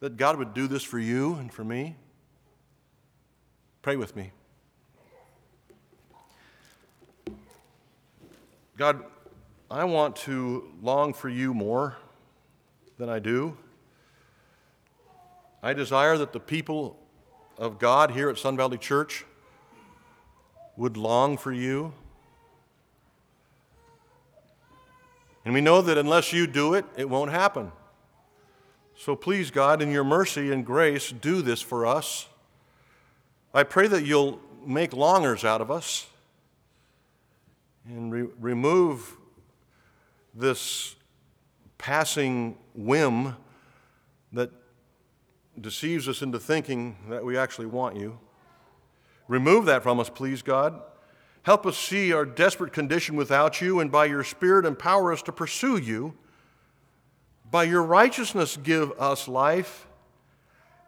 that 0.00 0.16
God 0.16 0.38
would 0.38 0.54
do 0.54 0.66
this 0.66 0.82
for 0.82 0.98
you 0.98 1.34
and 1.34 1.52
for 1.52 1.62
me. 1.62 1.94
Pray 3.80 3.94
with 3.94 4.16
me. 4.16 4.32
God, 8.76 9.04
I 9.70 9.84
want 9.84 10.16
to 10.16 10.72
long 10.82 11.12
for 11.12 11.28
you 11.28 11.52
more 11.52 11.96
than 12.96 13.10
I 13.10 13.18
do. 13.18 13.56
I 15.62 15.74
desire 15.74 16.16
that 16.16 16.32
the 16.32 16.40
people 16.40 16.98
of 17.58 17.78
God 17.78 18.12
here 18.12 18.30
at 18.30 18.38
Sun 18.38 18.56
Valley 18.56 18.78
Church 18.78 19.26
would 20.76 20.96
long 20.96 21.36
for 21.36 21.52
you. 21.52 21.92
And 25.44 25.52
we 25.52 25.60
know 25.60 25.82
that 25.82 25.98
unless 25.98 26.32
you 26.32 26.46
do 26.46 26.72
it, 26.74 26.86
it 26.96 27.10
won't 27.10 27.30
happen. 27.30 27.72
So 28.96 29.14
please, 29.14 29.50
God, 29.50 29.82
in 29.82 29.90
your 29.90 30.04
mercy 30.04 30.50
and 30.50 30.64
grace, 30.64 31.10
do 31.12 31.42
this 31.42 31.60
for 31.60 31.84
us. 31.84 32.26
I 33.52 33.64
pray 33.64 33.86
that 33.88 34.06
you'll 34.06 34.40
make 34.64 34.94
longers 34.94 35.44
out 35.44 35.60
of 35.60 35.70
us. 35.70 36.06
Re- 37.88 38.28
remove 38.40 39.16
this 40.34 40.96
passing 41.78 42.56
whim 42.74 43.36
that 44.32 44.50
deceives 45.60 46.08
us 46.08 46.22
into 46.22 46.38
thinking 46.38 46.96
that 47.08 47.24
we 47.24 47.36
actually 47.36 47.66
want 47.66 47.96
you. 47.96 48.18
Remove 49.28 49.64
that 49.66 49.82
from 49.82 50.00
us, 50.00 50.08
please, 50.08 50.42
God. 50.42 50.80
Help 51.42 51.66
us 51.66 51.76
see 51.76 52.12
our 52.12 52.24
desperate 52.24 52.72
condition 52.72 53.16
without 53.16 53.60
you, 53.60 53.80
and 53.80 53.90
by 53.90 54.04
your 54.04 54.22
Spirit, 54.22 54.64
empower 54.64 55.12
us 55.12 55.22
to 55.22 55.32
pursue 55.32 55.76
you. 55.76 56.14
By 57.50 57.64
your 57.64 57.82
righteousness, 57.82 58.56
give 58.56 58.92
us 58.92 59.26
life. 59.26 59.86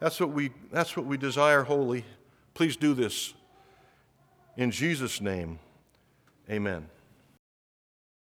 That's 0.01 0.21
what 0.21 0.31
we, 0.31 0.51
that's 0.71 0.97
what 0.97 1.07
we 1.07 1.17
desire, 1.17 1.65
holy. 1.65 2.05
Please 2.55 2.77
do 2.77 2.95
this. 2.95 3.35
In 4.57 4.71
Jesus' 4.71 5.21
name, 5.21 5.59
amen. 6.51 6.94